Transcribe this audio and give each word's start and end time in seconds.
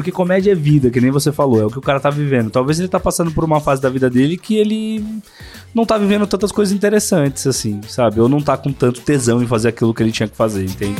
Porque 0.00 0.10
comédia 0.10 0.52
é 0.52 0.54
vida, 0.54 0.88
que 0.88 0.98
nem 0.98 1.10
você 1.10 1.30
falou, 1.30 1.60
é 1.60 1.66
o 1.66 1.70
que 1.70 1.78
o 1.78 1.82
cara 1.82 2.00
tá 2.00 2.08
vivendo. 2.08 2.50
Talvez 2.50 2.80
ele 2.80 2.88
tá 2.88 2.98
passando 2.98 3.30
por 3.30 3.44
uma 3.44 3.60
fase 3.60 3.82
da 3.82 3.90
vida 3.90 4.08
dele 4.08 4.38
que 4.38 4.56
ele 4.56 5.04
não 5.74 5.84
tá 5.84 5.98
vivendo 5.98 6.26
tantas 6.26 6.50
coisas 6.50 6.74
interessantes, 6.74 7.46
assim, 7.46 7.82
sabe? 7.86 8.18
Ou 8.18 8.26
não 8.26 8.40
tá 8.40 8.56
com 8.56 8.72
tanto 8.72 9.02
tesão 9.02 9.42
em 9.42 9.46
fazer 9.46 9.68
aquilo 9.68 9.92
que 9.92 10.02
ele 10.02 10.10
tinha 10.10 10.26
que 10.26 10.34
fazer, 10.34 10.64
entende? 10.64 10.96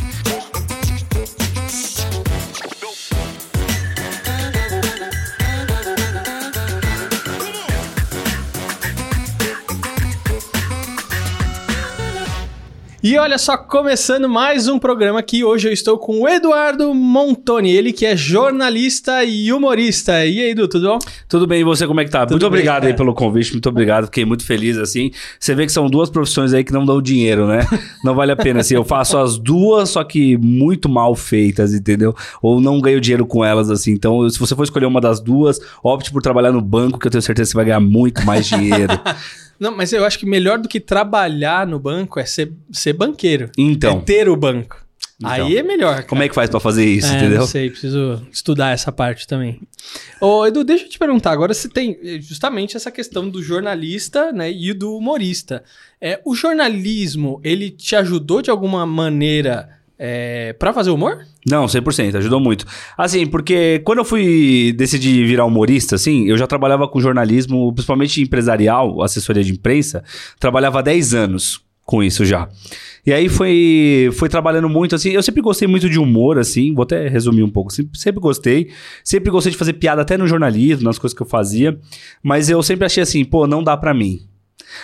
E 13.11 13.19
olha 13.19 13.39
só, 13.39 13.57
começando 13.57 14.29
mais 14.29 14.69
um 14.69 14.79
programa 14.79 15.19
aqui. 15.19 15.43
Hoje 15.43 15.67
eu 15.67 15.73
estou 15.73 15.99
com 15.99 16.21
o 16.21 16.29
Eduardo 16.29 16.95
Montoni, 16.95 17.73
ele 17.73 17.93
que 17.93 18.07
é 18.07 18.17
jornalista 18.17 19.25
e 19.25 19.53
humorista. 19.53 20.25
E 20.25 20.41
aí, 20.41 20.51
Edu, 20.51 20.69
tudo 20.69 20.87
bom? 20.87 20.99
Tudo 21.29 21.45
bem, 21.45 21.63
e 21.63 21.65
você 21.65 21.89
como 21.89 22.01
é 22.01 22.05
que 22.05 22.11
tá? 22.13 22.21
Tudo 22.21 22.35
muito 22.35 22.43
bem, 22.43 22.49
obrigado 22.61 22.83
cara. 22.83 22.93
aí 22.93 22.97
pelo 22.97 23.13
convite, 23.13 23.51
muito 23.51 23.69
obrigado, 23.69 24.05
fiquei 24.05 24.25
muito 24.25 24.47
feliz, 24.47 24.79
assim. 24.79 25.11
Você 25.41 25.57
vê 25.57 25.67
que 25.67 25.73
são 25.73 25.91
duas 25.91 26.09
profissões 26.09 26.55
aí 26.55 26.63
que 26.63 26.73
não 26.73 26.87
dão 26.87 27.03
dinheiro, 27.03 27.49
né? 27.49 27.67
Não 28.05 28.15
vale 28.15 28.31
a 28.31 28.37
pena, 28.37 28.61
assim. 28.61 28.77
Eu 28.77 28.85
faço 28.85 29.19
as 29.19 29.37
duas, 29.37 29.91
só 29.91 30.05
que 30.05 30.37
muito 30.37 30.89
mal 30.89 31.17
feitas, 31.17 31.75
entendeu? 31.75 32.15
Ou 32.41 32.61
não 32.61 32.81
ganho 32.81 33.01
dinheiro 33.01 33.27
com 33.27 33.45
elas, 33.45 33.71
assim. 33.71 33.91
Então, 33.91 34.31
se 34.31 34.39
você 34.39 34.55
for 34.55 34.63
escolher 34.63 34.87
uma 34.87 35.01
das 35.01 35.19
duas, 35.19 35.59
opte 35.83 36.13
por 36.13 36.23
trabalhar 36.23 36.53
no 36.53 36.61
banco, 36.61 36.97
que 36.97 37.09
eu 37.09 37.11
tenho 37.11 37.23
certeza 37.23 37.49
que 37.49 37.51
você 37.51 37.57
vai 37.57 37.65
ganhar 37.65 37.81
muito 37.81 38.25
mais 38.25 38.47
dinheiro. 38.47 38.93
Não, 39.61 39.77
mas 39.77 39.93
eu 39.93 40.05
acho 40.07 40.19
que 40.19 40.25
melhor 40.25 40.59
do 40.59 40.69
que 40.69 40.81
trabalhar 40.81 41.67
no 41.67 41.79
banco 41.79 42.19
é 42.19 42.25
ser, 42.25 42.51
ser 42.73 42.95
banqueiro. 42.95 43.51
Então, 43.59 43.99
É 43.99 44.01
ter 44.01 44.29
o 44.29 44.35
banco. 44.35 44.83
Então. 45.19 45.31
Aí 45.31 45.59
é 45.59 45.63
melhor. 45.63 45.97
Cara. 45.97 46.07
como 46.07 46.23
é 46.23 46.29
que 46.31 46.35
faz 46.35 46.49
pra 46.49 46.59
fazer 46.59 46.87
isso, 46.87 47.13
É, 47.13 47.19
entendeu? 47.19 47.41
Não 47.41 47.47
sei, 47.47 47.69
preciso 47.69 48.27
estudar 48.33 48.71
essa 48.71 48.91
parte 48.91 49.27
também. 49.27 49.61
Ô, 50.19 50.47
Edu, 50.47 50.65
deixa 50.65 50.85
eu 50.85 50.89
te 50.89 50.99
perguntar. 50.99 51.33
Agora 51.33 51.53
você 51.53 51.69
tem 51.69 51.99
eh, 52.03 52.19
justamente 52.23 52.75
essa 52.75 52.91
questão 52.91 53.29
do 53.29 53.43
jornalista 53.43 54.33
né, 54.33 54.51
e 54.51 54.73
do 54.73 54.97
humorista. 54.97 55.63
É, 56.01 56.19
o 56.25 56.35
jornalismo, 56.35 57.39
ele 57.45 57.69
te 57.71 57.95
ajudou 57.95 58.41
de 58.41 58.51
alguma 58.51 58.87
maneira 58.87 59.69
é, 59.99 60.55
para 60.55 60.73
fazer 60.73 60.89
humor? 60.89 61.27
Não, 61.49 61.65
100%, 61.67 62.17
ajudou 62.17 62.39
muito. 62.39 62.67
Assim, 62.97 63.27
porque 63.27 63.81
quando 63.85 64.01
eu 64.01 64.05
fui 64.05 64.75
decidir 64.77 65.25
virar 65.27 65.47
humorista, 65.47 65.95
assim, 65.95 66.27
eu 66.27 66.37
já 66.37 66.47
trabalhava 66.47 66.87
com 66.87 67.01
jornalismo, 67.01 67.73
principalmente 67.73 68.21
empresarial, 68.21 69.03
assessoria 69.03 69.43
de 69.43 69.53
imprensa, 69.53 70.05
trabalhava 70.39 70.81
há 70.81 70.83
10 70.83 71.15
anos 71.15 71.63
com 71.91 72.03
isso 72.03 72.25
já. 72.25 72.49
E 73.05 73.13
aí 73.13 73.29
foi, 73.29 74.11
foi 74.13 74.29
trabalhando 74.29 74.69
muito, 74.69 74.95
assim, 74.95 75.11
eu 75.11 75.23
sempre 75.23 75.41
gostei 75.41 75.67
muito 75.67 75.89
de 75.89 75.99
humor, 75.99 76.39
assim, 76.39 76.75
vou 76.75 76.83
até 76.83 77.09
resumir 77.09 77.43
um 77.43 77.51
pouco, 77.51 77.73
sempre, 77.73 77.99
sempre 77.99 78.21
gostei, 78.21 78.71
sempre 79.03 79.31
gostei 79.31 79.51
de 79.51 79.59
fazer 79.59 79.73
piada 79.73 80.03
até 80.03 80.19
no 80.19 80.29
jornalismo, 80.29 80.85
nas 80.85 80.99
coisas 80.99 81.17
que 81.17 81.23
eu 81.23 81.27
fazia, 81.27 81.79
mas 82.23 82.51
eu 82.51 82.63
sempre 82.63 82.85
achei 82.85 83.03
assim, 83.03 83.25
pô, 83.25 83.47
não 83.47 83.65
dá 83.65 83.77
pra 83.77 83.95
mim. 83.95 84.21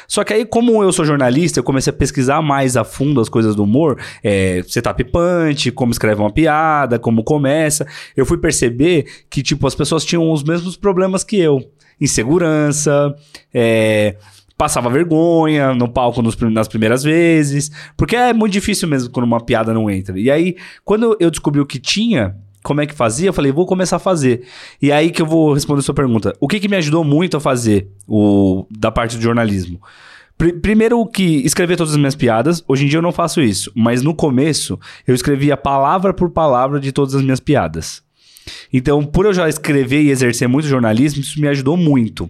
Só 0.07 0.25
que 0.25 0.33
aí, 0.33 0.45
como 0.45 0.83
eu 0.83 0.93
sou 0.93 1.05
jornalista, 1.05 1.59
eu 1.59 1.65
comecei 1.65 1.93
a 1.93 1.97
pesquisar 1.97 2.43
mais 2.43 2.77
a 2.77 2.85
fundo 2.85 3.21
as 3.21 3.29
coisas 3.29 3.55
do 3.55 3.65
humor, 3.65 3.99
é, 4.23 4.63
setup 4.67 5.03
punch, 5.05 5.71
como 5.73 5.93
escreve 5.93 6.21
uma 6.21 6.33
piada, 6.33 6.99
como 6.99 7.25
começa. 7.25 7.87
Eu 8.17 8.27
fui 8.27 8.39
perceber 8.39 9.07
que, 9.31 9.43
tipo, 9.43 9.67
as 9.67 9.75
pessoas 9.75 10.05
tinham 10.05 10.31
os 10.31 10.43
mesmos 10.43 10.77
problemas 10.77 11.25
que 11.25 11.39
eu. 11.39 11.61
Insegurança, 12.01 13.15
é, 13.53 14.17
passava 14.57 14.89
vergonha 14.89 15.75
no 15.75 15.89
palco 15.89 16.23
nos 16.23 16.37
nas 16.37 16.69
primeiras 16.69 17.03
vezes, 17.03 17.71
porque 17.97 18.17
é 18.17 18.33
muito 18.33 18.53
difícil 18.53 18.89
mesmo 18.89 19.11
quando 19.11 19.25
uma 19.25 19.41
piada 19.41 19.73
não 19.73 19.91
entra. 19.91 20.19
E 20.19 20.31
aí, 20.31 20.57
quando 20.85 21.17
eu 21.21 21.31
descobri 21.31 21.61
o 21.61 21.67
que 21.67 21.79
tinha, 21.79 22.37
como 22.67 22.81
é 22.81 22.87
que 22.87 22.95
fazia, 22.95 23.29
eu 23.29 23.33
falei, 23.33 23.53
vou 23.53 23.65
começar 23.65 23.97
a 23.97 24.01
fazer. 24.01 24.43
E 24.83 24.91
aí 24.91 25.11
que 25.11 25.23
eu 25.23 25.27
vou 25.27 25.53
responder 25.55 25.79
a 25.79 25.83
sua 25.83 25.95
pergunta. 25.95 26.35
O 26.41 26.49
que, 26.49 26.59
que 26.59 26.69
me 26.69 26.77
ajudou 26.77 27.05
muito 27.05 27.37
a 27.37 27.41
fazer 27.41 27.89
o 28.09 28.67
da 28.71 28.91
parte 28.91 29.17
do 29.17 29.23
jornalismo? 29.23 29.81
Pri- 30.37 30.53
Primeiro 30.55 31.07
que 31.07 31.37
escrever 31.47 31.77
todas 31.77 31.93
as 31.93 31.97
minhas 31.99 32.15
piadas, 32.17 32.63
hoje 32.67 32.85
em 32.85 32.89
dia 32.89 32.99
eu 32.99 33.03
não 33.03 33.13
faço 33.13 33.41
isso, 33.41 33.71
mas 33.75 34.03
no 34.03 34.13
começo 34.15 34.79
eu 35.07 35.15
escrevia 35.15 35.57
palavra 35.57 36.13
por 36.13 36.29
palavra 36.31 36.81
de 36.81 36.91
todas 36.93 37.15
as 37.15 37.23
minhas 37.23 37.41
piadas. 37.41 38.03
Então, 38.73 39.03
por 39.05 39.27
eu 39.27 39.33
já 39.33 39.49
escrever 39.49 40.03
e 40.03 40.11
exercer 40.11 40.49
muito 40.49 40.69
jornalismo, 40.69 41.21
isso 41.21 41.41
me 41.41 41.49
ajudou 41.49 41.77
muito 41.77 42.29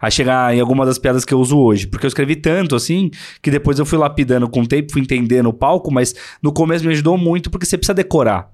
a 0.00 0.08
chegar 0.10 0.54
em 0.54 0.60
alguma 0.60 0.86
das 0.86 0.98
piadas 0.98 1.24
que 1.24 1.34
eu 1.34 1.38
uso 1.40 1.58
hoje. 1.58 1.86
Porque 1.86 2.06
eu 2.06 2.08
escrevi 2.08 2.36
tanto 2.36 2.74
assim 2.74 3.10
que 3.42 3.50
depois 3.50 3.78
eu 3.78 3.84
fui 3.84 3.98
lapidando 3.98 4.48
com 4.48 4.60
o 4.62 4.66
tempo, 4.66 4.92
fui 4.92 5.02
entendendo 5.02 5.48
o 5.48 5.52
palco, 5.52 5.90
mas 5.92 6.14
no 6.42 6.52
começo 6.52 6.84
me 6.86 6.92
ajudou 6.92 7.18
muito 7.18 7.50
porque 7.50 7.66
você 7.66 7.76
precisa 7.76 7.92
decorar. 7.94 8.50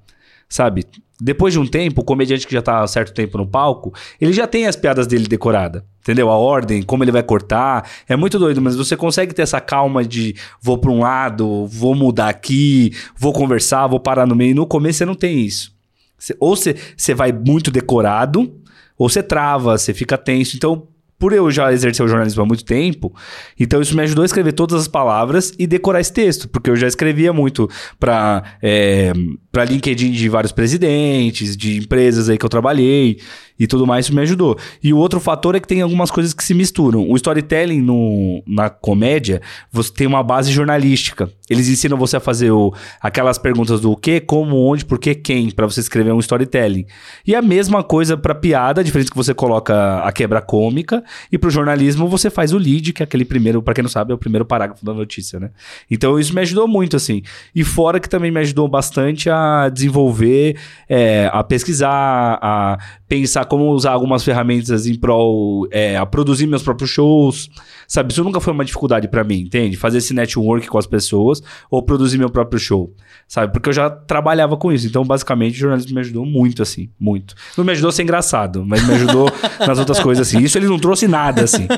Sabe? 0.49 0.85
Depois 1.21 1.55
de 1.55 1.59
um 1.59 1.67
tempo, 1.67 2.03
o 2.03 2.05
comediante 2.05 2.47
que 2.47 2.53
já 2.53 2.61
tá 2.61 2.83
há 2.83 2.87
certo 2.87 3.15
tempo 3.15 3.39
no 3.39 3.47
palco, 3.47 3.93
ele 4.21 4.33
já 4.33 4.47
tem 4.47 4.67
as 4.67 4.77
piadas 4.77 5.07
dele 5.07 5.27
decorada. 5.27 5.85
Entendeu? 6.03 6.31
A 6.31 6.37
ordem, 6.37 6.83
como 6.83 7.03
ele 7.03 7.11
vai 7.11 7.23
cortar. 7.23 7.89
É 8.09 8.15
muito 8.15 8.39
doido, 8.39 8.61
mas 8.61 8.77
você 8.77 8.97
consegue 8.97 9.35
ter 9.35 9.43
essa 9.43 9.61
calma 9.61 10.05
de 10.05 10.37
vou 10.61 10.79
para 10.79 10.91
um 10.91 11.01
lado, 11.01 11.67
vou 11.67 11.95
mudar 11.95 12.29
aqui, 12.29 12.93
vou 13.17 13.33
conversar, 13.33 13.87
vou 13.87 13.99
parar 13.99 14.27
no 14.27 14.37
meio. 14.37 14.55
No 14.55 14.67
começo 14.67 14.99
você 14.99 15.05
não 15.07 15.15
tem 15.15 15.41
isso. 15.41 15.75
Você- 16.19 16.37
ou 16.39 16.55
você 16.55 17.15
vai 17.15 17.33
muito 17.33 17.71
decorado, 17.71 18.55
ou 18.97 19.09
você 19.09 19.23
trava, 19.23 19.77
você 19.77 19.93
fica 19.93 20.17
tenso. 20.17 20.57
Então, 20.57 20.87
por 21.19 21.33
eu 21.33 21.51
já 21.51 21.73
exercer 21.73 22.05
o 22.05 22.09
jornalismo 22.09 22.43
há 22.43 22.47
muito 22.47 22.65
tempo, 22.65 23.15
então 23.59 23.81
isso 23.81 23.97
me 23.97 24.03
ajudou 24.03 24.23
a 24.23 24.27
escrever 24.27 24.53
todas 24.53 24.83
as 24.83 24.89
palavras 24.89 25.53
e 25.59 25.67
decorar 25.67 26.01
esse 26.01 26.13
texto, 26.13 26.49
porque 26.49 26.71
eu 26.71 26.77
já 26.77 26.87
escrevia 26.87 27.33
muito 27.33 27.69
para 27.99 28.43
é, 28.63 29.13
para 29.51 29.65
LinkedIn 29.65 30.11
de 30.13 30.29
vários 30.29 30.53
presidentes, 30.53 31.57
de 31.57 31.79
empresas 31.79 32.29
aí 32.29 32.37
que 32.37 32.45
eu 32.45 32.51
trabalhei 32.51 33.19
e 33.59 33.67
tudo 33.67 33.87
mais, 33.87 34.07
isso 34.07 34.15
me 34.15 34.21
ajudou. 34.23 34.59
E 34.83 34.93
o 34.93 34.99
outro 34.99 35.21
fator 35.21 35.55
é 35.55 35.61
que 35.61 35.69
tem 35.69 35.81
algumas 35.81 36.11
coisas 36.11 36.33
que 36.33 36.45
se 36.45 36.55
misturam. 36.55 37.09
O 37.09 37.17
storytelling 37.17 37.81
no, 37.81 38.43
na 38.47 38.69
comédia, 38.69 39.41
você 39.73 39.93
tem 39.93 40.07
uma 40.07 40.23
base 40.23 40.53
jornalística. 40.53 41.31
Eles 41.49 41.69
ensinam 41.69 41.97
você 41.97 42.17
a 42.17 42.21
fazer 42.21 42.51
o, 42.51 42.75
aquelas 43.01 43.39
perguntas 43.39 43.81
do 43.81 43.93
o 43.93 43.97
que, 43.97 44.21
como, 44.21 44.57
onde, 44.57 44.85
por 44.85 44.99
que, 44.99 45.15
quem, 45.15 45.51
para 45.51 45.67
você 45.67 45.81
escrever 45.81 46.13
um 46.13 46.19
storytelling. 46.19 46.87
E 47.27 47.35
a 47.35 47.43
mesma 47.43 47.83
coisa 47.83 48.17
para 48.17 48.35
piada, 48.35 48.81
é 48.81 48.85
que 48.85 49.15
você 49.15 49.33
coloca 49.33 50.01
a 50.01 50.13
quebra 50.13 50.41
cômica 50.41 51.03
e 51.31 51.39
pro 51.39 51.51
jornalismo 51.51 52.09
você 52.09 52.29
faz 52.29 52.53
o 52.53 52.59
lead, 52.59 52.93
que 52.93 53.03
é 53.03 53.05
aquele 53.05 53.25
primeiro, 53.25 53.63
para 53.63 53.75
quem 53.75 53.83
não 53.83 53.89
sabe, 53.89 54.13
é 54.13 54.15
o 54.15 54.19
primeiro 54.19 54.45
parágrafo 54.45 54.85
da 54.85 54.93
notícia, 54.93 55.39
né? 55.39 55.51
Então 55.91 56.19
isso 56.19 56.35
me 56.35 56.41
ajudou 56.41 56.67
muito, 56.67 56.97
assim. 56.97 57.23
E 57.55 57.65
fora 57.65 58.01
que 58.01 58.09
também 58.09 58.31
me 58.31 58.41
ajudou 58.41 58.69
bastante 58.69 59.31
a 59.31 59.69
desenvolver, 59.69 60.57
é, 60.89 61.31
a 61.33 61.43
pesquisar, 61.45 62.39
a 62.43 62.79
pensar 63.09 63.45
como 63.45 63.71
usar 63.71 63.93
algumas 63.93 64.25
ferramentas 64.25 64.87
em 64.87 64.95
prol, 64.95 65.69
é, 65.71 65.97
a 65.97 66.05
produzir 66.05 66.47
meus 66.47 66.63
próprios 66.63 66.91
shows, 66.91 67.49
sabe? 67.87 68.13
Isso 68.13 68.25
nunca 68.25 68.41
foi 68.41 68.53
uma 68.53 68.65
dificuldade 68.65 69.09
pra 69.09 69.23
mim, 69.23 69.41
entende? 69.41 69.77
Fazer 69.77 69.99
esse 69.99 70.13
network 70.13 70.67
com 70.67 70.79
as 70.79 70.87
pessoas 70.87 71.43
ou 71.71 71.83
produzir 71.83 72.19
meu 72.19 72.29
próprio 72.31 72.59
show, 72.59 72.93
sabe? 73.29 73.53
Porque 73.53 73.69
eu 73.69 73.73
já 73.73 73.89
trabalhava 73.89 74.57
com 74.57 74.73
isso. 74.73 74.87
Então, 74.87 75.05
basicamente, 75.05 75.55
o 75.55 75.59
jornalismo 75.59 75.95
me 75.95 76.01
ajudou 76.01 76.27
muito, 76.27 76.63
assim, 76.63 76.91
muito. 76.99 77.35
Não 77.57 77.65
me 77.65 77.73
ajudou 77.73 77.91
a 77.91 77.93
ser 77.93 78.03
engraçado, 78.03 78.65
mas 78.67 78.87
me 78.87 78.95
ajudou 78.95 79.31
nas 79.67 79.79
outras 79.79 80.01
coisas, 80.01 80.27
assim. 80.27 80.43
Isso 80.43 80.59
ele 80.59 80.67
não 80.67 80.79
trouxe 80.79 81.07
nada, 81.07 81.45
assim. 81.45 81.69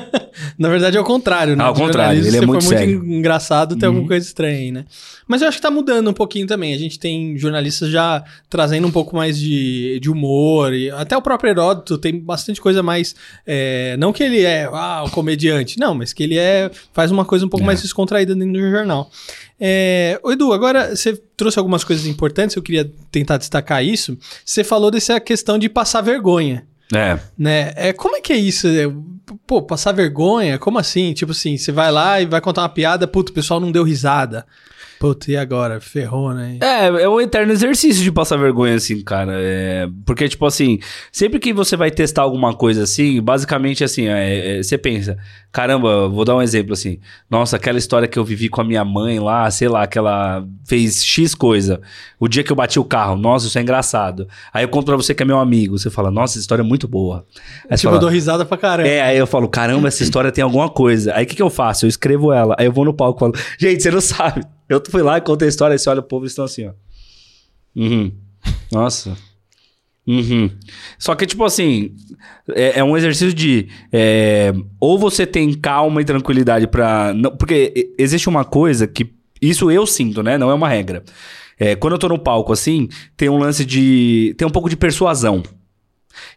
Na 0.57 0.69
verdade 0.69 0.97
é 0.97 0.99
o 0.99 1.03
contrário, 1.03 1.55
né? 1.55 1.63
Ah, 1.63 1.67
ao 1.67 1.73
contrário, 1.73 2.25
ele 2.25 2.37
é 2.37 2.41
muito 2.41 2.63
sério. 2.63 2.99
muito 2.99 3.13
engraçado, 3.13 3.75
tem 3.75 3.87
alguma 3.87 4.07
coisa 4.07 4.25
estranha 4.25 4.57
aí, 4.57 4.71
né? 4.71 4.85
Mas 5.27 5.41
eu 5.41 5.47
acho 5.47 5.57
que 5.57 5.61
tá 5.61 5.69
mudando 5.71 6.09
um 6.09 6.13
pouquinho 6.13 6.47
também. 6.47 6.73
A 6.73 6.77
gente 6.77 6.97
tem 6.97 7.37
jornalistas 7.37 7.89
já 7.89 8.23
trazendo 8.49 8.87
um 8.87 8.91
pouco 8.91 9.15
mais 9.15 9.37
de, 9.37 9.99
de 10.01 10.09
humor. 10.09 10.73
E 10.73 10.89
até 10.91 11.15
o 11.15 11.21
próprio 11.21 11.51
Heródoto 11.51 11.97
tem 11.97 12.19
bastante 12.19 12.59
coisa 12.59 12.81
mais. 12.81 13.15
é, 13.45 13.95
não 13.97 14.11
que 14.11 14.23
ele 14.23 14.41
é 14.41 14.69
ah, 14.71 15.03
o 15.05 15.09
comediante, 15.11 15.77
não, 15.79 15.93
mas 15.93 16.13
que 16.13 16.23
ele 16.23 16.37
é 16.37 16.71
faz 16.93 17.11
uma 17.11 17.25
coisa 17.25 17.45
um 17.45 17.49
pouco 17.49 17.63
É. 17.63 17.67
mais 17.67 17.81
descontraída 17.81 18.33
dentro 18.35 18.53
do 18.53 18.71
jornal. 18.71 19.09
É, 19.59 20.19
Edu, 20.25 20.53
agora 20.53 20.95
você 20.95 21.21
trouxe 21.35 21.59
algumas 21.59 21.83
coisas 21.83 22.05
importantes, 22.05 22.55
eu 22.55 22.61
queria 22.63 22.89
tentar 23.11 23.37
destacar 23.37 23.83
isso. 23.83 24.17
Você 24.45 24.63
falou 24.63 24.89
dessa 24.89 25.19
questão 25.19 25.57
de 25.59 25.67
passar 25.67 26.01
vergonha 26.01 26.65
É. 26.93 27.19
né? 27.37 27.71
É, 27.75 27.93
como 27.93 28.15
é 28.15 28.21
que 28.21 28.33
é 28.33 28.37
isso? 28.37 28.67
É, 28.67 28.85
Pô, 29.45 29.61
passar 29.61 29.91
vergonha? 29.91 30.57
Como 30.57 30.79
assim? 30.79 31.13
Tipo 31.13 31.31
assim, 31.31 31.57
você 31.57 31.71
vai 31.71 31.91
lá 31.91 32.19
e 32.19 32.25
vai 32.25 32.41
contar 32.41 32.61
uma 32.61 32.69
piada, 32.69 33.07
puto, 33.07 33.31
o 33.31 33.35
pessoal 33.35 33.59
não 33.59 33.71
deu 33.71 33.83
risada. 33.83 34.45
Puta, 34.99 35.31
e 35.31 35.37
agora? 35.37 35.79
Ferrou, 35.79 36.33
né? 36.33 36.57
É, 36.61 36.87
é 36.87 37.07
um 37.07 37.21
eterno 37.21 37.53
exercício 37.53 38.03
de 38.03 38.11
passar 38.11 38.35
vergonha, 38.35 38.75
assim, 38.75 39.01
cara. 39.01 39.31
É, 39.37 39.87
porque, 40.05 40.27
tipo 40.27 40.45
assim, 40.45 40.77
sempre 41.09 41.39
que 41.39 41.53
você 41.53 41.77
vai 41.77 41.89
testar 41.89 42.23
alguma 42.23 42.53
coisa 42.53 42.83
assim, 42.83 43.21
basicamente 43.21 43.81
assim, 43.81 44.07
é, 44.07 44.57
é, 44.57 44.63
você 44.63 44.77
pensa, 44.77 45.17
caramba, 45.53 46.09
vou 46.09 46.25
dar 46.25 46.35
um 46.35 46.41
exemplo 46.41 46.73
assim. 46.73 46.99
Nossa, 47.29 47.55
aquela 47.55 47.77
história 47.77 48.09
que 48.09 48.19
eu 48.19 48.25
vivi 48.25 48.49
com 48.49 48.59
a 48.59 48.63
minha 48.63 48.83
mãe 48.83 49.19
lá, 49.19 49.49
sei 49.49 49.69
lá, 49.69 49.87
que 49.87 49.97
ela 49.97 50.45
fez 50.67 51.05
X 51.05 51.33
coisa. 51.33 51.79
O 52.19 52.27
dia 52.27 52.43
que 52.43 52.51
eu 52.51 52.55
bati 52.55 52.77
o 52.77 52.83
carro, 52.83 53.15
nossa, 53.15 53.47
isso 53.47 53.57
é 53.57 53.61
engraçado. 53.61 54.27
Aí 54.53 54.65
eu 54.65 54.69
conto 54.69 54.87
pra 54.87 54.97
você 54.97 55.15
que 55.15 55.23
é 55.23 55.25
meu 55.25 55.39
amigo. 55.39 55.79
Você 55.79 55.89
fala, 55.89 56.11
nossa, 56.11 56.33
essa 56.33 56.39
história 56.41 56.61
é 56.61 56.65
muito 56.65 56.89
boa. 56.89 57.25
Aí 57.69 57.77
tipo, 57.77 57.87
eu 57.87 57.91
fala, 57.91 57.99
dou 57.99 58.09
risada 58.09 58.45
pra 58.45 58.57
caramba. 58.57 58.89
é, 58.89 59.01
aí 59.01 59.17
eu 59.17 59.25
falo, 59.25 59.47
caramba, 59.47 59.87
essa 59.87 60.03
história 60.03 60.29
tem 60.29 60.43
alguma 60.43 60.67
coisa. 60.69 61.13
Aí 61.15 61.23
o 61.23 61.27
que, 61.27 61.37
que 61.37 61.41
eu 61.41 61.49
faço? 61.49 61.85
Eu 61.85 61.89
escrevo 61.89 62.33
ela. 62.33 62.53
Aí 62.59 62.65
eu 62.65 62.73
vou 62.73 62.83
no 62.83 62.93
palco 62.93 63.17
e 63.17 63.21
falo, 63.21 63.45
gente, 63.57 63.81
você 63.81 63.91
não 63.91 64.01
sabe. 64.01 64.45
Eu 64.69 64.81
fui 64.89 65.01
lá 65.01 65.17
e 65.17 65.21
contei 65.21 65.47
a 65.47 65.49
história, 65.49 65.73
aí 65.73 65.79
você 65.79 65.89
olha 65.89 65.99
o 65.99 66.03
povo 66.03 66.25
e 66.25 66.27
estão 66.27 66.45
assim, 66.45 66.67
ó. 66.67 66.71
Uhum. 67.75 68.11
Nossa. 68.71 69.17
Uhum. 70.07 70.49
Só 70.97 71.13
que, 71.15 71.25
tipo 71.25 71.43
assim, 71.43 71.95
é, 72.49 72.79
é 72.79 72.83
um 72.83 72.97
exercício 72.97 73.33
de. 73.33 73.67
é, 73.91 74.53
ou 74.79 74.97
você 74.97 75.25
tem 75.25 75.53
calma 75.53 76.01
e 76.01 76.05
tranquilidade 76.05 76.67
pra. 76.67 77.13
Não, 77.13 77.35
porque 77.35 77.71
e- 77.75 77.95
existe 77.97 78.27
uma 78.29 78.43
coisa 78.43 78.87
que. 78.87 79.13
Isso 79.41 79.69
eu 79.71 79.85
sinto, 79.85 80.21
né? 80.23 80.37
Não 80.37 80.49
é 80.49 80.53
uma 80.53 80.67
regra. 80.67 81.03
É, 81.59 81.75
quando 81.75 81.93
eu 81.93 81.99
tô 81.99 82.07
no 82.09 82.17
palco, 82.17 82.51
assim, 82.51 82.87
tem 83.15 83.29
um 83.29 83.37
lance 83.37 83.63
de. 83.63 84.33
Tem 84.37 84.47
um 84.47 84.51
pouco 84.51 84.69
de 84.69 84.75
persuasão. 84.75 85.43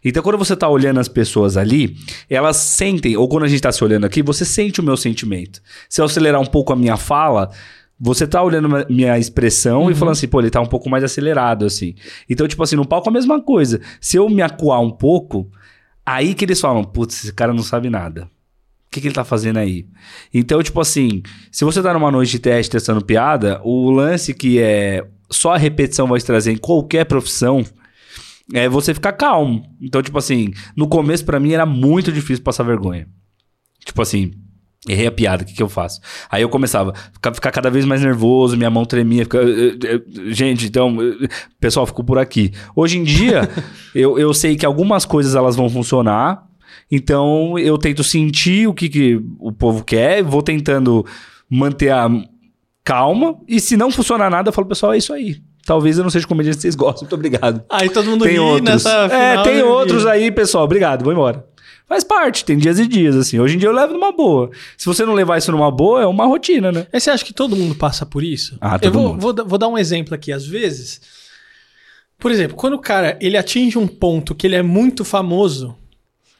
Então, 0.05 0.21
quando 0.21 0.37
você 0.37 0.55
tá 0.55 0.69
olhando 0.69 0.99
as 0.99 1.07
pessoas 1.07 1.57
ali, 1.57 1.95
elas 2.29 2.57
sentem, 2.57 3.17
ou 3.17 3.27
quando 3.27 3.43
a 3.43 3.47
gente 3.47 3.61
tá 3.61 3.71
se 3.71 3.83
olhando 3.83 4.05
aqui, 4.05 4.21
você 4.21 4.45
sente 4.45 4.79
o 4.79 4.83
meu 4.83 4.95
sentimento. 4.95 5.61
Se 5.89 5.99
eu 5.99 6.05
acelerar 6.05 6.39
um 6.39 6.45
pouco 6.45 6.71
a 6.71 6.75
minha 6.75 6.95
fala, 6.95 7.49
você 8.05 8.27
tá 8.27 8.43
olhando 8.43 8.67
minha 8.89 9.17
expressão 9.17 9.89
e 9.89 9.95
falando 9.95 10.11
assim, 10.11 10.27
pô, 10.27 10.41
ele 10.41 10.49
tá 10.49 10.59
um 10.59 10.65
pouco 10.65 10.89
mais 10.89 11.05
acelerado, 11.05 11.63
assim. 11.63 11.95
Então, 12.29 12.45
tipo 12.45 12.61
assim, 12.61 12.75
no 12.75 12.85
palco 12.85 13.07
é 13.07 13.11
a 13.11 13.13
mesma 13.13 13.41
coisa. 13.41 13.79
Se 14.01 14.17
eu 14.17 14.29
me 14.29 14.41
acuar 14.41 14.81
um 14.81 14.91
pouco, 14.91 15.49
aí 16.05 16.33
que 16.33 16.43
eles 16.43 16.59
falam, 16.59 16.83
putz, 16.83 17.23
esse 17.23 17.31
cara 17.31 17.53
não 17.53 17.63
sabe 17.63 17.89
nada. 17.89 18.25
O 18.25 18.91
que, 18.91 18.99
que 18.99 19.07
ele 19.07 19.15
tá 19.15 19.23
fazendo 19.23 19.57
aí? 19.57 19.87
Então, 20.33 20.61
tipo 20.61 20.81
assim, 20.81 21.23
se 21.49 21.63
você 21.63 21.81
tá 21.81 21.93
numa 21.93 22.11
noite 22.11 22.31
de 22.31 22.39
teste 22.39 22.73
testando 22.73 23.05
piada, 23.05 23.61
o 23.63 23.89
lance 23.89 24.33
que 24.33 24.59
é 24.59 25.07
só 25.31 25.53
a 25.53 25.57
repetição 25.57 26.05
vai 26.05 26.19
te 26.19 26.25
trazer 26.25 26.51
em 26.51 26.57
qualquer 26.57 27.05
profissão 27.05 27.63
é 28.53 28.67
você 28.67 28.93
ficar 28.93 29.13
calmo. 29.13 29.63
Então, 29.81 30.03
tipo 30.03 30.17
assim, 30.17 30.51
no 30.75 30.89
começo 30.89 31.23
pra 31.23 31.39
mim 31.39 31.53
era 31.53 31.65
muito 31.65 32.11
difícil 32.11 32.43
passar 32.43 32.63
vergonha. 32.63 33.07
Tipo 33.85 34.01
assim, 34.01 34.33
errei 34.87 35.07
a 35.07 35.11
piada, 35.11 35.43
o 35.43 35.45
que, 35.45 35.53
que 35.53 35.63
eu 35.63 35.69
faço? 35.69 36.01
Aí 36.29 36.41
eu 36.41 36.49
começava 36.49 36.93
a 37.21 37.33
ficar, 37.33 37.51
cada 37.51 37.69
vez 37.69 37.85
mais 37.85 38.01
nervoso, 38.01 38.57
minha 38.57 38.69
mão 38.69 38.85
tremia. 38.85 39.23
Fica, 39.23 39.39
gente, 40.27 40.65
então, 40.67 40.97
pessoal, 41.59 41.85
ficou 41.85 42.03
por 42.03 42.17
aqui. 42.17 42.51
Hoje 42.75 42.97
em 42.97 43.03
dia, 43.03 43.49
eu, 43.95 44.19
eu 44.19 44.33
sei 44.33 44.55
que 44.55 44.65
algumas 44.65 45.05
coisas 45.05 45.35
elas 45.35 45.55
vão 45.55 45.69
funcionar. 45.69 46.43
Então, 46.91 47.57
eu 47.57 47.77
tento 47.77 48.03
sentir 48.03 48.67
o 48.67 48.73
que, 48.73 48.89
que 48.89 49.21
o 49.39 49.51
povo 49.51 49.83
quer, 49.83 50.21
vou 50.21 50.43
tentando 50.43 51.05
manter 51.49 51.91
a 51.91 52.09
calma. 52.83 53.37
E 53.47 53.59
se 53.59 53.77
não 53.77 53.89
funcionar 53.89 54.29
nada, 54.29 54.49
eu 54.49 54.53
falo, 54.53 54.67
pessoal, 54.67 54.93
é 54.93 54.97
isso 54.97 55.13
aí. 55.13 55.37
Talvez 55.65 55.97
eu 55.97 56.03
não 56.03 56.11
seja 56.11 56.27
comediante 56.27 56.57
que 56.57 56.61
vocês 56.61 56.75
gostam. 56.75 57.03
Muito 57.07 57.15
obrigado. 57.15 57.63
Aí 57.69 57.89
todo 57.89 58.09
mundo 58.09 58.25
Tem 58.25 58.33
ri 58.33 58.39
outros. 58.39 58.69
nessa 58.69 59.05
é, 59.05 59.31
final 59.31 59.43
tem 59.43 59.59
do 59.59 59.67
outros 59.67 60.05
aí, 60.05 60.29
pessoal. 60.29 60.65
Obrigado, 60.65 61.03
vou 61.03 61.13
embora. 61.13 61.52
Faz 61.87 62.03
parte, 62.03 62.45
tem 62.45 62.57
dias 62.57 62.79
e 62.79 62.87
dias, 62.87 63.15
assim. 63.15 63.39
Hoje 63.39 63.55
em 63.55 63.59
dia 63.59 63.67
eu 63.69 63.73
levo 63.73 63.93
numa 63.93 64.11
boa. 64.11 64.49
Se 64.77 64.85
você 64.85 65.05
não 65.05 65.13
levar 65.13 65.37
isso 65.37 65.51
numa 65.51 65.69
boa, 65.69 66.01
é 66.01 66.05
uma 66.05 66.25
rotina, 66.25 66.71
né? 66.71 66.87
Aí 66.91 66.99
você 66.99 67.11
acha 67.11 67.23
que 67.25 67.33
todo 67.33 67.55
mundo 67.55 67.75
passa 67.75 68.05
por 68.05 68.23
isso? 68.23 68.57
Ah, 68.61 68.75
Eu 68.75 68.79
todo 68.79 68.93
vou, 68.93 69.09
mundo. 69.09 69.21
vou, 69.21 69.45
vou 69.47 69.57
dar 69.59 69.67
um 69.67 69.77
exemplo 69.77 70.15
aqui. 70.15 70.31
Às 70.31 70.45
vezes, 70.47 71.01
por 72.17 72.31
exemplo, 72.31 72.55
quando 72.55 72.73
o 72.73 72.79
cara 72.79 73.17
ele 73.21 73.37
atinge 73.37 73.77
um 73.77 73.87
ponto 73.87 74.33
que 74.33 74.47
ele 74.47 74.55
é 74.55 74.63
muito 74.63 75.03
famoso, 75.05 75.75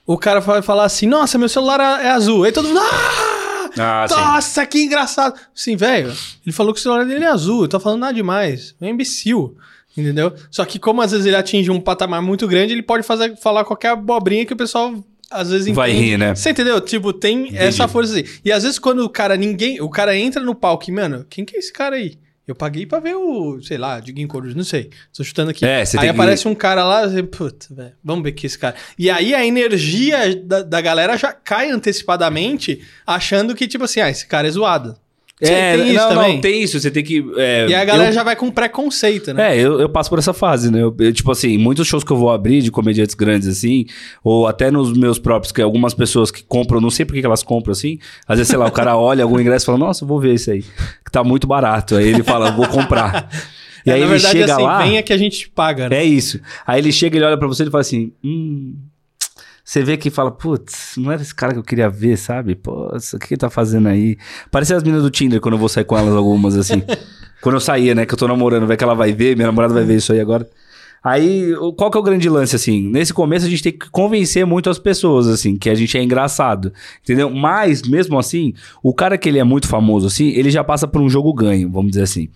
o 0.07 0.17
cara 0.17 0.39
vai 0.39 0.61
falar 0.61 0.85
assim: 0.85 1.07
Nossa, 1.07 1.37
meu 1.37 1.49
celular 1.49 1.79
é 2.03 2.09
azul. 2.09 2.45
Aí 2.45 2.51
todo 2.51 2.67
mundo. 2.69 2.79
Ah! 2.81 3.29
Ah, 3.75 4.05
Nossa, 4.07 4.65
que 4.67 4.83
engraçado. 4.83 5.33
Sim, 5.53 5.75
velho, 5.75 6.13
ele 6.45 6.53
falou 6.53 6.73
que 6.73 6.79
o 6.79 6.83
celular 6.83 7.05
dele 7.05 7.25
é 7.25 7.27
azul. 7.27 7.63
Eu 7.63 7.67
tô 7.67 7.79
falando 7.79 8.01
nada 8.01 8.13
demais. 8.13 8.75
É 8.79 8.85
um 8.85 8.89
imbecil. 8.89 9.57
Entendeu? 9.97 10.31
Só 10.51 10.63
que, 10.65 10.77
como 10.79 11.01
às 11.01 11.11
vezes 11.11 11.25
ele 11.25 11.35
atinge 11.35 11.69
um 11.71 11.79
patamar 11.81 12.21
muito 12.21 12.47
grande, 12.47 12.73
ele 12.73 12.81
pode 12.83 13.03
fazer, 13.03 13.35
falar 13.37 13.63
qualquer 13.63 13.89
abobrinha 13.89 14.45
que 14.45 14.53
o 14.53 14.55
pessoal 14.57 15.03
às 15.33 15.50
vezes 15.50 15.74
Vai 15.75 15.91
entende. 15.91 16.06
rir, 16.06 16.18
né? 16.18 16.35
Você 16.35 16.50
entendeu? 16.51 16.80
Tipo, 16.81 17.12
tem 17.13 17.50
essa 17.57 17.88
força 17.88 18.15
aí. 18.15 18.25
E 18.45 18.51
às 18.51 18.63
vezes 18.63 18.80
quando 18.80 19.00
o 19.03 19.09
cara 19.09 19.35
ninguém, 19.35 19.81
o 19.81 19.89
cara 19.89 20.15
entra 20.18 20.41
no 20.44 20.53
palco 20.56 20.85
e, 20.89 20.91
mano, 20.94 21.25
quem 21.30 21.44
que 21.45 21.56
é 21.56 21.59
esse 21.59 21.71
cara 21.74 21.95
aí? 21.95 22.18
Eu 22.45 22.53
paguei 22.53 22.85
pra 22.85 23.00
ver 23.00 23.15
o, 23.15 23.62
sei 23.62 23.77
lá, 23.77 24.01
Diguinho 24.01 24.27
Coruja, 24.27 24.53
não 24.53 24.65
sei. 24.65 24.89
Tô 25.15 25.24
chutando 25.24 25.51
aqui. 25.51 25.65
É, 25.65 25.77
aí 25.80 25.85
tem 25.88 26.00
que- 26.01 26.07
aparece 26.09 26.45
um 26.45 26.53
cara 26.53 26.83
lá, 26.83 27.07
você, 27.07 27.24
puta, 27.24 27.68
velho, 27.74 27.94
vamos 28.03 28.21
ver 28.21 28.33
que 28.33 28.45
é 28.45 28.47
esse 28.47 28.59
cara. 28.59 28.75
E 29.00 29.09
aí 29.09 29.33
a 29.33 29.45
energia 29.45 30.35
da, 30.44 30.62
da 30.62 30.81
galera 30.81 31.15
já 31.15 31.31
cai 31.31 31.71
antecipadamente, 31.71 32.81
achando 33.07 33.56
que, 33.56 33.68
tipo 33.68 33.86
assim, 33.86 34.01
ah, 34.01 34.09
esse 34.09 34.27
cara 34.27 34.47
é 34.47 34.51
zoado. 34.51 34.95
É, 35.51 35.77
tem 35.77 35.93
não, 35.93 36.13
não, 36.15 36.41
tem 36.41 36.61
isso. 36.63 36.79
Você 36.79 36.89
tem 36.91 37.03
que. 37.03 37.25
é, 37.37 37.67
E 37.67 37.73
aí 37.73 37.81
a 37.81 37.85
galera 37.85 38.09
eu- 38.09 38.13
já 38.13 38.23
vai 38.23 38.35
com 38.35 38.49
preconceito, 38.51 39.33
né? 39.33 39.55
É, 39.55 39.59
eu, 39.59 39.79
eu 39.79 39.89
passo 39.89 40.09
por 40.09 40.19
essa 40.19 40.33
fase, 40.33 40.71
né? 40.71 40.81
Eu, 40.81 40.95
eu, 40.99 41.13
tipo 41.13 41.31
assim, 41.31 41.57
muitos 41.57 41.87
shows 41.87 42.03
que 42.03 42.11
eu 42.11 42.17
vou 42.17 42.31
abrir 42.31 42.61
de 42.61 42.71
comediantes 42.71 43.15
grandes, 43.15 43.47
assim, 43.47 43.85
ou 44.23 44.47
até 44.47 44.71
nos 44.71 44.93
meus 44.97 45.19
próprios, 45.19 45.51
que 45.51 45.61
algumas 45.61 45.93
pessoas 45.93 46.31
que 46.31 46.43
compram, 46.43 46.79
não 46.79 46.89
sei 46.89 47.05
por 47.05 47.13
que 47.13 47.25
elas 47.25 47.43
compram 47.43 47.71
assim. 47.71 47.99
Às 48.27 48.37
vezes, 48.37 48.49
sei 48.49 48.57
lá, 48.59 48.67
o 48.67 48.71
cara 48.71 48.97
olha 48.97 49.23
algum 49.23 49.39
ingresso 49.39 49.65
e 49.65 49.67
fala, 49.67 49.77
nossa, 49.77 50.03
eu 50.03 50.07
vou 50.07 50.19
ver 50.19 50.33
isso 50.35 50.51
aí, 50.51 50.61
que 51.05 51.11
tá 51.11 51.23
muito 51.23 51.45
barato. 51.47 51.95
Aí 51.95 52.07
ele 52.07 52.23
fala, 52.23 52.51
vou 52.51 52.67
comprar. 52.67 53.29
E 53.85 53.89
É, 53.89 53.95
aí 53.95 53.99
na 53.99 54.05
ele 54.05 54.11
verdade, 54.13 54.37
chega 54.39 54.53
assim, 54.53 54.63
lá. 54.63 54.81
venha 54.81 55.03
que 55.03 55.11
a 55.11 55.17
gente 55.17 55.49
paga, 55.49 55.89
né? 55.89 55.97
É 55.97 56.03
isso. 56.05 56.39
Aí 56.65 56.79
ele 56.79 56.89
chega, 56.89 57.17
ele 57.17 57.25
olha 57.25 57.37
pra 57.37 57.49
você 57.49 57.63
e 57.63 57.69
fala 57.69 57.81
assim: 57.81 58.13
hum. 58.23 58.75
Você 59.63 59.81
vê 59.81 59.95
que 59.95 60.10
fala, 60.10 60.30
putz, 60.30 60.95
não 60.98 61.12
era 61.12 61.21
esse 61.21 61.33
cara 61.33 61.54
que 61.54 61.60
eu 61.60 61.63
queria 61.63 61.89
ver, 61.89 62.18
sabe? 62.18 62.54
Pô, 62.54 62.88
o 62.88 63.19
que 63.19 63.33
ele 63.33 63.39
tá 63.39 63.50
fazendo 63.50 63.88
aí? 63.88 64.18
Parece 64.51 64.74
as 64.74 64.83
meninas 64.83 65.04
do 65.04 65.10
Tinder 65.10 65.39
quando 65.39 65.54
eu 65.54 65.60
vou 65.60 65.69
sair 65.69 65.86
com 65.86 65.98
elas 65.98 66.13
algumas, 66.13 66.57
assim. 66.57 66.83
quando 67.42 67.56
eu 67.56 67.62
saía, 67.62 67.95
né? 67.95 68.06
Que 68.06 68.13
eu 68.13 68.18
tô 68.18 68.27
namorando, 68.27 68.68
vai 68.68 68.75
que 68.75 68.83
ela 68.83 68.94
vai 68.94 69.13
ver, 69.13 69.36
minha 69.36 69.48
namorada 69.48 69.74
vai 69.74 69.86
ver 69.86 69.95
isso 69.95 70.12
aí 70.12 70.19
agora. 70.19 70.48
Aí, 71.04 71.54
qual 71.77 71.92
que 71.92 71.98
é 71.98 72.00
o 72.00 72.04
grande 72.04 72.30
lance, 72.30 72.56
assim? 72.56 72.89
Nesse 72.89 73.13
começo 73.13 73.45
a 73.45 73.50
gente 73.50 73.62
tem 73.62 73.74
que 73.74 73.89
convencer 73.89 74.45
muito 74.45 74.69
as 74.69 74.80
pessoas, 74.80 75.27
assim, 75.27 75.57
que 75.57 75.69
a 75.69 75.75
gente 75.75 75.98
é 75.98 76.01
engraçado, 76.01 76.71
entendeu? 77.01 77.30
Mas, 77.30 77.81
mesmo 77.81 78.18
assim, 78.18 78.54
o 78.81 78.94
cara 78.94 79.18
que 79.18 79.27
ele 79.27 79.38
é 79.38 79.44
muito 79.44 79.68
famoso, 79.68 80.07
assim, 80.07 80.30
ele 80.30 80.50
já 80.50 80.63
passa 80.63 80.88
por 80.88 81.01
um 81.01 81.10
jogo 81.10 81.33
ganho, 81.33 81.69
vamos 81.69 81.92
dizer 81.92 82.04
assim. 82.04 82.30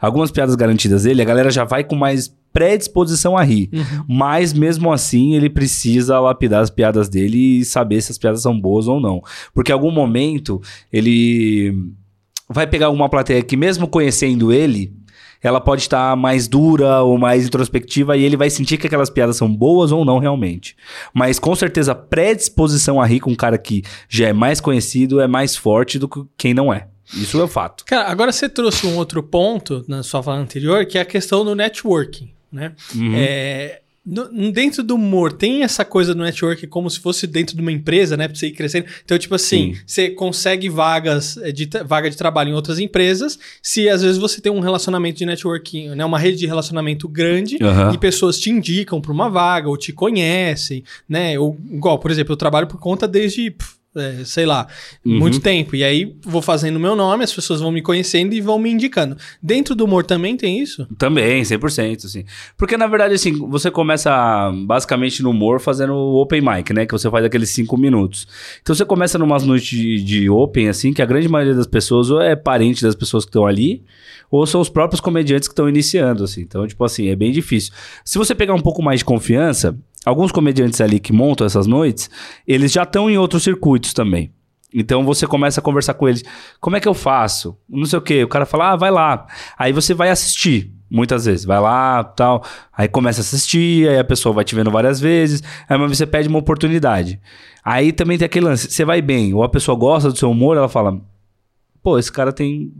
Algumas 0.00 0.30
piadas 0.30 0.54
garantidas 0.54 1.02
dele, 1.02 1.20
a 1.20 1.24
galera 1.24 1.50
já 1.50 1.64
vai 1.64 1.82
com 1.82 1.96
mais 1.96 2.32
predisposição 2.52 3.36
a 3.36 3.42
rir. 3.42 3.70
Mas, 4.08 4.52
mesmo 4.52 4.92
assim, 4.92 5.34
ele 5.34 5.48
precisa 5.48 6.20
lapidar 6.20 6.62
as 6.62 6.70
piadas 6.70 7.08
dele 7.08 7.60
e 7.60 7.64
saber 7.64 8.00
se 8.00 8.12
as 8.12 8.18
piadas 8.18 8.42
são 8.42 8.58
boas 8.58 8.86
ou 8.86 9.00
não. 9.00 9.22
Porque 9.54 9.72
em 9.72 9.74
algum 9.74 9.90
momento, 9.90 10.60
ele 10.92 11.74
vai 12.48 12.66
pegar 12.66 12.90
uma 12.90 13.08
plateia 13.08 13.42
que, 13.42 13.56
mesmo 13.56 13.88
conhecendo 13.88 14.52
ele, 14.52 14.92
ela 15.42 15.60
pode 15.60 15.82
estar 15.82 16.16
mais 16.16 16.46
dura 16.46 17.02
ou 17.02 17.18
mais 17.18 17.44
introspectiva 17.44 18.16
e 18.16 18.22
ele 18.22 18.36
vai 18.36 18.48
sentir 18.48 18.78
que 18.78 18.86
aquelas 18.86 19.10
piadas 19.10 19.36
são 19.36 19.52
boas 19.52 19.90
ou 19.90 20.04
não 20.04 20.18
realmente. 20.18 20.76
Mas 21.12 21.38
com 21.38 21.54
certeza 21.56 21.92
a 21.92 21.96
predisposição 21.96 23.00
a 23.00 23.06
rir 23.06 23.20
com 23.20 23.32
um 23.32 23.36
cara 23.36 23.58
que 23.58 23.82
já 24.08 24.28
é 24.28 24.32
mais 24.32 24.60
conhecido 24.60 25.20
é 25.20 25.26
mais 25.26 25.56
forte 25.56 25.98
do 25.98 26.08
que 26.08 26.22
quem 26.36 26.54
não 26.54 26.72
é. 26.72 26.86
Isso 27.14 27.38
é 27.38 27.42
o 27.42 27.48
fato. 27.48 27.84
Cara, 27.84 28.08
agora 28.08 28.32
você 28.32 28.48
trouxe 28.48 28.86
um 28.86 28.96
outro 28.96 29.22
ponto 29.22 29.84
na 29.88 30.02
sua 30.02 30.22
fala 30.22 30.38
anterior, 30.38 30.86
que 30.86 30.96
é 30.96 31.02
a 31.02 31.04
questão 31.04 31.44
do 31.44 31.54
networking, 31.54 32.30
né? 32.52 32.72
Uhum. 32.94 33.12
É, 33.14 33.80
no- 34.04 34.50
dentro 34.50 34.82
do 34.82 34.96
humor, 34.96 35.32
tem 35.32 35.62
essa 35.62 35.84
coisa 35.84 36.12
do 36.12 36.22
networking 36.24 36.66
como 36.66 36.90
se 36.90 36.98
fosse 36.98 37.24
dentro 37.24 37.54
de 37.54 37.62
uma 37.62 37.70
empresa, 37.70 38.16
né? 38.16 38.26
Pra 38.26 38.36
você 38.36 38.48
ir 38.48 38.50
crescendo. 38.52 38.86
Então, 39.04 39.16
tipo 39.16 39.32
assim, 39.34 39.74
Sim. 39.74 39.80
você 39.86 40.10
consegue 40.10 40.68
vagas 40.68 41.36
eh, 41.36 41.52
de, 41.52 41.68
vaga 41.84 42.10
de 42.10 42.16
trabalho 42.16 42.50
em 42.50 42.52
outras 42.52 42.80
empresas, 42.80 43.38
se 43.62 43.88
às 43.88 44.02
vezes 44.02 44.18
você 44.18 44.40
tem 44.40 44.50
um 44.50 44.58
relacionamento 44.58 45.18
de 45.18 45.26
networking, 45.26 45.90
né? 45.94 46.04
Uma 46.04 46.18
rede 46.18 46.38
de 46.38 46.46
relacionamento 46.46 47.08
grande, 47.08 47.58
Aham. 47.62 47.92
e 47.94 47.98
pessoas 47.98 48.40
te 48.40 48.50
indicam 48.50 49.00
para 49.00 49.12
uma 49.12 49.30
vaga, 49.30 49.68
ou 49.68 49.76
te 49.76 49.92
conhecem, 49.92 50.82
né? 51.08 51.38
Ou, 51.38 51.56
igual, 51.70 51.96
por 51.98 52.10
exemplo, 52.10 52.32
eu 52.32 52.36
trabalho 52.36 52.66
por 52.66 52.80
conta 52.80 53.06
desde, 53.06 53.52
pff, 53.52 53.74
é, 53.96 54.24
sei 54.24 54.46
lá, 54.46 54.66
Uhum. 55.04 55.18
muito 55.18 55.40
tempo. 55.40 55.76
E 55.76 55.84
aí 55.84 56.16
vou 56.24 56.40
fazendo 56.40 56.78
meu 56.80 56.96
nome, 56.96 57.24
as 57.24 57.32
pessoas 57.32 57.60
vão 57.60 57.70
me 57.72 57.82
conhecendo 57.82 58.34
e 58.34 58.40
vão 58.40 58.58
me 58.58 58.70
indicando. 58.70 59.16
Dentro 59.42 59.74
do 59.74 59.84
humor 59.84 60.04
também 60.04 60.36
tem 60.36 60.58
isso? 60.60 60.86
Também, 60.98 61.42
100%, 61.44 62.06
assim. 62.06 62.24
Porque, 62.56 62.76
na 62.76 62.86
verdade, 62.86 63.14
assim, 63.14 63.32
você 63.48 63.70
começa 63.70 64.10
basicamente 64.66 65.22
no 65.22 65.30
humor 65.30 65.60
fazendo 65.60 65.92
o 65.94 66.20
open 66.20 66.40
mic, 66.40 66.72
né? 66.72 66.86
Que 66.86 66.92
você 66.92 67.10
faz 67.10 67.24
aqueles 67.24 67.50
cinco 67.50 67.76
minutos. 67.76 68.26
Então, 68.62 68.74
você 68.74 68.84
começa 68.84 69.18
numas 69.18 69.44
noites 69.44 69.68
de, 69.68 70.02
de 70.02 70.30
open, 70.30 70.68
assim, 70.68 70.92
que 70.92 71.02
a 71.02 71.06
grande 71.06 71.28
maioria 71.28 71.54
das 71.54 71.66
pessoas 71.66 72.10
ou 72.10 72.20
é 72.20 72.34
parente 72.34 72.82
das 72.82 72.94
pessoas 72.94 73.24
que 73.24 73.28
estão 73.30 73.46
ali, 73.46 73.82
ou 74.30 74.46
são 74.46 74.60
os 74.60 74.68
próprios 74.68 75.00
comediantes 75.00 75.46
que 75.48 75.52
estão 75.52 75.68
iniciando, 75.68 76.24
assim. 76.24 76.40
Então, 76.40 76.66
tipo 76.66 76.82
assim, 76.84 77.08
é 77.08 77.16
bem 77.16 77.30
difícil. 77.32 77.72
Se 78.04 78.16
você 78.16 78.34
pegar 78.34 78.54
um 78.54 78.60
pouco 78.62 78.82
mais 78.82 79.00
de 79.00 79.04
confiança, 79.04 79.76
alguns 80.04 80.32
comediantes 80.32 80.80
ali 80.80 80.98
que 80.98 81.12
montam 81.12 81.46
essas 81.46 81.66
noites, 81.66 82.10
eles 82.46 82.72
já 82.72 82.82
estão 82.82 83.08
em 83.08 83.18
outros 83.18 83.42
circuitos 83.42 83.92
também. 83.92 84.32
Então 84.74 85.04
você 85.04 85.26
começa 85.26 85.60
a 85.60 85.62
conversar 85.62 85.94
com 85.94 86.08
eles. 86.08 86.24
Como 86.60 86.76
é 86.76 86.80
que 86.80 86.88
eu 86.88 86.94
faço? 86.94 87.56
Não 87.68 87.84
sei 87.84 87.98
o 87.98 88.02
quê. 88.02 88.24
O 88.24 88.28
cara 88.28 88.46
fala, 88.46 88.72
ah, 88.72 88.76
vai 88.76 88.90
lá. 88.90 89.26
Aí 89.58 89.72
você 89.72 89.92
vai 89.92 90.08
assistir, 90.08 90.72
muitas 90.90 91.26
vezes. 91.26 91.44
Vai 91.44 91.60
lá, 91.60 92.02
tal. 92.02 92.42
Aí 92.76 92.88
começa 92.88 93.20
a 93.20 93.22
assistir, 93.22 93.88
aí 93.88 93.98
a 93.98 94.04
pessoa 94.04 94.32
vai 94.32 94.44
te 94.44 94.54
vendo 94.54 94.70
várias 94.70 94.98
vezes. 94.98 95.42
Aí 95.68 95.78
você 95.78 96.06
pede 96.06 96.28
uma 96.28 96.38
oportunidade. 96.38 97.20
Aí 97.62 97.92
também 97.92 98.16
tem 98.16 98.26
aquele 98.26 98.46
lance. 98.46 98.70
Você 98.70 98.84
vai 98.84 99.02
bem, 99.02 99.34
ou 99.34 99.42
a 99.42 99.48
pessoa 99.48 99.76
gosta 99.76 100.10
do 100.10 100.18
seu 100.18 100.30
humor, 100.30 100.56
ela 100.56 100.68
fala, 100.68 100.98
pô, 101.82 101.98
esse 101.98 102.10
cara 102.10 102.32
tem 102.32 102.72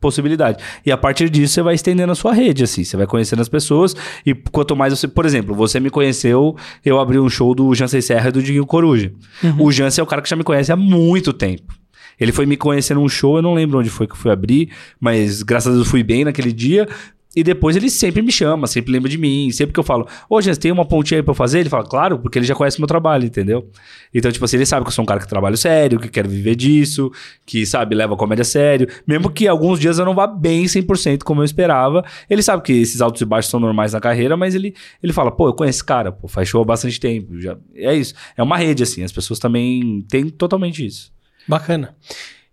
possibilidade. 0.00 0.62
E 0.84 0.90
a 0.90 0.96
partir 0.96 1.28
disso 1.28 1.54
você 1.54 1.62
vai 1.62 1.74
estendendo 1.74 2.12
a 2.12 2.14
sua 2.14 2.32
rede, 2.32 2.64
assim. 2.64 2.82
Você 2.82 2.96
vai 2.96 3.06
conhecendo 3.06 3.40
as 3.42 3.48
pessoas 3.48 3.94
e 4.24 4.34
quanto 4.34 4.74
mais 4.74 4.98
você... 4.98 5.06
Por 5.06 5.26
exemplo, 5.26 5.54
você 5.54 5.78
me 5.78 5.90
conheceu, 5.90 6.56
eu 6.84 6.98
abri 6.98 7.18
um 7.18 7.28
show 7.28 7.54
do 7.54 7.74
Jansen 7.74 8.00
Serra 8.00 8.28
e 8.28 8.32
do 8.32 8.42
Diguinho 8.42 8.66
Coruja. 8.66 9.12
O 9.58 9.70
Jansen 9.70 10.02
é 10.02 10.04
o 10.04 10.06
cara 10.06 10.22
que 10.22 10.28
já 10.28 10.36
me 10.36 10.44
conhece 10.44 10.72
há 10.72 10.76
muito 10.76 11.32
tempo. 11.32 11.74
Ele 12.18 12.32
foi 12.32 12.44
me 12.44 12.56
conhecer 12.56 12.94
num 12.94 13.08
show, 13.08 13.36
eu 13.36 13.42
não 13.42 13.54
lembro 13.54 13.78
onde 13.78 13.88
foi 13.88 14.06
que 14.06 14.12
eu 14.12 14.16
fui 14.16 14.30
abrir, 14.30 14.70
mas 15.00 15.42
graças 15.42 15.72
a 15.72 15.76
Deus 15.76 15.88
fui 15.88 16.02
bem 16.02 16.24
naquele 16.24 16.52
dia. 16.52 16.86
E 17.34 17.44
depois 17.44 17.76
ele 17.76 17.88
sempre 17.88 18.22
me 18.22 18.32
chama, 18.32 18.66
sempre 18.66 18.90
lembra 18.90 19.08
de 19.08 19.16
mim. 19.16 19.50
Sempre 19.52 19.72
que 19.72 19.78
eu 19.78 19.84
falo, 19.84 20.06
ô, 20.28 20.40
Jens, 20.40 20.58
tem 20.58 20.72
uma 20.72 20.84
pontinha 20.84 21.18
aí 21.18 21.22
pra 21.22 21.30
eu 21.30 21.36
fazer? 21.36 21.60
Ele 21.60 21.68
fala, 21.68 21.84
claro, 21.84 22.18
porque 22.18 22.38
ele 22.38 22.46
já 22.46 22.54
conhece 22.54 22.80
meu 22.80 22.88
trabalho, 22.88 23.24
entendeu? 23.24 23.68
Então, 24.12 24.32
tipo 24.32 24.44
assim, 24.44 24.56
ele 24.56 24.66
sabe 24.66 24.84
que 24.84 24.88
eu 24.88 24.92
sou 24.92 25.04
um 25.04 25.06
cara 25.06 25.20
que 25.20 25.28
trabalho 25.28 25.56
sério, 25.56 26.00
que 26.00 26.08
quero 26.08 26.28
viver 26.28 26.56
disso, 26.56 27.10
que, 27.46 27.64
sabe, 27.64 27.94
leva 27.94 28.14
a 28.14 28.16
comédia 28.16 28.44
sério. 28.44 28.88
Mesmo 29.06 29.30
que 29.30 29.46
alguns 29.46 29.78
dias 29.78 29.98
eu 29.98 30.04
não 30.04 30.14
vá 30.14 30.26
bem 30.26 30.64
100% 30.64 31.22
como 31.22 31.40
eu 31.40 31.44
esperava. 31.44 32.04
Ele 32.28 32.42
sabe 32.42 32.64
que 32.64 32.72
esses 32.72 33.00
altos 33.00 33.22
e 33.22 33.24
baixos 33.24 33.50
são 33.50 33.60
normais 33.60 33.92
na 33.92 34.00
carreira, 34.00 34.36
mas 34.36 34.56
ele, 34.56 34.74
ele 35.00 35.12
fala, 35.12 35.30
pô, 35.30 35.46
eu 35.48 35.54
conheço 35.54 35.78
esse 35.78 35.84
cara, 35.84 36.10
pô, 36.10 36.26
faz 36.26 36.48
show 36.48 36.62
há 36.62 36.64
bastante 36.64 36.98
tempo. 36.98 37.40
Já... 37.40 37.56
É 37.76 37.94
isso. 37.94 38.12
É 38.36 38.42
uma 38.42 38.56
rede, 38.56 38.82
assim. 38.82 39.04
As 39.04 39.12
pessoas 39.12 39.38
também 39.38 40.04
têm 40.08 40.28
totalmente 40.28 40.84
isso. 40.84 41.12
Bacana. 41.46 41.94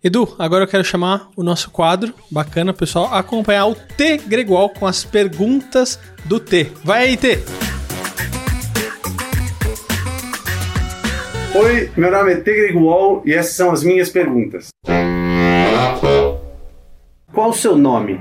Edu, 0.02 0.32
agora 0.38 0.62
eu 0.62 0.68
quero 0.68 0.84
chamar 0.84 1.28
o 1.34 1.42
nosso 1.42 1.72
quadro, 1.72 2.14
bacana, 2.30 2.72
pessoal, 2.72 3.12
acompanhar 3.12 3.66
o 3.66 3.74
T 3.74 4.18
Gregual 4.18 4.70
com 4.70 4.86
as 4.86 5.02
perguntas 5.02 5.98
do 6.24 6.38
T. 6.38 6.70
Vai 6.84 7.08
aí, 7.08 7.16
T! 7.16 7.40
Oi, 11.52 11.90
meu 11.96 12.12
nome 12.12 12.32
é 12.32 12.36
T 12.36 12.54
Gregual 12.54 13.22
e 13.26 13.34
essas 13.34 13.54
são 13.54 13.72
as 13.72 13.82
minhas 13.82 14.08
perguntas. 14.08 14.68
Qual 17.32 17.50
o 17.50 17.54
seu 17.54 17.76
nome? 17.76 18.20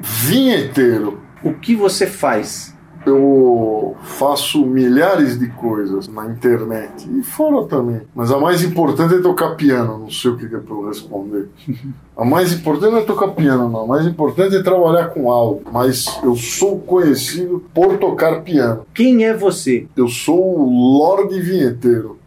Vinheteiro. 0.00 1.22
O 1.44 1.52
que 1.52 1.76
você 1.76 2.06
faz? 2.06 2.74
Eu 3.06 3.96
faço 4.02 4.66
milhares 4.66 5.38
de 5.38 5.46
coisas 5.48 6.08
na 6.08 6.26
internet 6.26 7.08
e 7.16 7.22
fora 7.22 7.64
também. 7.66 8.00
Mas 8.14 8.32
a 8.32 8.38
mais 8.38 8.64
importante 8.64 9.14
é 9.14 9.20
tocar 9.20 9.54
piano. 9.54 9.98
Não 9.98 10.10
sei 10.10 10.32
o 10.32 10.36
que 10.36 10.46
é 10.46 10.58
para 10.58 10.74
eu 10.74 10.88
responder. 10.88 11.48
A 12.16 12.24
mais 12.24 12.52
importante 12.52 12.92
não 12.92 12.98
é 12.98 13.04
tocar 13.04 13.28
piano, 13.28 13.68
não. 13.68 13.82
A 13.82 13.86
mais 13.86 14.06
importante 14.06 14.56
é 14.56 14.62
trabalhar 14.62 15.08
com 15.10 15.30
áudio. 15.30 15.62
Mas 15.72 16.06
eu 16.24 16.34
sou 16.34 16.80
conhecido 16.80 17.64
por 17.72 17.96
tocar 17.98 18.42
piano. 18.42 18.84
Quem 18.92 19.24
é 19.24 19.34
você? 19.34 19.86
Eu 19.96 20.08
sou 20.08 20.58
o 20.58 20.98
Lorde 20.98 21.40
Vinheteiro. 21.40 22.18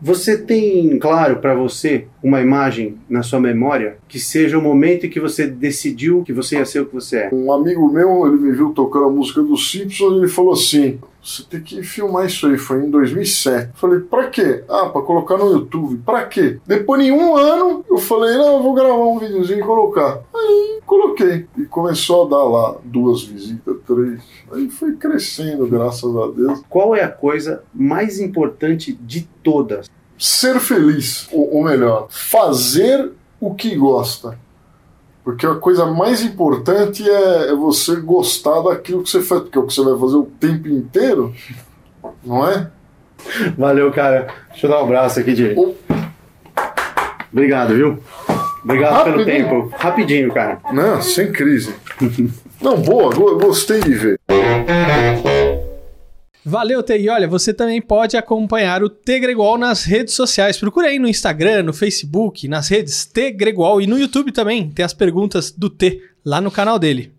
Você 0.00 0.36
tem 0.36 0.98
claro 0.98 1.36
para 1.36 1.54
você 1.54 2.08
uma 2.22 2.40
imagem 2.40 2.98
na 3.08 3.22
sua 3.22 3.40
memória 3.40 3.96
que 4.08 4.18
seja 4.18 4.58
o 4.58 4.62
momento 4.62 5.06
em 5.06 5.10
que 5.10 5.20
você 5.20 5.46
decidiu 5.46 6.22
que 6.22 6.32
você 6.32 6.56
ia 6.56 6.64
ser 6.64 6.80
o 6.80 6.86
que 6.86 6.94
você 6.94 7.16
é? 7.18 7.30
Um 7.32 7.52
amigo 7.52 7.90
meu, 7.90 8.26
ele 8.26 8.36
me 8.36 8.52
viu 8.52 8.70
tocando 8.70 9.06
a 9.06 9.10
música 9.10 9.42
dos 9.42 9.70
Simpsons 9.70 10.14
e 10.14 10.16
ele 10.18 10.28
falou 10.28 10.52
assim: 10.52 10.98
você 11.22 11.44
tem 11.44 11.60
que 11.60 11.82
filmar 11.84 12.26
isso 12.26 12.46
aí. 12.48 12.58
Foi 12.58 12.84
em 12.84 12.90
2007. 12.90 13.70
Falei, 13.74 14.00
pra 14.00 14.28
quê? 14.28 14.64
Ah, 14.68 14.88
pra 14.88 15.02
colocar 15.02 15.36
no 15.36 15.52
YouTube. 15.52 16.02
Pra 16.04 16.24
quê? 16.26 16.58
Depois 16.66 17.04
de 17.04 17.12
um 17.12 17.36
ano, 17.36 17.84
eu 17.88 17.98
falei, 17.98 18.36
não, 18.36 18.56
eu 18.56 18.62
vou 18.62 18.74
gravar 18.74 19.04
um 19.04 19.18
videozinho 19.20 19.60
e 19.60 19.62
colocar. 19.62 20.20
Aí 20.34 20.80
coloquei. 20.84 21.46
E 21.56 21.64
começou 21.64 22.26
a 22.26 22.28
dar 22.28 22.42
lá 22.42 22.76
duas 22.84 23.22
visitas, 23.22 23.76
três. 23.86 24.20
Aí 24.52 24.68
foi 24.68 24.96
crescendo, 24.96 25.66
graças 25.66 26.16
a 26.16 26.26
Deus. 26.26 26.60
Qual 26.68 26.94
é 26.94 27.04
a 27.04 27.08
coisa 27.08 27.62
mais 27.72 28.18
importante 28.18 28.92
de 28.92 29.28
todas? 29.44 29.88
Ser 30.24 30.60
feliz. 30.60 31.26
Ou, 31.32 31.56
ou 31.56 31.64
melhor, 31.64 32.06
fazer 32.08 33.10
o 33.40 33.52
que 33.54 33.74
gosta. 33.74 34.38
Porque 35.24 35.44
a 35.44 35.56
coisa 35.56 35.84
mais 35.86 36.22
importante 36.22 37.02
é, 37.08 37.48
é 37.50 37.54
você 37.56 37.96
gostar 37.96 38.60
daquilo 38.62 39.02
que 39.02 39.10
você 39.10 39.20
faz, 39.20 39.42
porque 39.42 39.58
é 39.58 39.60
o 39.60 39.66
que 39.66 39.74
você 39.74 39.82
vai 39.82 39.98
fazer 39.98 40.14
o 40.16 40.24
tempo 40.38 40.68
inteiro, 40.68 41.34
não 42.24 42.46
é? 42.48 42.68
Valeu, 43.58 43.90
cara. 43.92 44.28
Deixa 44.50 44.66
eu 44.66 44.70
dar 44.70 44.80
um 44.80 44.84
abraço 44.84 45.18
aqui, 45.18 45.32
Diego. 45.32 45.60
Ou- 45.60 45.78
Obrigado, 47.32 47.74
viu? 47.74 47.98
Obrigado 48.62 49.04
pelo 49.04 49.16
Rapidinho. 49.18 49.44
tempo. 49.48 49.74
Rapidinho, 49.76 50.32
cara. 50.32 50.60
Não, 50.72 51.02
sem 51.02 51.32
crise. 51.32 51.74
Não, 52.60 52.76
boa, 52.80 53.12
go- 53.12 53.38
gostei 53.38 53.80
de 53.80 53.92
ver. 53.94 54.20
Valeu, 56.44 56.82
T. 56.82 56.98
E 56.98 57.08
olha, 57.08 57.28
você 57.28 57.54
também 57.54 57.80
pode 57.80 58.16
acompanhar 58.16 58.82
o 58.82 58.88
T 58.88 59.20
Gregual 59.20 59.56
nas 59.56 59.84
redes 59.84 60.14
sociais. 60.14 60.58
Procura 60.58 60.88
aí 60.88 60.98
no 60.98 61.08
Instagram, 61.08 61.62
no 61.62 61.72
Facebook, 61.72 62.48
nas 62.48 62.68
redes 62.68 63.04
T 63.04 63.30
Gregual 63.30 63.80
e 63.80 63.86
no 63.86 63.98
YouTube 63.98 64.32
também. 64.32 64.68
Tem 64.70 64.84
as 64.84 64.92
perguntas 64.92 65.52
do 65.52 65.70
T 65.70 66.00
lá 66.24 66.40
no 66.40 66.50
canal 66.50 66.78
dele. 66.78 67.12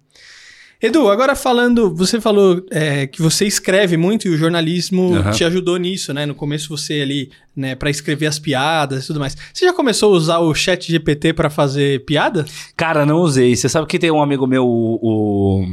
Edu, 0.83 1.07
agora 1.07 1.33
falando, 1.33 1.95
você 1.95 2.19
falou 2.19 2.61
é, 2.69 3.07
que 3.07 3.21
você 3.21 3.45
escreve 3.45 3.95
muito 3.95 4.27
e 4.27 4.31
o 4.31 4.35
jornalismo 4.35 5.15
Aham. 5.15 5.31
te 5.31 5.45
ajudou 5.45 5.77
nisso, 5.77 6.13
né? 6.13 6.25
No 6.25 6.35
começo 6.35 6.67
você 6.67 6.99
ali, 6.99 7.31
né, 7.55 7.73
para 7.73 7.89
escrever 7.89 8.25
as 8.25 8.37
piadas 8.37 9.05
e 9.05 9.07
tudo 9.07 9.17
mais. 9.17 9.37
Você 9.53 9.63
já 9.63 9.71
começou 9.71 10.13
a 10.13 10.17
usar 10.17 10.39
o 10.39 10.53
Chat 10.53 10.91
GPT 10.91 11.31
para 11.31 11.49
fazer 11.49 12.03
piada? 12.03 12.43
Cara, 12.75 13.05
não 13.05 13.21
usei. 13.21 13.55
Você 13.55 13.69
sabe 13.69 13.87
que 13.87 13.97
tem 13.97 14.11
um 14.11 14.21
amigo 14.21 14.45
meu, 14.45 14.67
o. 14.67 14.99
o... 15.01 15.65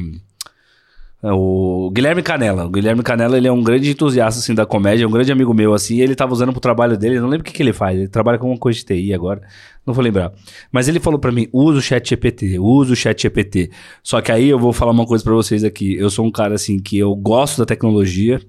é 1.22 1.30
o 1.32 1.90
Guilherme 1.92 2.22
Canela. 2.22 2.64
O 2.64 2.70
Guilherme 2.70 3.02
Canela, 3.02 3.36
ele 3.36 3.46
é 3.46 3.52
um 3.52 3.62
grande 3.62 3.90
entusiasta, 3.90 4.40
assim, 4.40 4.54
da 4.54 4.64
comédia, 4.64 5.04
é 5.04 5.06
um 5.06 5.10
grande 5.10 5.30
amigo 5.30 5.52
meu, 5.52 5.74
assim, 5.74 5.96
e 5.96 6.00
ele 6.00 6.14
tava 6.14 6.32
usando 6.32 6.50
pro 6.50 6.60
trabalho 6.60 6.96
dele, 6.96 7.16
eu 7.16 7.22
não 7.22 7.28
lembro 7.28 7.42
o 7.42 7.44
que, 7.44 7.52
que 7.52 7.62
ele 7.62 7.74
faz, 7.74 7.98
ele 7.98 8.08
trabalha 8.08 8.38
com 8.38 8.48
uma 8.48 8.58
coisa 8.58 8.78
de 8.78 8.84
TI 8.86 9.12
agora, 9.12 9.42
não 9.86 9.92
vou 9.92 10.02
lembrar. 10.02 10.32
Mas 10.72 10.88
ele 10.88 10.98
falou 10.98 11.18
pra 11.18 11.30
mim, 11.30 11.46
usa 11.52 11.78
o 11.78 11.82
chat 11.82 12.08
GPT, 12.08 12.58
usa 12.58 12.94
o 12.94 12.96
chat 12.96 13.20
GPT. 13.20 13.70
Só 14.02 14.20
que 14.22 14.32
aí 14.32 14.48
eu 14.48 14.58
vou 14.58 14.72
falar 14.72 14.92
uma 14.92 15.06
coisa 15.06 15.22
pra 15.22 15.34
vocês 15.34 15.62
aqui, 15.62 15.94
eu 15.94 16.08
sou 16.08 16.24
um 16.24 16.30
cara, 16.30 16.54
assim, 16.54 16.78
que 16.78 16.96
eu 16.96 17.14
gosto 17.14 17.58
da 17.58 17.66
tecnologia, 17.66 18.40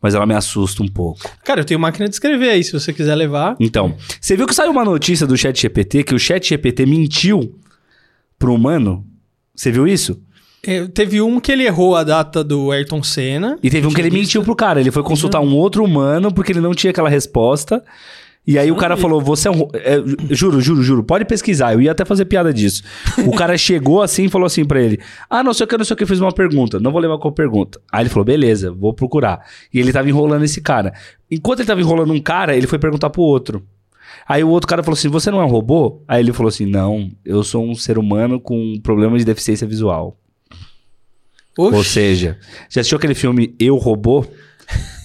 mas 0.00 0.14
ela 0.14 0.24
me 0.24 0.34
assusta 0.34 0.82
um 0.82 0.88
pouco. 0.88 1.20
Cara, 1.44 1.60
eu 1.60 1.64
tenho 1.64 1.78
máquina 1.78 2.08
de 2.08 2.14
escrever 2.14 2.50
aí, 2.50 2.64
se 2.64 2.72
você 2.72 2.90
quiser 2.90 3.14
levar. 3.14 3.54
Então, 3.60 3.94
você 4.18 4.34
viu 4.34 4.46
que 4.46 4.54
saiu 4.54 4.70
uma 4.70 4.84
notícia 4.84 5.26
do 5.26 5.36
chat 5.36 5.60
GPT, 5.60 6.04
que 6.04 6.14
o 6.14 6.18
chat 6.18 6.48
GPT 6.48 6.86
mentiu 6.86 7.58
pro 8.38 8.54
humano? 8.54 9.06
Você 9.54 9.70
viu 9.70 9.86
isso? 9.86 10.23
É, 10.66 10.86
teve 10.88 11.20
um 11.20 11.38
que 11.40 11.52
ele 11.52 11.64
errou 11.64 11.96
a 11.96 12.02
data 12.04 12.42
do 12.44 12.70
Ayrton 12.70 13.02
Senna. 13.02 13.58
E 13.62 13.70
teve 13.70 13.86
um 13.86 13.92
que 13.92 14.00
ele 14.00 14.10
mentiu 14.10 14.42
pro 14.42 14.56
cara. 14.56 14.80
Ele 14.80 14.90
foi 14.90 15.02
consultar 15.02 15.40
um 15.40 15.54
outro 15.54 15.84
humano 15.84 16.32
porque 16.32 16.52
ele 16.52 16.60
não 16.60 16.74
tinha 16.74 16.90
aquela 16.90 17.08
resposta. 17.08 17.82
E 18.46 18.58
aí 18.58 18.70
o 18.70 18.76
cara 18.76 18.94
falou: 18.96 19.22
Você 19.22 19.48
é 19.48 19.50
um. 19.50 19.66
é, 19.72 19.96
ju- 20.04 20.16
juro, 20.30 20.60
juro, 20.60 20.82
juro. 20.82 21.02
Pode 21.04 21.24
pesquisar. 21.24 21.72
Eu 21.72 21.80
ia 21.80 21.92
até 21.92 22.04
fazer 22.04 22.26
piada 22.26 22.52
disso. 22.52 22.82
O 23.26 23.32
cara 23.34 23.56
chegou 23.56 24.02
assim 24.02 24.24
e 24.24 24.28
falou 24.28 24.44
assim 24.44 24.66
pra 24.66 24.82
ele: 24.82 25.00
Ah, 25.30 25.42
não 25.42 25.54
sei 25.54 25.64
o 25.64 25.66
que, 25.66 25.78
não 25.78 25.84
sei 25.84 25.94
o 25.94 25.96
que, 25.96 26.04
fez 26.04 26.20
uma 26.20 26.30
pergunta. 26.32 26.78
Não 26.78 26.92
vou 26.92 27.00
levar 27.00 27.16
qual 27.18 27.32
pergunta. 27.32 27.80
Aí 27.90 28.02
ele 28.02 28.10
falou: 28.10 28.24
Beleza, 28.24 28.70
vou 28.70 28.92
procurar. 28.92 29.40
E 29.72 29.78
ele 29.80 29.92
tava 29.92 30.08
enrolando 30.10 30.44
esse 30.44 30.60
cara. 30.60 30.92
Enquanto 31.30 31.60
ele 31.60 31.66
tava 31.66 31.80
enrolando 31.80 32.12
um 32.12 32.20
cara, 32.20 32.54
ele 32.54 32.66
foi 32.66 32.78
perguntar 32.78 33.08
pro 33.08 33.22
outro. 33.22 33.62
Aí 34.28 34.44
o 34.44 34.48
outro 34.50 34.68
cara 34.68 34.82
falou 34.82 34.96
assim: 34.98 35.08
Você 35.08 35.30
não 35.30 35.40
é 35.40 35.44
um 35.44 35.48
robô? 35.50 36.02
Aí 36.06 36.20
ele 36.20 36.34
falou 36.34 36.48
assim: 36.50 36.66
Não, 36.66 37.10
eu 37.24 37.42
sou 37.42 37.64
um 37.64 37.74
ser 37.74 37.96
humano 37.98 38.38
com 38.38 38.78
problema 38.82 39.16
de 39.16 39.24
deficiência 39.24 39.66
visual. 39.66 40.18
Oxi. 41.58 41.76
Ou 41.76 41.84
seja, 41.84 42.38
já 42.68 42.80
assistiu 42.80 42.98
aquele 42.98 43.14
filme 43.14 43.54
Eu 43.58 43.76
Robô 43.76 44.26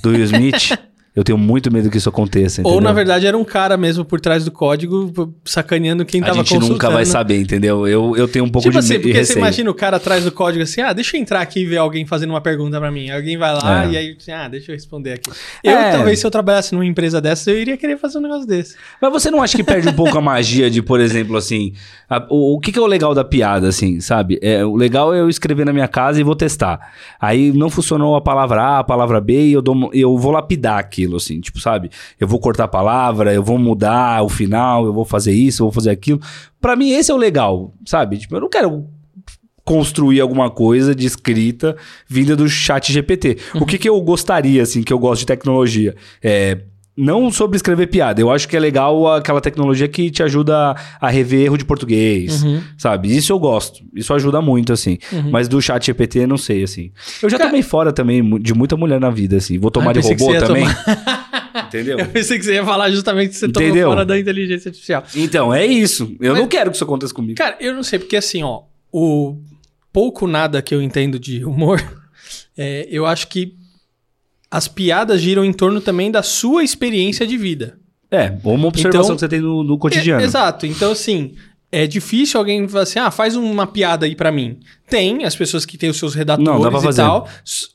do 0.01 0.09
Will 0.09 0.23
Smith? 0.23 0.77
Eu 1.19 1.23
tenho 1.23 1.37
muito 1.37 1.71
medo 1.71 1.89
que 1.89 1.97
isso 1.97 2.07
aconteça. 2.07 2.61
Ou, 2.63 2.71
entendeu? 2.75 2.81
na 2.87 2.93
verdade, 2.93 3.27
era 3.27 3.37
um 3.37 3.43
cara 3.43 3.75
mesmo 3.75 4.05
por 4.05 4.19
trás 4.21 4.45
do 4.45 4.51
código, 4.51 5.11
sacaneando 5.43 6.05
quem 6.05 6.21
a 6.21 6.25
tava 6.25 6.37
gente 6.37 6.47
consultando. 6.49 6.73
nunca 6.73 6.89
vai 6.89 7.05
saber, 7.05 7.39
entendeu? 7.41 7.87
Eu, 7.87 8.15
eu 8.15 8.27
tenho 8.27 8.45
um 8.45 8.49
pouco 8.49 8.63
Tipo 8.69 8.73
de 8.73 8.79
assim, 8.79 8.93
medo 8.93 9.03
porque 9.03 9.25
você 9.25 9.37
imagina 9.37 9.69
o 9.69 9.73
cara 9.73 9.97
atrás 9.97 10.23
do 10.23 10.31
código 10.31 10.63
assim, 10.63 10.81
ah, 10.81 10.93
deixa 10.93 11.17
eu 11.17 11.21
entrar 11.21 11.41
aqui 11.41 11.59
e 11.61 11.65
ver 11.65 11.77
alguém 11.77 12.05
fazendo 12.05 12.29
uma 12.29 12.41
pergunta 12.41 12.79
pra 12.79 12.89
mim. 12.91 13.09
Alguém 13.09 13.37
vai 13.37 13.53
lá 13.53 13.85
É. 13.85 13.89
e 13.91 13.97
aí, 13.97 14.15
assim, 14.19 14.31
ah, 14.31 14.47
deixa 14.47 14.71
eu 14.71 14.75
responder 14.75 15.13
aqui. 15.13 15.29
Eu, 15.63 15.71
É. 15.73 15.91
talvez, 15.91 16.19
se 16.19 16.25
eu 16.25 16.31
trabalhasse 16.31 16.73
numa 16.73 16.85
empresa 16.85 17.19
dessa, 17.19 17.51
eu 17.51 17.59
iria 17.59 17.75
querer 17.75 17.97
fazer 17.97 18.17
um 18.17 18.21
negócio 18.21 18.47
desse. 18.47 18.75
Mas 19.01 19.11
você 19.11 19.29
não 19.29 19.41
acha 19.41 19.57
que 19.57 19.63
perde 19.63 19.89
um 19.89 19.93
pouco 19.93 20.17
a 20.17 20.21
magia 20.21 20.69
de, 20.69 20.81
por 20.81 20.99
exemplo, 20.99 21.35
assim... 21.35 21.73
a- 22.09 22.25
o, 22.29 22.55
o 22.55 22.59
que, 22.59 22.71
que 22.71 22.79
é 22.79 22.81
o 22.81 22.85
legal 22.87 23.13
da 23.13 23.23
piada, 23.23 23.67
assim, 23.67 23.99
sabe? 23.99 24.39
É, 24.41 24.63
o 24.63 24.75
legal 24.75 25.13
é 25.13 25.19
eu 25.19 25.27
escrever 25.29 25.65
na 25.65 25.73
minha 25.73 25.87
casa 25.87 26.19
e 26.19 26.23
vou 26.23 26.35
testar. 26.35 26.79
Aí 27.19 27.51
não 27.51 27.69
funcionou 27.69 28.15
a 28.15 28.21
palavra 28.21 28.61
A, 28.61 28.79
a 28.79 28.83
palavra 28.83 29.19
B 29.19 29.47
e 29.47 29.53
eu, 29.53 29.61
dou, 29.61 29.89
eu 29.93 30.17
vou 30.17 30.31
lapidar 30.31 30.77
aquilo, 30.79 31.08
assim, 31.17 31.39
tipo, 31.39 31.59
sabe? 31.59 31.89
Eu 32.19 32.27
vou 32.27 32.39
cortar 32.39 32.65
a 32.65 32.67
palavra, 32.67 33.33
eu 33.33 33.43
vou 33.43 33.57
mudar 33.57 34.23
o 34.23 34.29
final, 34.29 34.85
eu 34.85 34.93
vou 34.93 35.05
fazer 35.05 35.31
isso, 35.31 35.61
eu 35.61 35.65
vou 35.67 35.73
fazer 35.73 35.89
aquilo. 35.89 36.19
Pra 36.59 36.75
mim, 36.75 36.91
esse 36.91 37.11
é 37.11 37.13
o 37.13 37.17
legal, 37.17 37.73
sabe? 37.85 38.17
Tipo, 38.17 38.35
eu 38.35 38.41
não 38.41 38.49
quero 38.49 38.87
construir 39.63 40.19
alguma 40.19 40.49
coisa 40.49 40.95
de 40.95 41.05
escrita 41.05 41.77
vinda 42.07 42.35
do 42.35 42.49
chat 42.49 42.91
GPT. 42.91 43.37
O 43.55 43.65
que, 43.65 43.77
que 43.77 43.87
eu 43.87 44.01
gostaria, 44.01 44.63
assim, 44.63 44.81
que 44.81 44.91
eu 44.91 44.97
gosto 44.97 45.19
de 45.19 45.27
tecnologia? 45.27 45.95
É, 46.23 46.59
não 46.99 47.31
sobre 47.31 47.55
escrever 47.55 47.87
piada. 47.87 48.19
Eu 48.21 48.29
acho 48.29 48.47
que 48.47 48.55
é 48.57 48.59
legal 48.59 49.07
aquela 49.13 49.39
tecnologia 49.39 49.87
que 49.87 50.11
te 50.11 50.21
ajuda 50.21 50.75
a 50.99 51.09
rever 51.09 51.45
erro 51.45 51.57
de 51.57 51.63
português, 51.65 52.43
Uhum. 52.43 52.61
sabe? 52.77 53.15
Isso 53.15 53.31
eu 53.31 53.39
gosto. 53.39 53.81
Isso 53.95 54.13
ajuda 54.13 54.41
muito, 54.41 54.73
assim. 54.73 54.97
Mas 55.31 55.47
do 55.47 55.61
chat 55.61 55.85
GPT, 55.85 56.27
não 56.27 56.37
sei, 56.37 56.63
assim. 56.63 56.91
Eu 57.23 57.29
já 57.29 57.37
Cara- 57.37 57.49
tomei 57.49 57.61
fora 57.63 57.93
também 57.93 58.37
de 58.39 58.53
muita 58.53 58.75
mulher 58.75 58.99
na 58.99 59.09
vida, 59.09 59.37
assim. 59.37 59.57
Vou 59.57 59.71
tomar 59.71 59.91
Ah, 59.91 59.93
de 59.93 60.01
robô 60.01 60.33
também. 60.39 60.65
Entendeu? 61.67 61.99
Eu 61.99 62.05
pensei 62.07 62.37
que 62.37 62.45
você 62.45 62.53
ia 62.53 62.65
falar 62.65 62.89
justamente 62.91 63.29
que 63.29 63.35
você 63.35 63.47
tomou 63.49 63.67
Entendeu? 63.69 63.89
fora 63.89 64.05
da 64.05 64.19
inteligência 64.19 64.69
artificial. 64.69 65.03
Então, 65.15 65.53
é 65.53 65.65
isso. 65.65 66.15
Eu 66.19 66.33
Mas- 66.33 66.41
não 66.41 66.47
quero 66.47 66.69
que 66.69 66.75
isso 66.77 66.83
aconteça 66.83 67.13
comigo. 67.13 67.35
Cara, 67.37 67.55
eu 67.59 67.73
não 67.73 67.83
sei, 67.83 67.99
porque 67.99 68.15
assim, 68.15 68.43
ó, 68.43 68.61
o 68.91 69.37
pouco 69.91 70.27
nada 70.27 70.61
que 70.61 70.73
eu 70.73 70.81
entendo 70.81 71.19
de 71.19 71.43
humor, 71.45 71.81
é, 72.57 72.87
eu 72.89 73.05
acho 73.05 73.27
que 73.27 73.55
as 74.51 74.67
piadas 74.67 75.21
giram 75.21 75.43
em 75.45 75.53
torno 75.53 75.79
também 75.81 76.09
da 76.11 76.23
sua 76.23 76.63
experiência 76.63 77.25
de 77.27 77.37
vida. 77.37 77.77
É, 78.11 78.33
ou 78.43 78.55
uma 78.55 78.67
observação 78.67 79.01
Então- 79.03 79.15
que 79.15 79.19
você 79.19 79.27
tem 79.29 79.39
no, 79.39 79.63
no 79.63 79.77
cotidiano. 79.77 80.21
É, 80.21 80.25
exato. 80.25 80.65
Então, 80.65 80.91
assim, 80.91 81.35
é 81.71 81.85
difícil 81.85 82.39
alguém 82.39 82.67
falar 82.67 82.83
assim, 82.83 82.97
ah, 82.99 83.11
faz 83.11 83.35
uma 83.35 83.67
piada 83.67 84.05
aí 84.07 84.15
pra 84.15 84.31
mim. 84.31 84.57
Tem 84.89 85.23
as 85.23 85.35
pessoas 85.35 85.65
que 85.65 85.77
têm 85.77 85.89
os 85.89 85.97
seus 85.97 86.15
redatores 86.15 86.49
Não, 86.49 86.89
e 86.91 86.93
tal. 86.95 87.27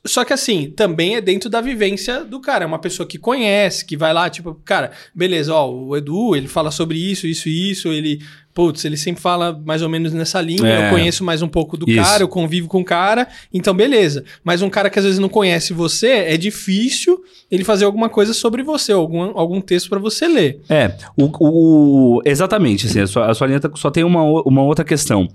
Só 0.04 0.24
que 0.24 0.32
assim, 0.32 0.70
também 0.74 1.16
é 1.16 1.20
dentro 1.20 1.48
da 1.48 1.60
vivência 1.60 2.24
do 2.24 2.40
cara. 2.40 2.64
É 2.64 2.66
uma 2.66 2.78
pessoa 2.78 3.06
que 3.06 3.18
conhece, 3.18 3.84
que 3.84 3.96
vai 3.96 4.12
lá, 4.12 4.28
tipo, 4.28 4.54
cara, 4.64 4.90
beleza, 5.14 5.54
ó, 5.54 5.70
o 5.70 5.96
Edu, 5.96 6.34
ele 6.34 6.48
fala 6.48 6.70
sobre 6.70 6.98
isso, 6.98 7.26
isso 7.26 7.48
e 7.48 7.70
isso, 7.70 7.88
ele. 7.88 8.20
Putz, 8.52 8.84
ele 8.84 8.96
sempre 8.96 9.20
fala 9.20 9.60
mais 9.66 9.82
ou 9.82 9.88
menos 9.88 10.12
nessa 10.12 10.40
linha. 10.40 10.64
É. 10.64 10.86
Eu 10.86 10.90
conheço 10.90 11.24
mais 11.24 11.42
um 11.42 11.48
pouco 11.48 11.76
do 11.76 11.90
Isso. 11.90 12.00
cara, 12.00 12.22
eu 12.22 12.28
convivo 12.28 12.68
com 12.68 12.82
o 12.82 12.84
cara. 12.84 13.26
Então, 13.52 13.74
beleza. 13.74 14.22
Mas 14.44 14.62
um 14.62 14.70
cara 14.70 14.88
que 14.88 14.96
às 14.96 15.04
vezes 15.04 15.18
não 15.18 15.28
conhece 15.28 15.72
você, 15.72 16.06
é 16.06 16.36
difícil 16.36 17.20
ele 17.50 17.64
fazer 17.64 17.84
alguma 17.84 18.08
coisa 18.08 18.32
sobre 18.32 18.62
você, 18.62 18.92
algum, 18.92 19.36
algum 19.36 19.60
texto 19.60 19.88
pra 19.88 19.98
você 19.98 20.28
ler. 20.28 20.60
É, 20.68 20.92
o, 21.16 21.28
o- 21.40 22.22
exatamente, 22.24 22.86
assim, 22.86 23.00
a 23.00 23.06
sua, 23.08 23.26
a 23.28 23.34
sua 23.34 23.48
linha 23.48 23.58
tá- 23.58 23.72
só 23.74 23.90
tem 23.90 24.04
uma, 24.04 24.22
uma 24.22 24.62
outra 24.62 24.84
questão. 24.84 25.28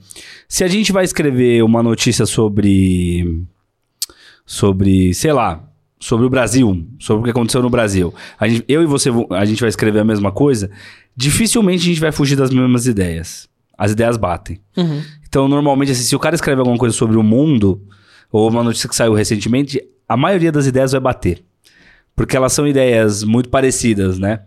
Se 0.51 0.63
a 0.63 0.67
gente 0.67 0.91
vai 0.91 1.05
escrever 1.05 1.63
uma 1.63 1.83
notícia 1.83 2.25
sobre, 2.25 3.43
sobre, 4.45 5.13
sei 5.13 5.31
lá, 5.31 5.63
sobre 5.99 6.25
o 6.25 6.29
Brasil, 6.29 6.87
sobre 6.99 7.21
o 7.21 7.23
que 7.25 7.29
aconteceu 7.29 7.61
no 7.61 7.69
Brasil, 7.69 8.13
a 8.39 8.47
gente- 8.47 8.65
eu 8.67 8.81
e 8.81 8.85
você, 8.87 9.11
vo- 9.11 9.27
a 9.29 9.45
gente 9.45 9.59
vai 9.59 9.69
escrever 9.69 9.99
a 9.99 10.03
mesma 10.03 10.31
coisa, 10.31 10.71
dificilmente 11.15 11.83
a 11.83 11.85
gente 11.85 11.99
vai 12.01 12.11
fugir 12.11 12.35
das 12.35 12.49
mesmas 12.49 12.87
ideias. 12.87 13.47
As 13.77 13.91
ideias 13.91 14.17
batem. 14.17 14.59
Então, 15.27 15.47
normalmente, 15.47 15.91
assim, 15.91 16.03
se 16.03 16.15
o 16.15 16.19
cara 16.19 16.35
escreve 16.35 16.59
alguma 16.59 16.77
coisa 16.77 16.95
sobre 16.95 17.15
o 17.15 17.23
mundo, 17.23 17.81
ou 18.31 18.49
uma 18.49 18.63
notícia 18.63 18.89
que 18.89 18.95
saiu 18.95 19.13
recentemente, 19.13 19.79
a 20.07 20.17
maioria 20.17 20.51
das 20.51 20.65
ideias 20.65 20.91
vai 20.91 20.99
bater. 21.01 21.43
Porque 22.15 22.35
elas 22.35 22.51
são 22.53 22.67
ideias 22.67 23.23
muito 23.23 23.49
parecidas, 23.49 24.17
né? 24.17 24.41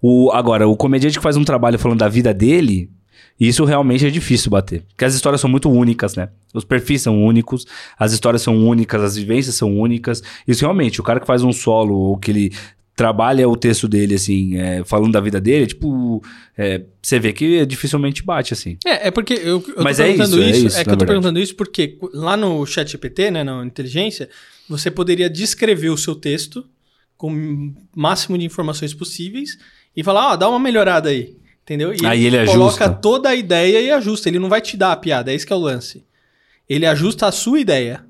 O, 0.00 0.30
agora, 0.32 0.66
o 0.66 0.74
comediante 0.76 1.18
que 1.18 1.22
faz 1.22 1.36
um 1.36 1.44
trabalho 1.44 1.78
falando 1.78 1.98
da 2.00 2.08
vida 2.08 2.32
dele, 2.34 2.90
isso 3.38 3.64
realmente 3.64 4.06
é 4.06 4.10
difícil 4.10 4.50
bater. 4.50 4.82
Porque 4.88 5.04
as 5.04 5.14
histórias 5.14 5.40
são 5.40 5.50
muito 5.50 5.70
únicas, 5.70 6.14
né? 6.14 6.28
Os 6.54 6.64
perfis 6.64 7.02
são 7.02 7.24
únicos, 7.24 7.66
as 7.98 8.12
histórias 8.12 8.42
são 8.42 8.56
únicas, 8.66 9.02
as 9.02 9.16
vivências 9.16 9.54
são 9.54 9.78
únicas. 9.78 10.22
Isso 10.46 10.60
realmente, 10.60 11.00
o 11.00 11.04
cara 11.04 11.20
que 11.20 11.26
faz 11.26 11.42
um 11.42 11.52
solo 11.52 11.94
ou 11.94 12.16
que 12.16 12.30
ele 12.30 12.52
trabalha 12.94 13.48
o 13.48 13.56
texto 13.56 13.88
dele, 13.88 14.14
assim, 14.14 14.56
é, 14.56 14.84
falando 14.84 15.12
da 15.12 15.20
vida 15.20 15.40
dele, 15.40 15.66
tipo, 15.66 16.22
é, 16.56 16.82
você 17.00 17.18
vê 17.18 17.32
que 17.32 17.64
dificilmente 17.64 18.22
bate, 18.22 18.52
assim. 18.52 18.76
É, 18.84 19.08
é 19.08 19.10
porque 19.10 19.32
eu, 19.34 19.64
eu 19.76 19.82
Mas 19.82 19.96
tô 19.96 20.02
é 20.02 20.06
perguntando 20.08 20.36
isso, 20.36 20.42
é 20.42 20.50
isso, 20.50 20.66
isso, 20.66 20.78
é 20.78 20.84
que 20.84 20.90
eu 20.90 20.96
tô 20.96 20.98
verdade. 20.98 21.06
perguntando 21.06 21.38
isso 21.40 21.54
porque 21.56 21.98
lá 22.12 22.36
no 22.36 22.64
chat 22.66 22.90
GPT, 22.90 23.30
né, 23.30 23.42
na 23.42 23.64
inteligência, 23.64 24.28
você 24.68 24.90
poderia 24.90 25.30
descrever 25.30 25.88
o 25.88 25.96
seu 25.96 26.14
texto 26.14 26.64
com 27.16 27.32
o 27.32 27.74
máximo 27.96 28.36
de 28.36 28.44
informações 28.44 28.92
possíveis 28.92 29.58
e 29.96 30.04
falar, 30.04 30.32
ó, 30.32 30.36
dá 30.36 30.48
uma 30.48 30.58
melhorada 30.58 31.08
aí, 31.08 31.34
entendeu? 31.64 31.94
E 31.94 32.04
Aí 32.06 32.24
ele 32.26 32.44
coloca 32.46 32.84
ajusta. 32.84 33.00
toda 33.00 33.28
a 33.30 33.34
ideia 33.34 33.80
e 33.80 33.90
ajusta, 33.90 34.28
ele 34.28 34.38
não 34.38 34.48
vai 34.48 34.60
te 34.60 34.76
dar 34.76 34.92
a 34.92 34.96
piada, 34.96 35.32
é 35.32 35.34
isso 35.34 35.46
que 35.46 35.52
é 35.52 35.56
o 35.56 35.60
lance. 35.60 36.04
Ele 36.68 36.86
ajusta 36.86 37.26
a 37.26 37.32
sua 37.32 37.60
ideia 37.60 38.04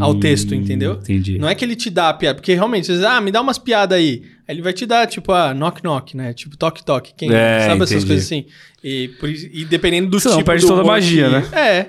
ao 0.00 0.10
Hum, 0.10 0.18
texto, 0.20 0.54
entendeu? 0.54 0.94
Entendi. 0.94 1.38
Não 1.38 1.48
é 1.48 1.54
que 1.54 1.64
ele 1.64 1.76
te 1.76 1.88
dá 1.88 2.08
a 2.08 2.14
piada, 2.14 2.34
porque 2.34 2.52
realmente, 2.52 2.86
você 2.86 2.94
diz, 2.94 3.04
ah, 3.04 3.20
me 3.20 3.30
dá 3.30 3.40
umas 3.40 3.58
piadas 3.58 3.96
aí. 3.96 4.24
Aí 4.48 4.54
ele 4.56 4.62
vai 4.62 4.72
te 4.72 4.84
dar, 4.86 5.06
tipo, 5.06 5.30
ah, 5.30 5.54
knock 5.54 5.82
knock, 5.84 6.16
né? 6.16 6.32
Tipo, 6.32 6.56
toque 6.56 6.84
toque. 6.84 7.14
Quem 7.16 7.32
É, 7.32 7.60
sabe 7.66 7.76
essas 7.84 7.90
entendi. 7.92 8.06
coisas 8.06 8.24
assim. 8.24 8.46
E, 8.82 9.08
por 9.20 9.28
e 9.30 9.64
dependendo 9.64 10.10
do 10.10 10.18
Senão 10.18 10.38
tipo 10.38 10.46
perde 10.50 10.66
toda 10.66 10.82
a 10.82 10.84
magia, 10.84 11.26
que- 11.28 11.54
né? 11.54 11.60
É. 11.60 11.88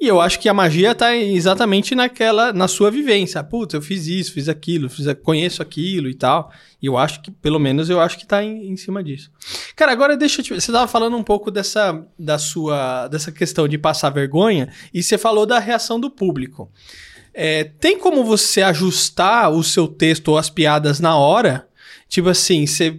E 0.00 0.06
eu 0.06 0.20
acho 0.20 0.38
que 0.40 0.48
a 0.48 0.54
magia 0.54 0.94
tá 0.94 1.14
exatamente 1.16 1.92
naquela, 1.94 2.52
na 2.52 2.66
sua 2.68 2.88
vivência. 2.90 3.42
Putz, 3.42 3.74
eu 3.74 3.82
fiz 3.82 4.06
isso, 4.06 4.32
fiz 4.32 4.48
aquilo, 4.48 4.88
fiz, 4.88 5.06
a- 5.08 5.14
conheço 5.14 5.60
aquilo 5.60 6.08
e 6.08 6.14
tal. 6.14 6.50
E 6.80 6.86
eu 6.86 6.96
acho 6.96 7.20
que, 7.20 7.30
pelo 7.30 7.58
menos, 7.58 7.90
eu 7.90 8.00
acho 8.00 8.16
que 8.16 8.24
tá 8.26 8.42
em, 8.42 8.70
em 8.70 8.76
cima 8.76 9.02
disso. 9.02 9.30
Cara, 9.78 9.92
agora 9.92 10.16
deixa 10.16 10.40
eu 10.40 10.44
te... 10.44 10.54
Você 10.54 10.72
tava 10.72 10.88
falando 10.88 11.16
um 11.16 11.22
pouco 11.22 11.52
dessa, 11.52 12.04
da 12.18 12.36
sua, 12.36 13.06
dessa 13.06 13.30
questão 13.30 13.68
de 13.68 13.78
passar 13.78 14.10
vergonha 14.10 14.68
e 14.92 15.04
você 15.04 15.16
falou 15.16 15.46
da 15.46 15.60
reação 15.60 16.00
do 16.00 16.10
público. 16.10 16.68
É, 17.32 17.62
tem 17.62 17.96
como 17.96 18.24
você 18.24 18.60
ajustar 18.60 19.52
o 19.52 19.62
seu 19.62 19.86
texto 19.86 20.28
ou 20.30 20.36
as 20.36 20.50
piadas 20.50 20.98
na 20.98 21.16
hora? 21.16 21.68
Tipo 22.08 22.28
assim, 22.28 22.66
você. 22.66 22.98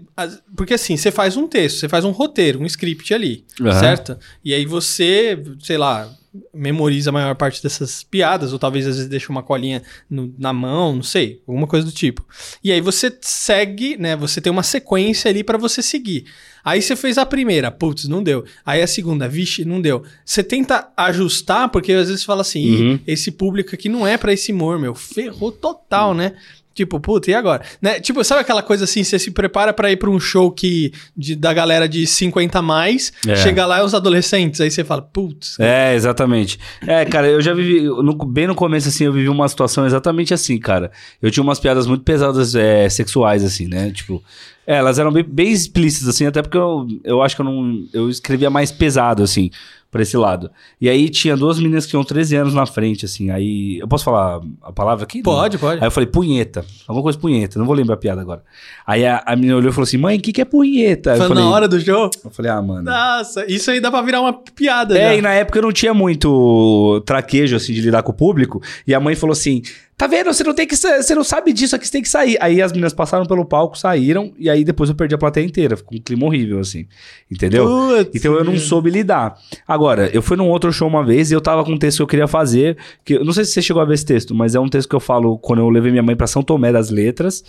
Porque 0.55 0.75
assim, 0.75 0.95
você 0.95 1.11
faz 1.11 1.35
um 1.35 1.49
texto, 1.49 1.79
você 1.79 1.89
faz 1.89 2.05
um 2.05 2.11
roteiro, 2.11 2.61
um 2.61 2.65
script 2.65 3.13
ali, 3.13 3.43
Aham. 3.59 3.77
certo? 3.77 4.17
E 4.45 4.53
aí 4.53 4.65
você, 4.65 5.37
sei 5.59 5.77
lá, 5.77 6.09
memoriza 6.53 7.09
a 7.09 7.13
maior 7.13 7.35
parte 7.35 7.61
dessas 7.63 8.03
piadas, 8.03 8.53
ou 8.53 8.59
talvez 8.59 8.85
às 8.85 8.95
vezes 8.95 9.09
deixa 9.09 9.31
uma 9.31 9.41
colinha 9.41 9.81
no- 10.09 10.33
na 10.37 10.53
mão, 10.53 10.95
não 10.95 11.03
sei, 11.03 11.41
alguma 11.47 11.65
coisa 11.67 11.85
do 11.85 11.91
tipo. 11.91 12.25
E 12.63 12.71
aí 12.71 12.79
você 12.81 13.15
segue, 13.21 13.97
né? 13.97 14.15
Você 14.15 14.39
tem 14.39 14.51
uma 14.51 14.63
sequência 14.63 15.29
ali 15.29 15.43
pra 15.43 15.57
você 15.57 15.81
seguir. 15.81 16.25
Aí 16.63 16.81
você 16.81 16.95
fez 16.95 17.17
a 17.17 17.25
primeira, 17.25 17.71
putz, 17.71 18.07
não 18.07 18.21
deu. 18.21 18.43
Aí 18.65 18.81
a 18.81 18.87
segunda, 18.87 19.27
vixe, 19.27 19.63
não 19.65 19.81
deu. 19.81 20.03
Você 20.25 20.43
tenta 20.43 20.89
ajustar, 20.95 21.69
porque 21.69 21.91
às 21.93 22.07
vezes 22.07 22.21
você 22.21 22.27
fala 22.27 22.41
assim, 22.41 22.59
"Ih, 22.61 22.81
Uhum. 22.81 22.99
esse 23.07 23.31
público 23.31 23.73
aqui 23.73 23.87
não 23.89 24.05
é 24.05 24.17
pra 24.17 24.33
esse 24.33 24.51
humor, 24.51 24.77
meu. 24.77 24.93
Ferrou 24.93 25.51
total, 25.51 26.13
né? 26.13 26.33
Tipo, 26.73 26.99
puta, 26.99 27.29
e 27.29 27.33
agora? 27.33 27.61
Né? 27.81 27.99
Tipo, 27.99 28.23
sabe 28.23 28.41
aquela 28.41 28.61
coisa 28.63 28.85
assim, 28.85 29.03
você 29.03 29.19
se 29.19 29.31
prepara 29.31 29.73
pra 29.73 29.91
ir 29.91 29.97
pra 29.97 30.09
um 30.09 30.19
show 30.19 30.49
que 30.49 30.93
de, 31.17 31.35
da 31.35 31.51
galera 31.53 31.89
de 31.89 32.07
50 32.07 32.59
a 32.59 32.61
mais, 32.61 33.11
É. 33.27 33.35
chega 33.35 33.65
lá 33.65 33.79
é 33.79 33.83
os 33.83 33.93
adolescentes, 33.93 34.61
aí 34.61 34.71
você 34.71 34.83
fala, 34.83 35.01
putz. 35.01 35.59
É, 35.59 35.93
exatamente. 35.95 36.57
É, 36.87 37.03
cara, 37.05 37.27
eu 37.27 37.41
já 37.41 37.53
vivi, 37.53 37.81
no- 37.81 38.13
bem 38.25 38.47
no 38.47 38.55
começo, 38.55 38.87
assim, 38.87 39.03
eu 39.05 39.11
vivi 39.11 39.27
uma 39.27 39.47
situação 39.49 39.85
exatamente 39.85 40.33
assim, 40.33 40.57
cara. 40.57 40.89
Eu 41.21 41.29
tinha 41.29 41.43
umas 41.43 41.59
piadas 41.59 41.85
muito 41.85 42.03
pesadas, 42.03 42.55
é, 42.55 42.87
sexuais, 42.87 43.43
assim, 43.43 43.67
né? 43.67 43.91
Tipo, 43.91 44.23
é, 44.69 44.75
elas 44.75 44.99
eram 44.99 45.11
bem, 45.11 45.23
bem 45.23 45.51
explícitas, 45.51 46.07
assim, 46.09 46.27
até 46.27 46.43
porque 46.43 46.55
eu, 46.55 46.85
eu 47.03 47.23
acho 47.23 47.35
que 47.35 47.41
eu 47.41 47.45
não. 47.45 47.85
Eu 47.91 48.07
escrevia 48.07 48.51
mais 48.51 48.71
pesado, 48.71 49.23
assim, 49.23 49.49
pra 49.89 50.03
esse 50.03 50.15
lado. 50.15 50.51
E 50.79 50.87
aí 50.87 51.09
tinha 51.09 51.35
duas 51.35 51.57
meninas 51.57 51.85
que 51.85 51.89
tinham 51.89 52.03
13 52.03 52.35
anos 52.35 52.53
na 52.53 52.67
frente, 52.67 53.03
assim. 53.03 53.31
Aí. 53.31 53.79
Eu 53.79 53.87
posso 53.87 54.03
falar 54.03 54.39
a 54.61 54.71
palavra 54.71 55.05
aqui? 55.05 55.17
Não. 55.17 55.23
Pode, 55.23 55.57
pode. 55.57 55.81
Aí 55.81 55.87
eu 55.87 55.91
falei, 55.91 56.05
punheta. 56.05 56.63
Alguma 56.87 57.01
coisa 57.01 57.17
punheta, 57.17 57.57
não 57.57 57.65
vou 57.65 57.73
lembrar 57.73 57.95
a 57.95 57.97
piada 57.97 58.21
agora. 58.21 58.43
Aí 58.85 59.03
a, 59.07 59.23
a 59.25 59.35
menina 59.35 59.57
olhou 59.57 59.71
e 59.71 59.73
falou 59.73 59.85
assim: 59.85 59.97
mãe, 59.97 60.19
o 60.19 60.21
que, 60.21 60.31
que 60.31 60.39
é 60.41 60.45
punheta? 60.45 61.15
Falei, 61.15 61.33
na 61.33 61.49
hora 61.49 61.67
do 61.67 61.79
show? 61.79 62.11
eu 62.23 62.29
falei, 62.29 62.51
ah, 62.51 62.61
mano. 62.61 62.83
Nossa, 62.83 63.51
isso 63.51 63.71
aí 63.71 63.79
dá 63.79 63.89
pra 63.89 64.03
virar 64.03 64.21
uma 64.21 64.33
piada 64.33 64.95
É, 64.95 65.13
já. 65.13 65.15
e 65.15 65.21
na 65.23 65.33
época 65.33 65.57
eu 65.57 65.63
não 65.63 65.71
tinha 65.71 65.95
muito 65.95 67.01
traquejo, 67.07 67.55
assim, 67.55 67.73
de 67.73 67.81
lidar 67.81 68.03
com 68.03 68.11
o 68.11 68.15
público. 68.15 68.61
E 68.85 68.93
a 68.93 68.99
mãe 68.99 69.15
falou 69.15 69.31
assim: 69.33 69.63
tá 69.99 70.07
vendo? 70.07 70.33
Você 70.33 70.45
não 70.45 70.53
tem 70.53 70.65
que. 70.65 70.77
Você 70.77 71.13
não 71.13 71.25
sabe 71.25 71.51
disso 71.51 71.75
aqui, 71.75 71.85
você 71.85 71.91
tem 71.91 72.01
que 72.01 72.07
sair. 72.07 72.37
Aí 72.39 72.61
as 72.61 72.71
meninas 72.71 72.93
passaram 72.93 73.25
pelo 73.25 73.43
palco, 73.43 73.77
saíram, 73.77 74.33
e 74.39 74.49
aí 74.49 74.63
depois 74.63 74.89
eu 74.89 74.95
perdi 74.95 75.13
a 75.13 75.17
plateia 75.17 75.45
inteira. 75.45 75.75
Ficou 75.75 75.97
um 75.97 76.01
clima 76.01 76.25
horrível, 76.25 76.59
assim. 76.59 76.87
Entendeu? 77.29 77.65
Putz, 77.67 78.11
Então 78.15 78.33
eu 78.33 78.45
não 78.45 78.57
soube 78.57 78.89
lidar. 78.89 79.37
Agora, 79.67 80.09
eu 80.13 80.21
fui 80.21 80.37
num 80.37 80.47
outro 80.47 80.71
show 80.71 80.87
uma 80.87 81.03
vez 81.03 81.29
e 81.31 81.33
eu 81.33 81.41
tava 81.41 81.65
com 81.65 81.73
um 81.73 81.77
texto 81.77 81.97
que 81.97 82.03
eu 82.03 82.07
queria 82.07 82.27
fazer. 82.27 82.77
Que, 83.03 83.15
eu 83.15 83.25
não 83.25 83.33
sei 83.33 83.43
se 83.43 83.51
você 83.51 83.61
chegou 83.61 83.81
a 83.81 83.85
ver 83.85 83.95
esse 83.95 84.05
texto, 84.05 84.33
mas 84.33 84.55
é 84.55 84.59
um 84.59 84.69
texto 84.69 84.87
que 84.87 84.95
eu 84.95 85.01
falo 85.01 85.37
quando 85.37 85.59
eu 85.59 85.69
levei 85.69 85.91
minha 85.91 86.03
mãe 86.03 86.15
pra 86.15 86.27
São 86.27 86.41
Tomé 86.41 86.71
das 86.71 86.89
Letras. 86.89 87.43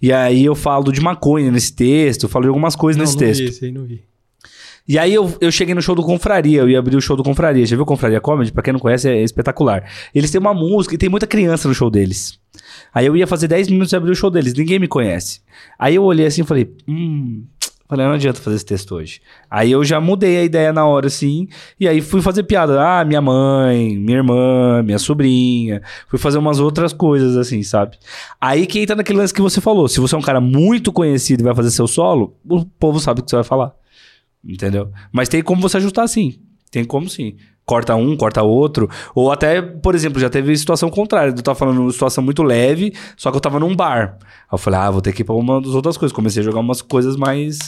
E 0.00 0.12
aí 0.12 0.44
eu 0.44 0.54
falo 0.54 0.92
de 0.92 1.00
maconha 1.00 1.50
nesse 1.50 1.74
texto, 1.74 2.28
falo 2.28 2.42
de 2.44 2.48
algumas 2.48 2.76
coisas 2.76 2.98
Não, 2.98 3.04
nesse 3.04 3.14
não 3.16 3.26
texto. 3.26 3.40
vi 3.40 3.48
esse 3.48 3.64
aí, 3.64 3.72
não 3.72 3.84
vi. 3.84 4.02
E 4.88 4.98
aí 4.98 5.12
eu, 5.12 5.36
eu 5.38 5.52
cheguei 5.52 5.74
no 5.74 5.82
show 5.82 5.94
do 5.94 6.02
Confraria, 6.02 6.60
eu 6.60 6.68
ia 6.68 6.78
abrir 6.78 6.96
o 6.96 7.00
show 7.00 7.14
do 7.14 7.22
Confraria. 7.22 7.66
Já 7.66 7.76
viu 7.76 7.84
Confraria 7.84 8.20
Comedy? 8.20 8.50
Pra 8.50 8.62
quem 8.62 8.72
não 8.72 8.80
conhece, 8.80 9.08
é 9.08 9.22
espetacular. 9.22 9.84
Eles 10.14 10.30
têm 10.30 10.40
uma 10.40 10.54
música 10.54 10.94
e 10.94 10.98
tem 10.98 11.10
muita 11.10 11.26
criança 11.26 11.68
no 11.68 11.74
show 11.74 11.90
deles. 11.90 12.40
Aí 12.94 13.04
eu 13.04 13.14
ia 13.14 13.26
fazer 13.26 13.48
10 13.48 13.68
minutos 13.68 13.92
e 13.92 13.96
abrir 13.96 14.10
o 14.10 14.16
show 14.16 14.30
deles, 14.30 14.54
ninguém 14.54 14.78
me 14.78 14.88
conhece. 14.88 15.42
Aí 15.78 15.96
eu 15.96 16.04
olhei 16.04 16.24
assim 16.24 16.40
e 16.40 16.44
falei, 16.44 16.74
hum. 16.88 17.44
Falei, 17.88 18.04
não 18.04 18.12
adianta 18.12 18.38
fazer 18.38 18.56
esse 18.56 18.66
texto 18.66 18.94
hoje. 18.94 19.22
Aí 19.50 19.72
eu 19.72 19.82
já 19.82 19.98
mudei 19.98 20.36
a 20.36 20.44
ideia 20.44 20.74
na 20.74 20.84
hora, 20.84 21.06
assim. 21.06 21.48
E 21.80 21.88
aí 21.88 22.02
fui 22.02 22.20
fazer 22.20 22.42
piada. 22.42 22.78
Ah, 22.82 23.02
minha 23.02 23.22
mãe, 23.22 23.96
minha 23.96 24.18
irmã, 24.18 24.82
minha 24.82 24.98
sobrinha. 24.98 25.80
Fui 26.06 26.18
fazer 26.18 26.36
umas 26.36 26.60
outras 26.60 26.92
coisas, 26.92 27.34
assim, 27.34 27.62
sabe? 27.62 27.96
Aí 28.38 28.66
que 28.66 28.78
entra 28.78 28.94
naquele 28.94 29.18
lance 29.18 29.32
que 29.32 29.40
você 29.40 29.58
falou. 29.58 29.88
Se 29.88 30.00
você 30.00 30.14
é 30.14 30.18
um 30.18 30.22
cara 30.22 30.38
muito 30.38 30.92
conhecido 30.92 31.40
e 31.40 31.44
vai 31.44 31.54
fazer 31.54 31.70
seu 31.70 31.86
solo, 31.86 32.36
o 32.46 32.62
povo 32.62 33.00
sabe 33.00 33.20
o 33.20 33.24
que 33.24 33.30
você 33.30 33.36
vai 33.36 33.44
falar. 33.44 33.72
Entendeu? 34.48 34.90
Mas 35.12 35.28
tem 35.28 35.42
como 35.42 35.60
você 35.60 35.76
ajustar 35.76 36.08
sim. 36.08 36.40
Tem 36.70 36.82
como 36.84 37.08
sim. 37.08 37.36
Corta 37.66 37.94
um, 37.94 38.16
corta 38.16 38.42
outro. 38.42 38.88
Ou 39.14 39.30
até, 39.30 39.60
por 39.60 39.94
exemplo, 39.94 40.18
já 40.18 40.30
teve 40.30 40.56
situação 40.56 40.88
contrária. 40.88 41.30
Eu 41.30 41.42
tava 41.42 41.58
falando 41.58 41.82
uma 41.82 41.92
situação 41.92 42.24
muito 42.24 42.42
leve, 42.42 42.94
só 43.14 43.30
que 43.30 43.36
eu 43.36 43.40
tava 43.42 43.60
num 43.60 43.76
bar. 43.76 44.16
Aí 44.22 44.26
eu 44.52 44.58
falei, 44.58 44.80
ah, 44.80 44.90
vou 44.90 45.02
ter 45.02 45.12
que 45.12 45.20
ir 45.20 45.24
pra 45.24 45.34
uma 45.34 45.60
das 45.60 45.74
outras 45.74 45.98
coisas. 45.98 46.14
Comecei 46.14 46.40
a 46.40 46.44
jogar 46.44 46.60
umas 46.60 46.80
coisas 46.80 47.14
mais, 47.14 47.58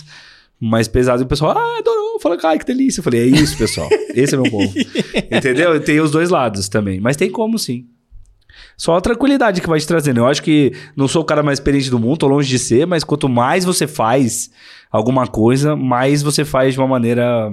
mais 0.59 0.89
pesadas. 0.89 1.21
E 1.21 1.25
o 1.25 1.29
pessoal, 1.29 1.51
ah, 1.57 1.79
adorou. 1.79 2.15
Eu 2.15 2.21
falei, 2.21 2.39
ai, 2.45 2.59
que 2.59 2.65
delícia. 2.65 3.01
Eu 3.01 3.05
falei, 3.05 3.21
é 3.21 3.27
isso, 3.27 3.59
pessoal. 3.59 3.89
Esse 4.15 4.35
é 4.35 4.39
meu 4.39 4.51
povo. 4.51 4.73
Entendeu? 5.31 5.79
Tem 5.83 6.01
os 6.01 6.11
dois 6.11 6.31
lados 6.31 6.67
também. 6.69 6.99
Mas 6.99 7.17
tem 7.17 7.31
como 7.31 7.59
sim. 7.59 7.87
Só 8.81 8.97
a 8.97 9.01
tranquilidade 9.03 9.61
que 9.61 9.69
vai 9.69 9.79
te 9.79 9.87
trazendo. 9.87 10.21
Eu 10.21 10.27
acho 10.27 10.43
que 10.43 10.73
não 10.97 11.07
sou 11.07 11.21
o 11.21 11.25
cara 11.25 11.43
mais 11.43 11.59
experiente 11.59 11.91
do 11.91 11.99
mundo, 11.99 12.17
tô 12.17 12.27
longe 12.27 12.49
de 12.49 12.59
ser, 12.59 12.87
mas 12.87 13.05
quanto 13.05 13.29
mais 13.29 13.63
você 13.63 13.87
faz 13.87 14.51
alguma 14.91 15.27
coisa, 15.27 15.77
mais 15.77 16.23
você 16.23 16.47
faz 16.47 16.73
de 16.73 16.81
uma 16.81 16.89
maneira, 16.89 17.53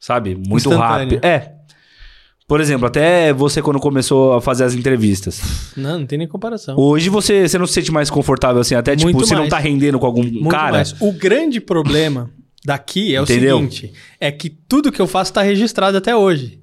sabe, 0.00 0.34
muito 0.34 0.70
rápida. 0.70 1.24
É. 1.24 1.52
Por 2.48 2.60
exemplo, 2.60 2.88
até 2.88 3.32
você 3.32 3.62
quando 3.62 3.78
começou 3.78 4.32
a 4.32 4.40
fazer 4.40 4.64
as 4.64 4.74
entrevistas. 4.74 5.40
Não, 5.76 6.00
não 6.00 6.06
tem 6.06 6.18
nem 6.18 6.26
comparação. 6.26 6.76
Hoje 6.76 7.08
você, 7.08 7.48
você 7.48 7.56
não 7.56 7.68
se 7.68 7.74
sente 7.74 7.92
mais 7.92 8.10
confortável 8.10 8.60
assim, 8.60 8.74
até 8.74 8.96
tipo, 8.96 9.12
Muito 9.12 9.24
você 9.24 9.36
não 9.36 9.48
tá 9.48 9.58
rendendo 9.58 10.00
com 10.00 10.06
algum 10.06 10.24
Muito 10.24 10.48
cara. 10.48 10.72
mais. 10.78 10.96
O 11.00 11.12
grande 11.12 11.60
problema 11.60 12.28
daqui 12.64 13.14
é 13.14 13.20
Entendeu? 13.20 13.58
o 13.58 13.70
seguinte: 13.70 13.92
é 14.18 14.32
que 14.32 14.50
tudo 14.50 14.90
que 14.90 15.00
eu 15.00 15.06
faço 15.06 15.32
tá 15.32 15.42
registrado 15.42 15.96
até 15.96 16.16
hoje. 16.16 16.58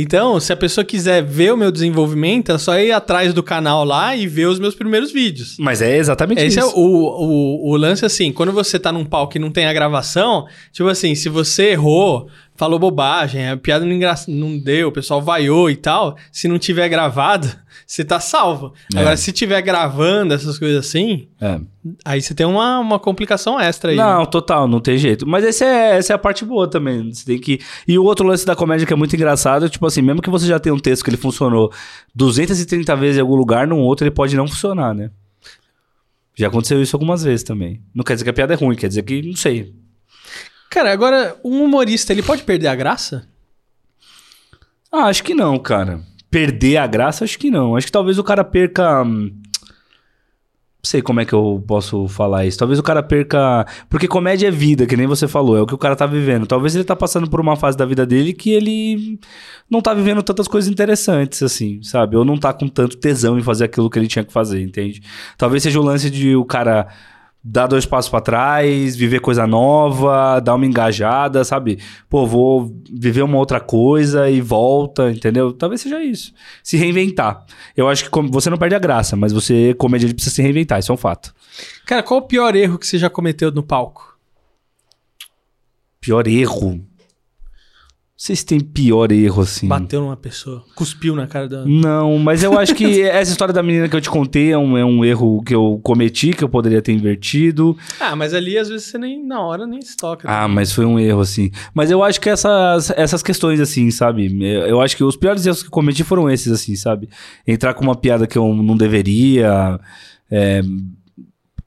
Então, 0.00 0.38
se 0.38 0.52
a 0.52 0.56
pessoa 0.56 0.84
quiser 0.84 1.24
ver 1.24 1.52
o 1.52 1.56
meu 1.56 1.72
desenvolvimento, 1.72 2.52
é 2.52 2.58
só 2.58 2.78
ir 2.78 2.92
atrás 2.92 3.34
do 3.34 3.42
canal 3.42 3.84
lá 3.84 4.14
e 4.14 4.28
ver 4.28 4.46
os 4.46 4.60
meus 4.60 4.74
primeiros 4.74 5.10
vídeos. 5.10 5.56
Mas 5.58 5.82
é 5.82 5.96
exatamente 5.96 6.40
Esse 6.40 6.60
isso. 6.60 6.68
é 6.68 6.72
o, 6.72 6.80
o, 6.80 7.70
o 7.70 7.76
lance 7.76 8.04
assim, 8.04 8.32
quando 8.32 8.52
você 8.52 8.78
tá 8.78 8.92
num 8.92 9.04
palco 9.04 9.36
e 9.36 9.40
não 9.40 9.50
tem 9.50 9.66
a 9.66 9.72
gravação, 9.72 10.46
tipo 10.72 10.88
assim, 10.88 11.16
se 11.16 11.28
você 11.28 11.70
errou, 11.70 12.28
falou 12.58 12.76
bobagem, 12.76 13.48
a 13.48 13.56
piada 13.56 13.86
não, 13.86 13.92
engra... 13.92 14.14
não 14.26 14.58
deu, 14.58 14.88
o 14.88 14.92
pessoal 14.92 15.22
vaiou 15.22 15.70
e 15.70 15.76
tal, 15.76 16.16
se 16.32 16.48
não 16.48 16.58
tiver 16.58 16.88
gravado, 16.88 17.48
você 17.86 18.04
tá 18.04 18.18
salvo. 18.18 18.74
É. 18.94 18.98
Agora, 18.98 19.16
se 19.16 19.30
tiver 19.30 19.62
gravando 19.62 20.34
essas 20.34 20.58
coisas 20.58 20.84
assim, 20.84 21.28
É. 21.40 21.60
aí 22.04 22.20
você 22.20 22.34
tem 22.34 22.44
uma, 22.44 22.80
uma 22.80 22.98
complicação 22.98 23.60
extra 23.60 23.92
aí. 23.92 23.96
Não, 23.96 24.26
total, 24.26 24.66
não 24.66 24.80
tem 24.80 24.98
jeito. 24.98 25.24
Mas 25.24 25.44
esse 25.44 25.64
é, 25.64 25.96
essa 25.96 26.12
é 26.12 26.16
a 26.16 26.18
parte 26.18 26.44
boa 26.44 26.68
também. 26.68 27.14
Você 27.14 27.24
tem 27.24 27.38
que. 27.38 27.60
E 27.86 27.96
o 27.96 28.02
outro 28.02 28.26
lance 28.26 28.44
da 28.44 28.56
comédia 28.56 28.84
que 28.84 28.92
é 28.92 28.96
muito 28.96 29.14
engraçado, 29.14 29.64
é, 29.64 29.68
tipo 29.68 29.86
assim, 29.86 30.02
mesmo 30.02 30.20
que 30.20 30.28
você 30.28 30.46
já 30.46 30.58
tenha 30.58 30.74
um 30.74 30.80
texto 30.80 31.04
que 31.04 31.10
ele 31.10 31.16
funcionou 31.16 31.72
230 32.12 32.96
vezes 32.96 33.18
em 33.18 33.20
algum 33.20 33.36
lugar, 33.36 33.68
num 33.68 33.78
outro 33.78 34.04
ele 34.04 34.14
pode 34.14 34.34
não 34.36 34.48
funcionar, 34.48 34.92
né? 34.92 35.10
Já 36.34 36.48
aconteceu 36.48 36.82
isso 36.82 36.96
algumas 36.96 37.22
vezes 37.22 37.44
também. 37.44 37.80
Não 37.94 38.02
quer 38.02 38.14
dizer 38.14 38.24
que 38.24 38.30
a 38.30 38.32
piada 38.32 38.54
é 38.54 38.56
ruim, 38.56 38.74
quer 38.74 38.88
dizer 38.88 39.02
que, 39.02 39.22
não 39.22 39.36
sei. 39.36 39.72
Cara, 40.78 40.92
agora, 40.92 41.36
um 41.42 41.64
humorista, 41.64 42.12
ele 42.12 42.22
pode 42.22 42.44
perder 42.44 42.68
a 42.68 42.74
graça? 42.76 43.26
Ah, 44.92 45.06
acho 45.06 45.24
que 45.24 45.34
não, 45.34 45.58
cara. 45.58 45.98
Perder 46.30 46.76
a 46.76 46.86
graça, 46.86 47.24
acho 47.24 47.36
que 47.36 47.50
não. 47.50 47.74
Acho 47.74 47.86
que 47.86 47.92
talvez 47.92 48.16
o 48.16 48.22
cara 48.22 48.44
perca. 48.44 49.02
hum, 49.02 49.32
Não 49.34 50.84
sei 50.84 51.02
como 51.02 51.18
é 51.18 51.24
que 51.24 51.32
eu 51.32 51.64
posso 51.66 52.06
falar 52.06 52.46
isso. 52.46 52.56
Talvez 52.56 52.78
o 52.78 52.82
cara 52.84 53.02
perca. 53.02 53.66
Porque 53.90 54.06
comédia 54.06 54.46
é 54.46 54.50
vida, 54.52 54.86
que 54.86 54.96
nem 54.96 55.08
você 55.08 55.26
falou, 55.26 55.56
é 55.58 55.60
o 55.60 55.66
que 55.66 55.74
o 55.74 55.78
cara 55.78 55.96
tá 55.96 56.06
vivendo. 56.06 56.46
Talvez 56.46 56.76
ele 56.76 56.84
tá 56.84 56.94
passando 56.94 57.28
por 57.28 57.40
uma 57.40 57.56
fase 57.56 57.76
da 57.76 57.84
vida 57.84 58.06
dele 58.06 58.32
que 58.32 58.50
ele 58.52 59.18
não 59.68 59.80
tá 59.80 59.92
vivendo 59.92 60.22
tantas 60.22 60.46
coisas 60.46 60.70
interessantes, 60.70 61.42
assim, 61.42 61.82
sabe? 61.82 62.16
Ou 62.16 62.24
não 62.24 62.38
tá 62.38 62.52
com 62.52 62.68
tanto 62.68 62.96
tesão 62.98 63.36
em 63.36 63.42
fazer 63.42 63.64
aquilo 63.64 63.90
que 63.90 63.98
ele 63.98 64.06
tinha 64.06 64.24
que 64.24 64.32
fazer, 64.32 64.62
entende? 64.62 65.02
Talvez 65.36 65.60
seja 65.60 65.80
o 65.80 65.82
lance 65.82 66.08
de 66.08 66.36
o 66.36 66.44
cara 66.44 66.86
dar 67.42 67.66
dois 67.66 67.86
passos 67.86 68.10
pra 68.10 68.20
trás, 68.20 68.96
viver 68.96 69.20
coisa 69.20 69.46
nova, 69.46 70.40
dar 70.40 70.54
uma 70.54 70.66
engajada, 70.66 71.44
sabe? 71.44 71.78
Pô, 72.08 72.26
vou 72.26 72.74
viver 72.90 73.22
uma 73.22 73.38
outra 73.38 73.60
coisa 73.60 74.28
e 74.28 74.40
volta, 74.40 75.10
entendeu? 75.10 75.52
Talvez 75.52 75.80
seja 75.80 76.02
isso. 76.02 76.32
Se 76.62 76.76
reinventar. 76.76 77.44
Eu 77.76 77.88
acho 77.88 78.10
que 78.10 78.20
você 78.30 78.50
não 78.50 78.58
perde 78.58 78.74
a 78.74 78.78
graça, 78.78 79.16
mas 79.16 79.32
você, 79.32 79.74
comediante, 79.74 80.14
precisa 80.14 80.34
se 80.34 80.42
reinventar, 80.42 80.78
isso 80.78 80.92
é 80.92 80.94
um 80.94 80.98
fato. 80.98 81.34
Cara, 81.86 82.02
qual 82.02 82.20
o 82.20 82.26
pior 82.26 82.54
erro 82.54 82.78
que 82.78 82.86
você 82.86 82.98
já 82.98 83.08
cometeu 83.08 83.50
no 83.50 83.62
palco? 83.62 84.18
Pior 86.00 86.26
erro. 86.26 86.80
Vocês 88.20 88.42
têm 88.42 88.58
pior 88.58 89.12
erro, 89.12 89.42
assim. 89.42 89.68
Bateu 89.68 90.00
numa 90.00 90.16
pessoa, 90.16 90.64
cuspiu 90.74 91.14
na 91.14 91.28
cara 91.28 91.48
da... 91.48 91.64
Não, 91.64 92.18
mas 92.18 92.42
eu 92.42 92.58
acho 92.58 92.74
que 92.74 93.00
essa 93.06 93.30
história 93.30 93.54
da 93.54 93.62
menina 93.62 93.88
que 93.88 93.94
eu 93.94 94.00
te 94.00 94.10
contei 94.10 94.50
é 94.50 94.58
um, 94.58 94.76
é 94.76 94.84
um 94.84 95.04
erro 95.04 95.40
que 95.44 95.54
eu 95.54 95.78
cometi, 95.84 96.32
que 96.32 96.42
eu 96.42 96.48
poderia 96.48 96.82
ter 96.82 96.90
invertido. 96.90 97.78
Ah, 98.00 98.16
mas 98.16 98.34
ali 98.34 98.58
às 98.58 98.68
vezes 98.68 98.88
você 98.88 98.98
nem, 98.98 99.24
na 99.24 99.40
hora, 99.40 99.68
nem 99.68 99.80
se 99.80 99.96
toca. 99.96 100.28
Ah, 100.28 100.48
mas 100.48 100.72
foi 100.72 100.84
um 100.84 100.98
erro, 100.98 101.20
assim. 101.20 101.52
Mas 101.72 101.92
eu 101.92 102.02
acho 102.02 102.20
que 102.20 102.28
essas, 102.28 102.90
essas 102.96 103.22
questões, 103.22 103.60
assim, 103.60 103.88
sabe? 103.92 104.26
Eu, 104.42 104.62
eu 104.62 104.80
acho 104.80 104.96
que 104.96 105.04
os 105.04 105.16
piores 105.16 105.46
erros 105.46 105.62
que 105.62 105.68
eu 105.68 105.72
cometi 105.72 106.02
foram 106.02 106.28
esses, 106.28 106.50
assim, 106.50 106.74
sabe? 106.74 107.08
Entrar 107.46 107.72
com 107.72 107.84
uma 107.84 107.94
piada 107.94 108.26
que 108.26 108.36
eu 108.36 108.52
não 108.52 108.76
deveria. 108.76 109.78
é, 110.28 110.60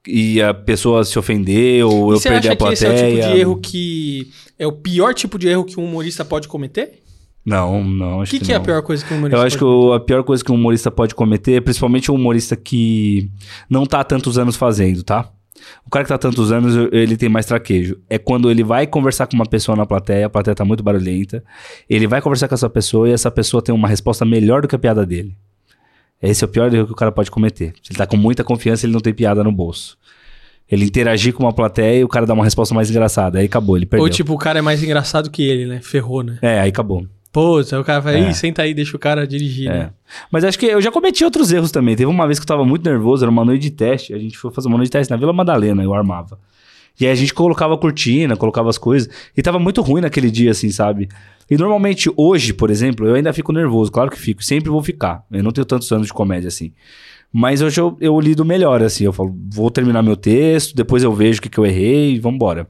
e 0.08 0.42
a 0.42 0.54
pessoa 0.54 1.04
se 1.04 1.18
ofender, 1.20 1.86
ou 1.86 2.12
E 2.12 2.16
eu 2.16 2.20
você 2.20 2.30
perder 2.30 2.50
acha 2.50 2.54
a 2.54 2.56
que 2.56 2.74
esse 2.74 2.86
plateia. 2.86 3.02
é 3.02 3.06
o 3.06 3.22
tipo 3.22 3.34
de 3.34 3.40
erro 3.40 3.60
que... 3.60 4.32
É 4.60 4.68
o 4.68 4.72
pior 4.72 5.14
tipo 5.14 5.40
de 5.40 5.48
erro 5.48 5.64
que 5.66 5.80
um 5.80 5.86
humorista 5.86 6.24
pode 6.26 6.48
cometer? 6.48 7.02
Não, 7.46 7.84
não, 7.84 8.20
O 8.20 8.22
acho 8.22 8.32
que, 8.32 8.40
que, 8.40 8.46
que 8.46 8.52
é 8.52 8.56
a 8.56 8.60
não. 8.60 8.66
pior 8.66 8.82
coisa 8.84 9.04
que 9.04 9.14
um 9.14 9.18
humorista 9.18 9.38
Eu 9.38 9.42
acho 9.46 9.58
que 9.58 9.96
a 9.96 10.00
pior 10.00 10.24
coisa 10.24 10.44
que 10.44 10.52
um 10.52 10.56
humorista 10.56 10.92
pode 10.92 11.16
cometer, 11.16 11.62
principalmente 11.62 12.12
um 12.12 12.16
humorista 12.16 12.56
que 12.56 13.32
não 13.70 13.86
tá 13.86 14.00
há 14.02 14.04
tantos 14.04 14.38
anos 14.38 14.56
fazendo, 14.56 15.04
tá? 15.04 15.32
O 15.86 15.90
cara 15.90 16.04
que 16.06 16.10
tá 16.10 16.16
há 16.16 16.20
tantos 16.20 16.52
anos, 16.52 16.76
ele 16.92 17.18
tem 17.18 17.30
mais 17.30 17.46
traquejo. 17.46 17.98
É 18.10 18.18
quando 18.20 18.50
ele 18.50 18.64
vai 18.64 18.86
conversar 18.88 19.28
com 19.28 19.36
uma 19.36 19.46
pessoa 19.46 19.76
na 19.76 19.86
plateia, 19.86 20.26
a 20.26 20.30
plateia 20.30 20.54
tá 20.56 20.64
muito 20.66 20.84
barulhenta, 20.84 21.44
ele 21.90 22.08
vai 22.08 22.22
conversar 22.22 22.48
com 22.48 22.54
essa 22.56 22.70
pessoa 22.70 23.10
e 23.10 23.12
essa 23.12 23.30
pessoa 23.32 23.62
tem 23.62 23.74
uma 23.74 23.88
resposta 23.88 24.24
melhor 24.26 24.62
do 24.62 24.68
que 24.68 24.76
a 24.76 24.80
piada 24.80 25.06
dele. 25.06 25.36
Esse 26.22 26.44
é 26.44 26.46
o 26.46 26.50
pior 26.50 26.74
erro 26.74 26.86
que 26.88 26.94
o 26.94 26.96
cara 26.96 27.12
pode 27.12 27.32
cometer. 27.32 27.74
Se 27.82 27.92
ele 27.92 27.98
tá 27.98 28.06
com 28.06 28.18
muita 28.18 28.44
confiança, 28.44 28.86
ele 28.86 28.94
não 28.94 29.00
tem 29.02 29.14
piada 29.14 29.44
no 29.44 29.52
bolso. 29.52 29.98
Ele 30.70 30.86
interagir 30.86 31.34
com 31.34 31.44
uma 31.44 31.52
plateia 31.54 32.00
e 32.00 32.04
o 32.04 32.08
cara 32.08 32.26
dá 32.26 32.34
uma 32.34 32.44
resposta 32.44 32.74
mais 32.74 32.90
engraçada. 32.90 33.40
Aí 33.40 33.46
acabou, 33.46 33.76
ele 33.76 33.86
perdeu. 33.86 34.04
Ou 34.04 34.10
tipo, 34.10 34.34
o 34.34 34.38
cara 34.38 34.60
é 34.60 34.62
mais 34.62 34.82
engraçado 34.84 35.30
que 35.30 35.42
ele, 35.44 35.66
né? 35.66 35.82
Ferrou, 35.82 36.24
né? 36.24 36.38
É, 36.42 36.60
aí 36.62 36.70
acabou. 36.70 37.06
Pô, 37.32 37.58
aí 37.58 37.80
o 37.80 37.84
cara 37.84 38.02
fala, 38.02 38.18
É. 38.18 38.30
Ih, 38.30 38.34
senta 38.34 38.62
aí, 38.62 38.74
deixa 38.74 38.96
o 38.96 39.00
cara 39.00 39.26
dirigir, 39.26 39.70
É. 39.70 39.74
né? 39.74 39.90
Mas 40.30 40.44
acho 40.44 40.60
que 40.60 40.66
eu 40.66 40.82
já 40.82 40.92
cometi 40.92 41.24
outros 41.24 41.52
erros 41.52 41.72
também. 41.72 41.96
Teve 41.96 42.10
uma 42.10 42.26
vez 42.26 42.38
que 42.40 42.44
eu 42.44 42.48
tava 42.48 42.66
muito 42.66 42.84
nervoso, 42.84 43.24
era 43.24 43.32
uma 43.32 43.44
noite 43.46 43.62
de 43.62 43.72
teste. 43.72 44.14
A 44.14 44.18
gente 44.18 44.38
foi 44.38 44.52
fazer 44.52 44.68
uma 44.68 44.78
noite 44.78 44.88
de 44.88 44.92
teste 44.92 45.12
na 45.12 45.18
Vila 45.18 45.32
Madalena, 45.34 45.82
eu 45.84 45.94
armava. 45.94 46.38
E 47.00 47.06
aí 47.06 47.12
a 47.12 47.16
gente 47.16 47.34
colocava 47.34 47.78
cortina, 47.78 48.36
colocava 48.38 48.70
as 48.70 48.78
coisas. 48.78 49.10
E 49.36 49.42
tava 49.42 49.60
muito 49.60 49.82
ruim 49.82 50.02
naquele 50.02 50.30
dia, 50.30 50.52
assim, 50.52 50.70
sabe? 50.70 51.10
E 51.50 51.58
normalmente 51.58 52.12
hoje, 52.16 52.54
por 52.54 52.70
exemplo, 52.70 53.08
eu 53.08 53.16
ainda 53.16 53.34
fico 53.34 53.52
nervoso, 53.52 53.92
claro 53.92 54.10
que 54.10 54.20
fico. 54.20 54.44
Sempre 54.44 54.70
vou 54.70 54.84
ficar. 54.84 55.26
Eu 55.32 55.44
não 55.44 55.52
tenho 55.52 55.66
tantos 55.66 55.92
anos 55.92 56.08
de 56.08 56.14
comédia 56.14 56.48
assim. 56.48 56.74
Mas 57.34 57.62
hoje 57.62 57.80
eu, 57.80 57.98
eu 58.02 58.20
lido 58.20 58.44
melhor, 58.44 58.84
assim. 58.84 59.06
Eu 59.06 59.14
falo, 59.14 59.36
vou 59.50 59.72
terminar 59.72 60.04
meu 60.04 60.16
texto, 60.16 60.76
depois 60.76 61.04
eu 61.04 61.14
vejo 61.14 61.40
o 61.40 61.42
que, 61.42 61.50
que 61.50 61.58
eu 61.58 61.66
errei 61.66 62.14
e 62.14 62.20
vambora. 62.20 62.68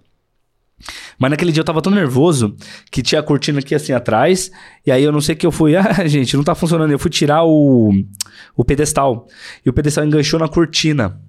Mas 1.17 1.31
naquele 1.31 1.51
dia 1.51 1.61
eu 1.61 1.65
tava 1.65 1.81
tão 1.81 1.91
nervoso 1.91 2.55
que 2.91 3.01
tinha 3.01 3.21
a 3.21 3.23
cortina 3.23 3.59
aqui 3.59 3.75
assim 3.75 3.93
atrás. 3.93 4.51
E 4.85 4.91
aí 4.91 5.03
eu 5.03 5.11
não 5.11 5.21
sei 5.21 5.35
que 5.35 5.45
eu 5.45 5.51
fui. 5.51 5.73
Ah, 5.81 6.07
gente, 6.07 6.35
não 6.35 6.43
tá 6.43 6.55
funcionando. 6.55 6.91
Eu 6.91 6.99
fui 6.99 7.11
tirar 7.11 7.43
o, 7.43 7.91
o 8.55 8.65
pedestal. 8.65 9.27
E 9.65 9.69
o 9.69 9.73
pedestal 9.73 10.05
enganchou 10.05 10.39
na 10.39 10.47
cortina. 10.47 11.21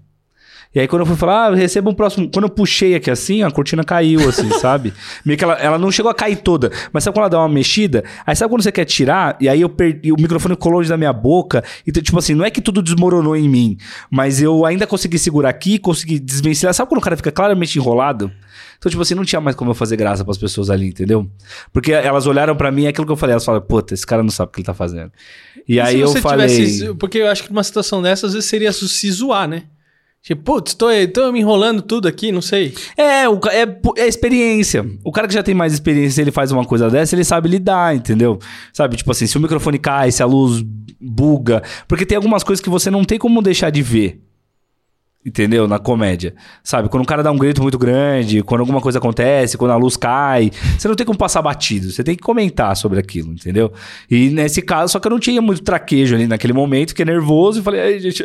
E 0.75 0.81
aí 0.81 0.89
quando 0.89 1.03
eu 1.03 1.07
fui 1.07 1.17
falar, 1.17 1.49
ah, 1.49 1.55
receba 1.55 1.91
um 1.91 1.95
próximo. 1.95 2.29
Quando 2.31 2.45
eu 2.47 2.51
puxei 2.51 2.95
aqui 2.95 3.11
assim, 3.11 3.43
a 3.43 3.51
cortina 3.51 3.85
caiu, 3.85 4.29
assim, 4.29 4.51
sabe? 4.59 4.93
Meio 5.25 5.39
que 5.39 5.45
ela, 5.45 5.55
ela 5.55 5.79
não 5.79 5.91
chegou 5.91 6.11
a 6.11 6.15
cair 6.15 6.37
toda. 6.37 6.71
Mas 6.93 7.05
sabe 7.05 7.15
quando 7.15 7.23
ela 7.23 7.31
dá 7.31 7.39
uma 7.39 7.49
mexida? 7.49 8.05
Aí 8.27 8.35
sabe 8.35 8.51
quando 8.51 8.63
você 8.63 8.73
quer 8.73 8.85
tirar? 8.85 9.37
E 9.41 9.49
aí 9.49 9.61
eu 9.61 9.69
perdi. 9.69 10.13
O 10.13 10.17
microfone 10.17 10.57
colou 10.57 10.73
longe 10.73 10.89
da 10.89 10.97
minha 10.97 11.13
boca. 11.13 11.63
Então, 11.87 12.03
tipo 12.03 12.19
assim, 12.19 12.35
não 12.35 12.45
é 12.45 12.51
que 12.51 12.61
tudo 12.61 12.83
desmoronou 12.83 13.37
em 13.37 13.49
mim. 13.49 13.77
Mas 14.11 14.43
eu 14.43 14.67
ainda 14.67 14.87
consegui 14.87 15.19
segurar 15.19 15.51
aqui, 15.51 15.79
consegui 15.79 16.19
desvencilhar. 16.19 16.75
Sabe 16.75 16.89
quando 16.89 17.01
o 17.01 17.05
cara 17.05 17.17
fica 17.17 17.31
claramente 17.31 17.79
enrolado? 17.79 18.31
Então, 18.79 18.91
tipo 18.91 19.01
assim, 19.01 19.15
não 19.15 19.25
tinha 19.25 19.41
mais 19.41 19.55
como 19.55 19.71
eu 19.71 19.75
fazer 19.75 19.97
graça 19.97 20.25
pras 20.25 20.37
pessoas 20.37 20.69
ali, 20.69 20.89
entendeu? 20.89 21.31
Porque 21.73 21.93
elas 21.93 22.27
olharam 22.27 22.57
pra 22.57 22.73
mim, 22.73 22.87
é 22.87 22.89
aquilo 22.89 23.07
que 23.07 23.13
eu 23.13 23.17
falei, 23.17 23.35
elas 23.35 23.45
falaram, 23.45 23.65
puta, 23.65 23.95
esse 23.95 24.05
cara 24.05 24.25
não 24.25 24.31
sabe 24.31 24.49
o 24.49 24.53
que 24.53 24.61
ele 24.61 24.67
tá 24.67 24.75
fazendo. 24.75 25.13
E, 25.69 25.79
aí 25.79 25.99
se 25.99 26.01
eu 26.01 26.15
falei. 26.17 26.49
tivesse. 26.49 26.95
Porque 26.95 27.19
eu 27.19 27.29
acho 27.29 27.45
que 27.45 27.51
numa 27.51 27.63
situação 27.63 28.03
dessa, 28.03 28.27
às 28.27 28.33
vezes 28.33 28.49
seria 28.49 28.73
se 28.73 29.11
zoar, 29.13 29.47
né? 29.47 29.65
Tipo, 30.23 30.43
putz, 30.43 30.73
tô, 30.75 30.87
tô 31.13 31.33
me 31.33 31.41
enrolando 31.41 31.83
tudo 31.83 32.07
aqui, 32.07 32.31
não 32.31 32.41
sei. 32.41 32.73
É, 32.97 33.29
o 33.29 33.41
é, 33.51 34.03
é 34.03 34.07
experiência. 34.07 34.89
O 35.03 35.11
cara 35.11 35.27
que 35.27 35.35
já 35.35 35.43
tem 35.43 35.53
mais 35.53 35.73
experiência, 35.73 36.23
ele 36.23 36.31
faz 36.31 36.53
uma 36.53 36.65
coisa 36.65 36.89
dessa, 36.89 37.17
ele 37.17 37.25
sabe 37.25 37.49
lidar, 37.49 37.97
entendeu? 37.97 38.39
Sabe, 38.73 38.97
tipo 38.97 39.11
assim, 39.11 39.27
se 39.27 39.37
o 39.37 39.41
microfone 39.41 39.81
cai, 39.81 40.13
se 40.13 40.23
a 40.23 40.27
luz 40.27 40.63
buga. 41.01 41.61
Porque 41.89 42.07
tem 42.07 42.15
algumas 42.15 42.45
coisas 42.45 42.63
que 42.63 42.71
você 42.71 42.89
não 42.89 43.05
tem 43.05 43.19
como 43.19 43.43
deixar 43.43 43.71
de 43.71 43.83
ver. 43.83 44.23
Entendeu? 45.27 45.67
Na 45.67 45.81
comédia. 45.81 46.35
Sabe? 46.63 46.89
Quando 46.89 47.03
o 47.03 47.07
cara 47.07 47.23
dá 47.23 47.33
um 47.33 47.39
grito 47.39 47.61
muito 47.61 47.79
grande, 47.79 48.43
quando 48.43 48.61
alguma 48.61 48.81
coisa 48.81 48.99
acontece, 48.99 49.59
quando 49.59 49.73
a 49.73 49.77
luz 49.77 49.97
cai, 49.97 50.53
você 50.79 50.87
não 50.87 50.95
tem 50.95 51.07
como 51.07 51.19
passar 51.19 51.43
batido. 51.43 51.91
Você 51.91 52.05
tem 52.05 52.15
que 52.15 52.23
comentar 52.23 52.77
sobre 52.77 53.01
aquilo, 53.01 53.33
entendeu? 53.33 53.73
E 54.09 54.31
nesse 54.31 54.63
caso, 54.63 54.93
só 54.93 55.01
que 55.01 55.07
eu 55.09 55.11
não 55.11 55.19
tinha 55.19 55.43
muito 55.43 55.63
traquejo 55.63 56.15
ali 56.15 56.29
naquele 56.29 56.53
momento, 56.53 56.91
fiquei 56.91 57.05
nervoso 57.05 57.59
e 57.59 57.63
falei, 57.63 57.81
ai, 57.81 57.99
gente. 57.99 58.23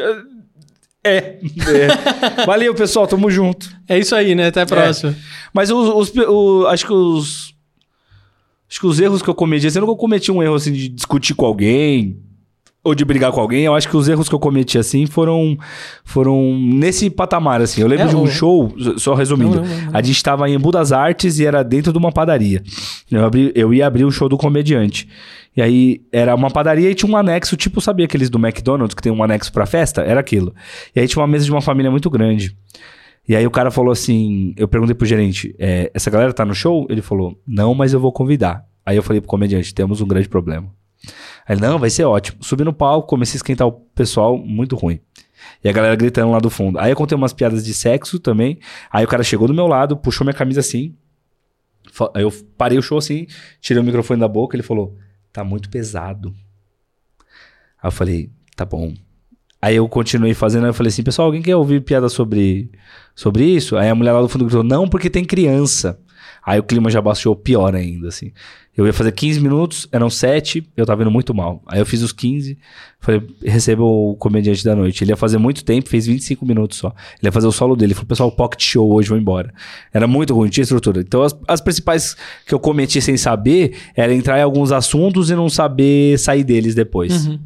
É. 1.03 1.17
é. 1.17 2.45
Valeu, 2.45 2.73
pessoal, 2.75 3.07
tamo 3.07 3.29
junto. 3.31 3.69
É 3.87 3.97
isso 3.97 4.15
aí, 4.15 4.35
né? 4.35 4.47
Até 4.47 4.61
a 4.61 4.65
próxima. 4.65 5.15
Mas 5.53 5.69
os, 5.71 6.09
os- 6.09 6.15
o- 6.27 6.65
acho 6.67 6.85
que 6.85 6.93
os. 6.93 7.55
Acho 8.69 8.79
que 8.81 8.85
os 8.87 8.99
erros 8.99 9.21
que 9.21 9.29
eu 9.29 9.35
cometi, 9.35 9.65
assim, 9.67 9.77
eu 9.79 9.85
nunca 9.85 9.97
cometi 9.97 10.29
um 10.31 10.43
erro 10.43 10.55
assim 10.55 10.73
de 10.73 10.89
discutir 10.89 11.33
com 11.33 11.45
alguém 11.45 12.19
ou 12.87 12.95
de 12.95 13.03
brigar 13.05 13.31
com 13.31 13.39
alguém. 13.39 13.63
Eu 13.65 13.75
acho 13.75 13.87
que 13.89 13.95
os 13.97 14.07
erros 14.07 14.27
que 14.29 14.35
eu 14.35 14.39
cometi 14.39 14.77
assim 14.77 15.05
foram 15.05 15.57
foram 16.03 16.57
nesse 16.59 17.09
patamar 17.09 17.61
assim. 17.61 17.81
Eu 17.81 17.87
lembro 17.87 18.05
É, 18.05 18.09
de 18.09 18.15
um 18.15 18.23
o- 18.23 18.27
show, 18.27 18.73
só 18.97 19.13
resumindo. 19.13 19.57
Não, 19.57 19.65
não, 19.65 19.81
não. 19.85 19.91
A 19.93 20.01
gente 20.01 20.21
tava 20.23 20.49
em 20.49 20.57
Budas 20.57 20.91
Artes 20.91 21.39
e 21.39 21.45
era 21.45 21.63
dentro 21.63 21.91
de 21.91 21.97
uma 21.97 22.11
padaria. 22.11 22.63
Eu, 23.11 23.25
abri- 23.25 23.51
eu 23.55 23.73
ia 23.73 23.85
abrir 23.85 24.05
um 24.05 24.11
show 24.11 24.27
do 24.29 24.37
comediante. 24.37 25.07
E 25.55 25.61
aí 25.61 26.01
era 26.11 26.35
uma 26.35 26.51
padaria 26.51 26.89
e 26.91 26.93
tinha 26.95 27.11
um 27.11 27.17
anexo, 27.17 27.57
tipo, 27.57 27.81
sabia 27.81 28.05
aqueles 28.05 28.29
do 28.29 28.37
McDonald's 28.37 28.93
que 28.93 29.01
tem 29.01 29.11
um 29.11 29.23
anexo 29.23 29.51
pra 29.51 29.65
festa? 29.65 30.01
Era 30.01 30.19
aquilo. 30.19 30.53
E 30.95 30.99
aí 30.99 31.07
tinha 31.07 31.19
uma 31.21 31.27
mesa 31.27 31.45
de 31.45 31.51
uma 31.51 31.61
família 31.61 31.89
muito 31.89 32.09
grande. 32.09 32.55
E 33.27 33.35
aí 33.35 33.45
o 33.45 33.51
cara 33.51 33.71
falou 33.71 33.91
assim, 33.91 34.53
eu 34.55 34.67
perguntei 34.67 34.95
pro 34.95 35.05
gerente, 35.05 35.53
é, 35.59 35.91
essa 35.93 36.09
galera 36.09 36.31
tá 36.31 36.45
no 36.45 36.53
show? 36.55 36.85
Ele 36.89 37.01
falou, 37.01 37.37
não, 37.45 37.73
mas 37.73 37.91
eu 37.91 37.99
vou 37.99 38.11
convidar. 38.11 38.63
Aí 38.85 38.95
eu 38.95 39.03
falei 39.03 39.19
pro 39.19 39.27
comediante, 39.29 39.73
temos 39.73 39.99
um 39.99 40.07
grande 40.07 40.29
problema. 40.29 40.67
Ele, 41.47 41.61
não, 41.61 41.79
vai 41.79 41.89
ser 41.89 42.03
ótimo. 42.03 42.43
Subi 42.43 42.63
no 42.63 42.73
palco, 42.73 43.07
comecei 43.07 43.35
a 43.35 43.39
esquentar 43.39 43.67
o 43.67 43.71
pessoal, 43.71 44.37
muito 44.37 44.75
ruim. 44.75 44.99
E 45.63 45.69
a 45.69 45.71
galera 45.71 45.95
gritando 45.95 46.31
lá 46.31 46.39
do 46.39 46.49
fundo. 46.49 46.79
Aí 46.79 46.91
eu 46.91 46.95
contei 46.95 47.15
umas 47.15 47.33
piadas 47.33 47.63
de 47.63 47.73
sexo 47.73 48.19
também. 48.19 48.59
Aí 48.91 49.05
o 49.05 49.07
cara 49.07 49.23
chegou 49.23 49.47
do 49.47 49.53
meu 49.53 49.67
lado, 49.67 49.95
puxou 49.95 50.25
minha 50.25 50.33
camisa 50.33 50.59
assim. 50.59 50.93
Aí 52.13 52.21
eu 52.21 52.31
parei 52.57 52.77
o 52.77 52.81
show 52.81 52.97
assim, 52.97 53.27
tirei 53.59 53.81
o 53.81 53.85
microfone 53.85 54.19
da 54.19 54.27
boca, 54.27 54.55
ele 54.55 54.63
falou, 54.63 54.95
tá 55.31 55.43
muito 55.43 55.69
pesado. 55.69 56.33
Aí 57.81 57.87
eu 57.87 57.91
falei, 57.91 58.29
tá 58.55 58.65
bom. 58.65 58.93
Aí 59.61 59.75
eu 59.75 59.87
continuei 59.89 60.33
fazendo, 60.33 60.65
aí 60.65 60.69
eu 60.69 60.73
falei 60.73 60.89
assim, 60.89 61.03
pessoal, 61.03 61.27
alguém 61.27 61.41
quer 61.41 61.55
ouvir 61.55 61.81
piada 61.81 62.09
sobre, 62.09 62.69
sobre 63.15 63.43
isso? 63.45 63.75
Aí 63.77 63.89
a 63.89 63.95
mulher 63.95 64.11
lá 64.11 64.21
do 64.21 64.29
fundo 64.29 64.45
gritou, 64.45 64.63
não, 64.63 64.87
porque 64.87 65.09
tem 65.09 65.25
criança. 65.25 65.99
Aí 66.47 66.57
o 66.59 66.63
clima 66.63 66.89
já 66.89 67.01
baixou 67.01 67.35
pior 67.35 67.75
ainda, 67.75 68.07
assim. 68.07 68.31
Eu 68.77 68.85
ia 68.85 68.93
fazer 68.93 69.11
15 69.11 69.41
minutos, 69.41 69.85
eram 69.91 70.09
7, 70.09 70.65
eu 70.77 70.85
tava 70.85 71.01
indo 71.01 71.11
muito 71.11 71.33
mal. 71.33 71.61
Aí 71.67 71.77
eu 71.77 71.85
fiz 71.85 72.01
os 72.01 72.13
15, 72.13 72.57
falei, 73.01 73.21
receba 73.43 73.83
o 73.83 74.15
comediante 74.15 74.63
da 74.63 74.73
noite. 74.73 75.03
Ele 75.03 75.11
ia 75.11 75.17
fazer 75.17 75.37
muito 75.39 75.65
tempo, 75.65 75.89
fez 75.89 76.07
25 76.07 76.45
minutos 76.45 76.77
só. 76.77 76.87
Ele 77.19 77.27
ia 77.27 77.33
fazer 77.33 77.47
o 77.47 77.51
solo 77.51 77.75
dele. 77.75 77.87
Ele 77.87 77.95
falou, 77.95 78.07
pessoal, 78.07 78.31
pocket 78.31 78.63
show 78.63 78.93
hoje, 78.93 79.09
vou 79.09 79.17
embora. 79.17 79.53
Era 79.93 80.07
muito 80.07 80.33
ruim, 80.33 80.47
tinha 80.47 80.61
estrutura. 80.61 81.01
Então 81.01 81.21
as, 81.21 81.37
as 81.49 81.59
principais 81.59 82.15
que 82.45 82.53
eu 82.53 82.59
cometi 82.61 83.01
sem 83.01 83.17
saber 83.17 83.75
era 83.93 84.13
entrar 84.13 84.39
em 84.39 84.43
alguns 84.43 84.71
assuntos 84.71 85.29
e 85.29 85.35
não 85.35 85.49
saber 85.49 86.17
sair 86.17 86.45
deles 86.45 86.73
depois. 86.73 87.27
Uhum. 87.27 87.39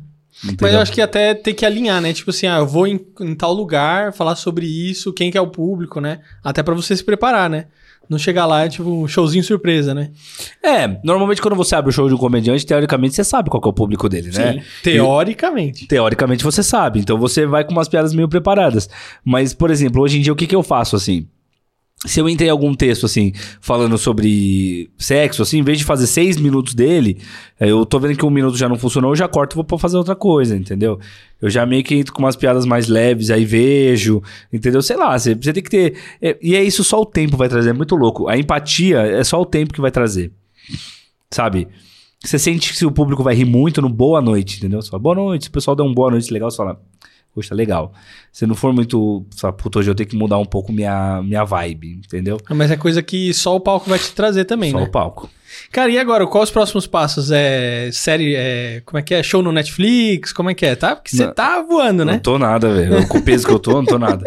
Entendeu? 0.44 0.58
Mas 0.62 0.74
eu 0.74 0.80
acho 0.80 0.92
que 0.92 1.02
até 1.02 1.34
tem 1.34 1.56
que 1.56 1.66
alinhar, 1.66 2.00
né? 2.02 2.14
Tipo 2.14 2.30
assim, 2.30 2.46
ah, 2.46 2.60
eu 2.60 2.68
vou 2.68 2.86
em, 2.86 3.00
em 3.20 3.34
tal 3.34 3.52
lugar 3.52 4.14
falar 4.14 4.36
sobre 4.36 4.68
isso, 4.68 5.12
quem 5.12 5.32
que 5.32 5.38
é 5.40 5.42
o 5.42 5.48
público, 5.48 6.00
né? 6.00 6.20
Até 6.44 6.62
pra 6.62 6.76
você 6.76 6.96
se 6.96 7.04
preparar, 7.04 7.50
né? 7.50 7.66
Não 8.10 8.18
chegar 8.18 8.46
lá, 8.46 8.68
tipo, 8.68 8.90
um 8.90 9.08
showzinho 9.08 9.44
surpresa, 9.44 9.94
né? 9.94 10.12
É, 10.62 11.00
normalmente 11.04 11.42
quando 11.42 11.56
você 11.56 11.76
abre 11.76 11.90
o 11.90 11.94
show 11.94 12.08
de 12.10 12.14
um 12.14 12.18
comediante, 12.18 12.66
teoricamente 12.66 13.16
você 13.16 13.24
sabe 13.24 13.50
qual 13.50 13.62
é 13.64 13.68
o 13.68 13.74
público 13.74 14.10
dele, 14.10 14.32
né? 14.32 14.64
Teoricamente. 14.84 15.88
Teoricamente 15.88 16.44
você 16.44 16.62
sabe, 16.62 17.00
então 17.00 17.18
você 17.18 17.46
vai 17.46 17.64
com 17.64 17.72
umas 17.72 17.88
piadas 17.88 18.14
meio 18.14 18.28
preparadas. 18.28 18.90
Mas, 19.24 19.54
por 19.54 19.72
exemplo, 19.72 20.02
hoje 20.02 20.18
em 20.18 20.22
dia 20.22 20.34
o 20.34 20.36
que, 20.36 20.48
que 20.48 20.56
eu 20.56 20.64
faço 20.64 20.96
assim? 20.96 21.28
Se 22.04 22.20
eu 22.20 22.28
entrei 22.28 22.48
em 22.48 22.52
algum 22.52 22.74
texto, 22.74 23.06
assim, 23.06 23.32
falando 23.60 23.96
sobre 23.96 24.90
sexo, 24.98 25.44
assim, 25.44 25.60
em 25.60 25.64
vez 25.64 25.78
de 25.78 25.86
fazer 25.86 26.08
seis 26.08 26.36
minutos 26.36 26.74
dele, 26.74 27.20
eh, 27.60 27.70
eu 27.70 27.86
tô 27.86 28.00
vendo 28.00 28.18
que 28.18 28.26
um 28.26 28.32
minuto 28.32 28.58
já 28.58 28.68
não 28.68 28.76
funcionou, 28.76 29.12
eu 29.12 29.16
já 29.16 29.28
corto 29.28 29.54
e 29.56 29.64
vou 29.64 29.78
fazer 29.78 29.98
outra 29.98 30.16
coisa, 30.16 30.58
entendeu? 30.58 31.00
Eu 31.40 31.48
já 31.48 31.64
meio 31.64 31.84
que 31.84 31.94
entro 31.94 32.12
com 32.12 32.24
umas 32.24 32.36
piadas 32.36 32.66
mais 32.66 32.88
leves, 32.88 33.30
aí 33.30 33.46
vejo, 33.46 34.22
entendeu? 34.52 34.82
Sei 34.82 34.98
lá, 34.98 35.18
você, 35.18 35.36
você 35.36 35.54
tem 35.54 35.62
que 35.62 35.70
ter. 35.70 35.96
é, 36.20 36.36
e 36.42 36.56
é 36.56 36.64
isso 36.64 36.84
só 36.84 37.00
o 37.00 37.06
tempo 37.06 37.38
vai 37.38 37.48
trazer, 37.48 37.70
é 37.70 37.74
muito 37.74 37.96
louco. 37.96 38.28
A 38.28 38.36
empatia 38.36 39.02
é 39.02 39.24
só 39.24 39.40
o 39.40 39.46
tempo 39.46 39.72
que 39.72 39.82
vai 39.82 39.92
trazer. 39.92 40.32
Sabe? 41.30 41.68
Você 42.24 42.38
sente 42.38 42.72
que 42.72 42.78
se 42.78 42.86
o 42.86 42.92
público 42.92 43.24
vai 43.24 43.34
rir 43.34 43.46
muito 43.46 43.82
no 43.82 43.90
boa 43.90 44.22
noite, 44.22 44.58
entendeu? 44.58 44.82
Você 44.82 44.90
fala, 44.90 45.02
boa 45.02 45.16
noite, 45.16 45.46
se 45.46 45.50
o 45.50 45.52
pessoal 45.52 45.76
der 45.76 45.84
um 45.84 45.94
boa 45.94 46.12
noite 46.12 46.32
legal, 46.32 46.50
você 46.50 46.58
fala, 46.58 46.80
poxa, 47.34 47.50
tá 47.50 47.56
legal. 47.56 47.94
Se 48.32 48.46
não 48.46 48.56
for 48.56 48.74
muito, 48.74 49.26
sabe, 49.32 49.58
puta, 49.58 49.80
hoje 49.80 49.90
eu 49.90 49.96
tenho 49.96 50.10
que 50.10 50.16
mudar 50.16 50.38
um 50.38 50.46
pouco 50.46 50.72
minha, 50.72 51.22
minha 51.24 51.44
vibe, 51.44 52.02
entendeu? 52.06 52.38
Mas 52.50 52.72
é 52.72 52.78
coisa 52.78 53.02
que 53.02 53.34
só 53.34 53.56
o 53.56 53.60
palco 53.60 53.90
vai 53.90 54.00
te 54.00 54.12
trazer 54.12 54.46
também, 54.46 54.72
Só 54.72 54.80
né? 54.80 54.84
o 54.84 54.92
palco. 54.92 55.30
Cara, 55.72 55.92
e 55.92 55.98
agora? 55.98 56.26
Quais 56.28 56.50
os 56.50 56.52
próximos 56.52 56.88
passos? 56.88 57.30
É 57.32 57.90
série, 57.92 58.36
é, 58.36 58.82
como 58.86 59.00
é 59.00 59.02
que 59.02 59.14
é? 59.14 59.22
Show 59.22 59.42
no 59.42 59.52
Netflix? 59.52 60.32
Como 60.32 60.50
é 60.50 60.54
que 60.54 60.66
é? 60.66 60.76
Tá? 60.76 60.96
Porque 60.96 61.16
você 61.16 61.28
tá 61.32 61.62
voando, 61.62 62.06
né? 62.06 62.14
Não 62.14 62.20
tô 62.20 62.40
nada, 62.40 62.74
velho. 62.74 63.08
Com 63.08 63.18
o 63.18 63.22
peso 63.22 63.46
que 63.46 63.54
eu 63.54 63.60
tô, 63.60 63.74
não 63.74 63.86
tô 63.86 64.00
nada. 64.00 64.24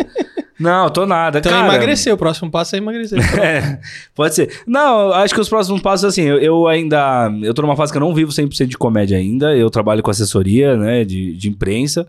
Não, 0.59 0.89
tô 0.89 1.05
nada. 1.05 1.41
Então 1.41 1.51
cara. 1.51 1.67
emagrecer, 1.67 2.15
o 2.15 2.17
próximo 2.17 2.51
passo 2.51 2.77
é 2.77 2.79
emagrecer. 2.79 3.19
É, 3.43 3.79
pode 4.15 4.35
ser. 4.35 4.63
Não, 4.67 5.13
acho 5.13 5.35
que 5.35 5.41
os 5.41 5.49
próximos 5.49 5.83
passos, 5.83 6.05
assim, 6.05 6.23
eu, 6.23 6.39
eu 6.39 6.67
ainda. 6.69 7.31
Eu 7.43 7.53
tô 7.53 7.63
numa 7.63 7.77
fase 7.77 7.91
que 7.91 7.99
eu 7.99 8.01
não 8.01 8.15
vivo 8.15 8.31
100% 8.31 8.67
de 8.67 8.79
comédia 8.79 9.19
ainda. 9.19 9.55
Eu 9.57 9.69
trabalho 9.69 10.03
com 10.03 10.11
assessoria, 10.11 10.77
né, 10.77 11.05
de, 11.05 11.35
de 11.35 11.49
imprensa. 11.49 12.07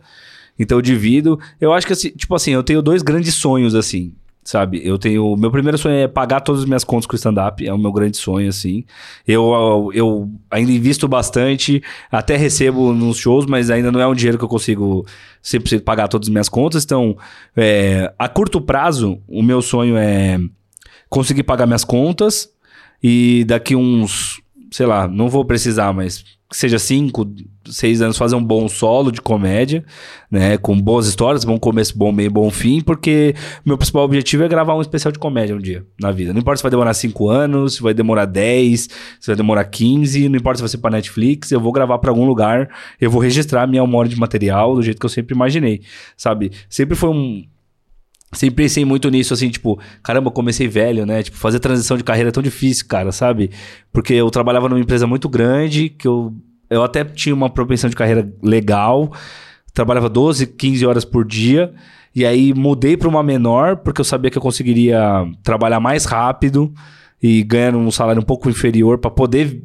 Então 0.58 0.78
eu 0.78 0.82
divido. 0.82 1.40
Eu 1.60 1.74
acho 1.74 1.86
que, 1.86 1.94
assim, 1.94 2.10
tipo 2.10 2.34
assim, 2.36 2.52
eu 2.52 2.64
tenho 2.64 2.82
dois 2.82 3.02
grandes 3.02 3.34
sonhos, 3.36 3.76
assim, 3.76 4.14
sabe? 4.44 4.82
Eu 4.84 4.98
tenho. 4.98 5.36
Meu 5.36 5.52
primeiro 5.52 5.78
sonho 5.78 5.96
é 5.96 6.08
pagar 6.08 6.42
todas 6.42 6.62
as 6.62 6.68
minhas 6.68 6.84
contas 6.84 7.06
com 7.06 7.16
stand-up. 7.16 7.66
É 7.66 7.74
o 7.74 7.78
meu 7.78 7.92
grande 7.92 8.18
sonho, 8.18 8.48
assim. 8.48 8.86
Eu, 9.28 9.92
eu 9.94 10.30
ainda 10.50 10.72
invisto 10.72 11.08
bastante, 11.08 11.84
até 12.12 12.38
recebo 12.38 12.94
nos 12.94 13.18
shows, 13.18 13.46
mas 13.46 13.70
ainda 13.70 13.92
não 13.92 14.00
é 14.00 14.08
um 14.08 14.16
dinheiro 14.16 14.38
que 14.38 14.44
eu 14.44 14.50
consigo 14.50 15.06
100% 15.44 15.82
pagar 15.82 16.08
todas 16.08 16.28
as 16.28 16.32
minhas 16.32 16.50
contas. 16.50 16.84
Então, 16.84 17.18
é, 17.56 18.14
a 18.18 18.30
curto 18.30 18.62
prazo, 18.62 19.20
o 19.28 19.44
meu 19.44 19.62
sonho 19.62 19.98
é 19.98 20.40
conseguir 21.10 21.44
pagar 21.44 21.66
minhas 21.66 21.84
contas 21.84 22.50
e 23.02 23.44
daqui 23.46 23.76
uns, 23.76 24.35
sei 24.76 24.86
lá, 24.86 25.08
não 25.08 25.30
vou 25.30 25.46
precisar, 25.46 25.94
mas 25.94 26.22
que 26.50 26.58
seja 26.58 26.78
cinco, 26.78 27.26
seis 27.66 28.02
anos 28.02 28.18
fazer 28.18 28.36
um 28.36 28.44
bom 28.44 28.68
solo 28.68 29.10
de 29.10 29.22
comédia, 29.22 29.86
né, 30.30 30.58
com 30.58 30.78
boas 30.78 31.08
histórias, 31.08 31.46
bom 31.46 31.58
começo, 31.58 31.98
bom 31.98 32.12
meio, 32.12 32.30
bom 32.30 32.52
fim, 32.52 32.82
porque 32.82 33.34
meu 33.66 33.78
principal 33.78 34.04
objetivo 34.04 34.44
é 34.44 34.50
gravar 34.50 34.76
um 34.76 34.82
especial 34.82 35.14
de 35.14 35.18
comédia 35.18 35.56
um 35.56 35.60
dia 35.60 35.86
na 35.98 36.12
vida. 36.12 36.34
Não 36.34 36.42
importa 36.42 36.58
se 36.58 36.64
vai 36.64 36.72
demorar 36.72 36.94
cinco 36.94 37.30
anos, 37.30 37.76
se 37.76 37.82
vai 37.82 37.94
demorar 37.94 38.26
10, 38.26 38.82
se 38.82 39.28
vai 39.28 39.36
demorar 39.38 39.64
15, 39.64 40.28
não 40.28 40.38
importa 40.38 40.58
se 40.58 40.64
vai 40.64 40.70
ser 40.70 40.80
pra 40.80 40.92
Netflix, 40.92 41.54
eu 41.54 41.62
vou 41.62 41.72
gravar 41.72 41.98
pra 42.00 42.12
algum 42.12 42.26
lugar, 42.26 42.70
eu 43.00 43.10
vou 43.10 43.22
registrar 43.22 43.66
minha 43.68 43.82
memória 43.82 44.10
de 44.10 44.20
material 44.20 44.76
do 44.76 44.84
jeito 44.84 45.00
que 45.00 45.06
eu 45.06 45.10
sempre 45.10 45.34
imaginei, 45.34 45.84
sabe? 46.18 46.52
Sempre 46.68 46.98
foi 46.98 47.12
um, 47.12 47.46
Sempre 48.34 48.64
pensei 48.64 48.84
muito 48.84 49.10
nisso, 49.10 49.34
assim, 49.34 49.50
tipo, 49.50 49.80
caramba, 50.04 50.30
comecei 50.30 50.68
velho, 50.68 51.06
né? 51.06 51.24
Tipo, 51.24 51.38
fazer 51.38 51.60
transição 51.60 51.96
de 51.96 52.04
carreira 52.04 52.30
é 52.30 52.32
tão 52.32 52.44
difícil, 52.44 52.86
cara, 52.88 53.12
sabe? 53.12 53.52
Porque 53.94 54.14
eu 54.14 54.30
trabalhava 54.30 54.68
numa 54.68 54.80
empresa 54.80 55.08
muito 55.08 55.30
grande, 55.30 55.90
que 55.90 56.08
eu, 56.08 56.34
eu 56.70 56.84
até 56.84 57.04
tinha 57.04 57.34
uma 57.34 57.50
propensão 57.50 57.90
de 57.90 57.96
carreira 57.96 58.30
legal, 58.42 59.14
trabalhava 59.74 60.10
12, 60.10 60.48
15 60.48 60.86
horas 60.86 61.06
por 61.06 61.26
dia, 61.26 61.74
e 62.14 62.26
aí 62.26 62.54
mudei 62.54 62.98
para 62.98 63.08
uma 63.08 63.24
menor, 63.24 63.78
porque 63.78 64.02
eu 64.02 64.06
sabia 64.06 64.32
que 64.32 64.38
eu 64.38 64.42
conseguiria 64.42 65.00
trabalhar 65.44 65.80
mais 65.80 66.06
rápido 66.06 66.74
e 67.22 67.44
ganhando 67.44 67.78
um 67.78 67.92
salário 67.92 68.22
um 68.22 68.26
pouco 68.26 68.50
inferior 68.50 68.98
para 68.98 69.12
poder 69.12 69.64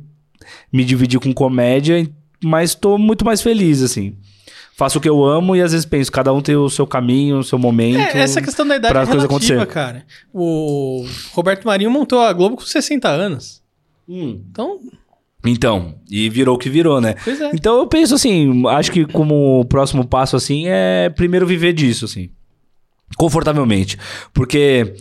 me 0.72 0.84
dividir 0.84 1.18
com 1.20 1.32
comédia, 1.32 2.08
mas 2.42 2.74
tô 2.74 2.98
muito 2.98 3.24
mais 3.24 3.42
feliz, 3.42 3.82
assim. 3.82 4.16
Faço 4.80 4.96
o 4.96 5.00
que 5.02 5.08
eu 5.10 5.22
amo 5.22 5.54
e 5.54 5.60
às 5.60 5.72
vezes 5.72 5.84
penso, 5.84 6.10
cada 6.10 6.32
um 6.32 6.40
tem 6.40 6.56
o 6.56 6.70
seu 6.70 6.86
caminho, 6.86 7.40
o 7.40 7.44
seu 7.44 7.58
momento. 7.58 7.98
É, 8.16 8.22
essa 8.22 8.40
questão 8.40 8.66
da 8.66 8.76
idade 8.76 8.94
pra 8.94 9.02
é 9.02 9.04
relativa, 9.04 9.26
acontecer. 9.26 9.66
cara. 9.66 10.06
O 10.32 11.04
Roberto 11.32 11.66
Marinho 11.66 11.90
montou 11.90 12.18
a 12.22 12.32
Globo 12.32 12.56
com 12.56 12.62
60 12.62 13.06
anos. 13.06 13.62
Hum. 14.08 14.40
Então, 14.50 14.80
Então, 15.44 15.96
e 16.10 16.30
virou 16.30 16.54
o 16.54 16.58
que 16.58 16.70
virou, 16.70 16.98
né? 16.98 17.14
pois 17.22 17.38
é. 17.42 17.50
Então 17.52 17.76
eu 17.78 17.86
penso 17.88 18.14
assim, 18.14 18.66
acho 18.68 18.90
que 18.90 19.04
como 19.04 19.66
próximo 19.66 20.06
passo 20.06 20.34
assim 20.34 20.64
é 20.66 21.10
primeiro 21.10 21.46
viver 21.46 21.74
disso, 21.74 22.06
assim. 22.06 22.30
Confortavelmente. 23.18 23.98
Porque 24.32 24.94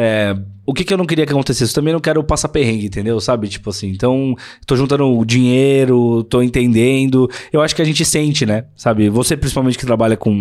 é, 0.00 0.36
o 0.64 0.72
que, 0.72 0.84
que 0.84 0.94
eu 0.94 0.96
não 0.96 1.04
queria 1.04 1.26
que 1.26 1.32
acontecesse? 1.32 1.72
Eu 1.72 1.74
também 1.74 1.92
não 1.92 1.98
quero 1.98 2.22
passar 2.22 2.48
perrengue, 2.50 2.86
entendeu? 2.86 3.18
Sabe? 3.20 3.48
Tipo 3.48 3.70
assim, 3.70 3.88
então 3.88 4.36
tô 4.64 4.76
juntando 4.76 5.24
dinheiro, 5.26 6.22
tô 6.22 6.40
entendendo. 6.40 7.28
Eu 7.52 7.60
acho 7.60 7.74
que 7.74 7.82
a 7.82 7.84
gente 7.84 8.04
sente, 8.04 8.46
né? 8.46 8.64
Sabe? 8.76 9.08
Você 9.08 9.36
principalmente 9.36 9.76
que 9.76 9.84
trabalha 9.84 10.16
com. 10.16 10.32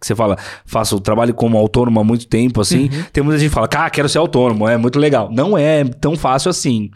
Que 0.00 0.06
você 0.06 0.14
fala, 0.14 0.38
faço 0.64 0.98
trabalho 0.98 1.34
como 1.34 1.58
autônomo 1.58 2.00
há 2.00 2.04
muito 2.04 2.26
tempo, 2.26 2.58
assim. 2.58 2.88
Tem 3.12 3.22
muita 3.22 3.38
gente 3.38 3.50
que 3.50 3.54
fala, 3.54 3.68
cara, 3.68 3.90
quero 3.90 4.08
ser 4.08 4.16
autônomo, 4.16 4.66
é 4.66 4.78
muito 4.78 4.98
legal. 4.98 5.30
Não 5.30 5.58
é 5.58 5.84
tão 5.84 6.16
fácil 6.16 6.48
assim. 6.48 6.90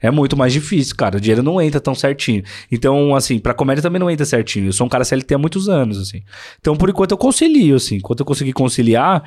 É 0.00 0.10
muito 0.10 0.34
mais 0.34 0.54
difícil, 0.54 0.96
cara. 0.96 1.18
O 1.18 1.20
dinheiro 1.20 1.42
não 1.42 1.60
entra 1.60 1.80
tão 1.80 1.94
certinho. 1.94 2.42
Então, 2.70 3.14
assim, 3.14 3.38
pra 3.38 3.52
comédia 3.52 3.82
também 3.82 4.00
não 4.00 4.10
entra 4.10 4.24
certinho. 4.24 4.68
Eu 4.68 4.72
sou 4.72 4.86
um 4.86 4.90
cara 4.90 5.04
CLT 5.04 5.34
há 5.34 5.38
muitos 5.38 5.68
anos, 5.68 5.98
assim. 5.98 6.22
Então, 6.58 6.76
por 6.76 6.88
enquanto, 6.88 7.12
eu 7.12 7.18
concilio, 7.18 7.76
assim. 7.76 7.96
Enquanto 7.96 8.20
eu 8.20 8.26
conseguir 8.26 8.52
conciliar, 8.52 9.22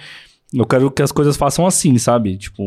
eu 0.56 0.66
quero 0.66 0.90
que 0.90 1.02
as 1.02 1.12
coisas 1.12 1.38
façam 1.38 1.66
assim, 1.66 1.98
sabe? 1.98 2.38
Tipo. 2.38 2.64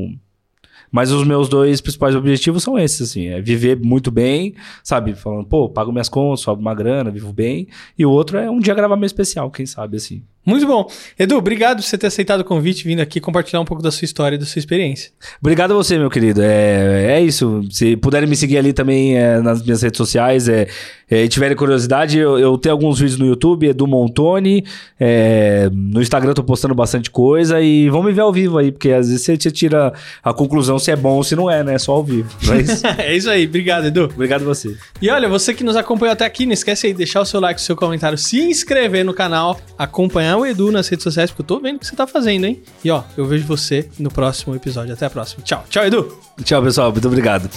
Mas 0.90 1.12
os 1.12 1.26
meus 1.26 1.50
dois 1.50 1.82
principais 1.82 2.14
objetivos 2.14 2.62
são 2.62 2.78
esses, 2.78 3.10
assim. 3.10 3.26
É 3.26 3.42
viver 3.42 3.78
muito 3.78 4.10
bem, 4.10 4.54
sabe? 4.82 5.14
Falando, 5.14 5.46
pô, 5.46 5.68
pago 5.68 5.92
minhas 5.92 6.08
contas, 6.08 6.40
sobe 6.40 6.62
uma 6.62 6.74
grana, 6.74 7.10
vivo 7.10 7.30
bem. 7.30 7.68
E 7.98 8.06
o 8.06 8.10
outro 8.10 8.38
é 8.38 8.50
um 8.50 8.58
dia 8.58 8.74
gravar 8.74 8.96
meu 8.96 9.04
especial, 9.04 9.50
quem 9.50 9.66
sabe, 9.66 9.98
assim. 9.98 10.22
Muito 10.48 10.66
bom. 10.66 10.90
Edu, 11.18 11.36
obrigado 11.36 11.76
por 11.76 11.82
você 11.82 11.98
ter 11.98 12.06
aceitado 12.06 12.40
o 12.40 12.44
convite, 12.44 12.82
vindo 12.82 13.00
aqui 13.00 13.20
compartilhar 13.20 13.60
um 13.60 13.66
pouco 13.66 13.82
da 13.82 13.90
sua 13.90 14.06
história 14.06 14.36
e 14.36 14.38
da 14.38 14.46
sua 14.46 14.58
experiência. 14.58 15.10
Obrigado 15.42 15.72
a 15.72 15.74
você, 15.74 15.98
meu 15.98 16.08
querido. 16.08 16.40
É, 16.42 17.18
é 17.18 17.20
isso. 17.20 17.62
Se 17.70 17.98
puderem 17.98 18.26
me 18.26 18.34
seguir 18.34 18.56
ali 18.56 18.72
também 18.72 19.18
é, 19.18 19.40
nas 19.40 19.62
minhas 19.62 19.82
redes 19.82 19.98
sociais, 19.98 20.48
é, 20.48 20.66
é, 21.10 21.24
e 21.24 21.28
tiverem 21.28 21.54
curiosidade, 21.54 22.18
eu, 22.18 22.38
eu 22.38 22.56
tenho 22.56 22.74
alguns 22.74 22.98
vídeos 22.98 23.18
no 23.18 23.26
YouTube, 23.26 23.66
Edu 23.66 23.86
Montoni. 23.86 24.64
é, 24.98 25.68
no 25.70 26.00
Instagram 26.00 26.30
eu 26.30 26.34
tô 26.34 26.44
postando 26.44 26.74
bastante 26.74 27.10
coisa 27.10 27.60
e 27.60 27.90
vão 27.90 28.02
me 28.02 28.12
ver 28.12 28.22
ao 28.22 28.32
vivo 28.32 28.56
aí, 28.56 28.72
porque 28.72 28.90
às 28.90 29.08
vezes 29.08 29.24
você 29.24 29.50
tira 29.50 29.92
a 30.22 30.32
conclusão 30.32 30.78
se 30.78 30.90
é 30.90 30.96
bom 30.96 31.16
ou 31.16 31.24
se 31.24 31.36
não 31.36 31.50
é, 31.50 31.62
né? 31.62 31.78
Só 31.78 31.92
ao 31.92 32.04
vivo. 32.04 32.28
É 32.50 32.60
isso? 32.60 32.86
é 32.98 33.16
isso 33.16 33.28
aí, 33.28 33.46
obrigado, 33.46 33.86
Edu. 33.86 34.04
Obrigado 34.04 34.42
a 34.42 34.44
você. 34.44 34.74
E 35.00 35.10
olha, 35.10 35.28
você 35.28 35.52
que 35.52 35.62
nos 35.62 35.76
acompanhou 35.76 36.12
até 36.12 36.24
aqui, 36.24 36.46
não 36.46 36.54
esquece 36.54 36.86
aí 36.86 36.92
de 36.92 36.98
deixar 36.98 37.20
o 37.20 37.26
seu 37.26 37.38
like, 37.38 37.60
o 37.60 37.62
seu 37.62 37.76
comentário, 37.76 38.16
se 38.16 38.40
inscrever 38.40 39.04
no 39.04 39.12
canal, 39.12 39.60
acompanhar 39.76 40.37
o 40.40 40.46
Edu 40.46 40.70
nas 40.70 40.88
redes 40.88 41.02
sociais, 41.02 41.30
porque 41.30 41.42
eu 41.42 41.46
tô 41.46 41.60
vendo 41.60 41.76
o 41.76 41.78
que 41.78 41.86
você 41.86 41.96
tá 41.96 42.06
fazendo, 42.06 42.44
hein? 42.44 42.62
E 42.84 42.90
ó, 42.90 43.02
eu 43.16 43.24
vejo 43.26 43.46
você 43.46 43.88
no 43.98 44.10
próximo 44.10 44.54
episódio. 44.54 44.92
Até 44.92 45.06
a 45.06 45.10
próxima. 45.10 45.42
Tchau. 45.42 45.64
Tchau, 45.68 45.84
Edu. 45.84 46.18
Tchau, 46.44 46.62
pessoal. 46.62 46.92
Muito 46.92 47.06
obrigado. 47.08 47.48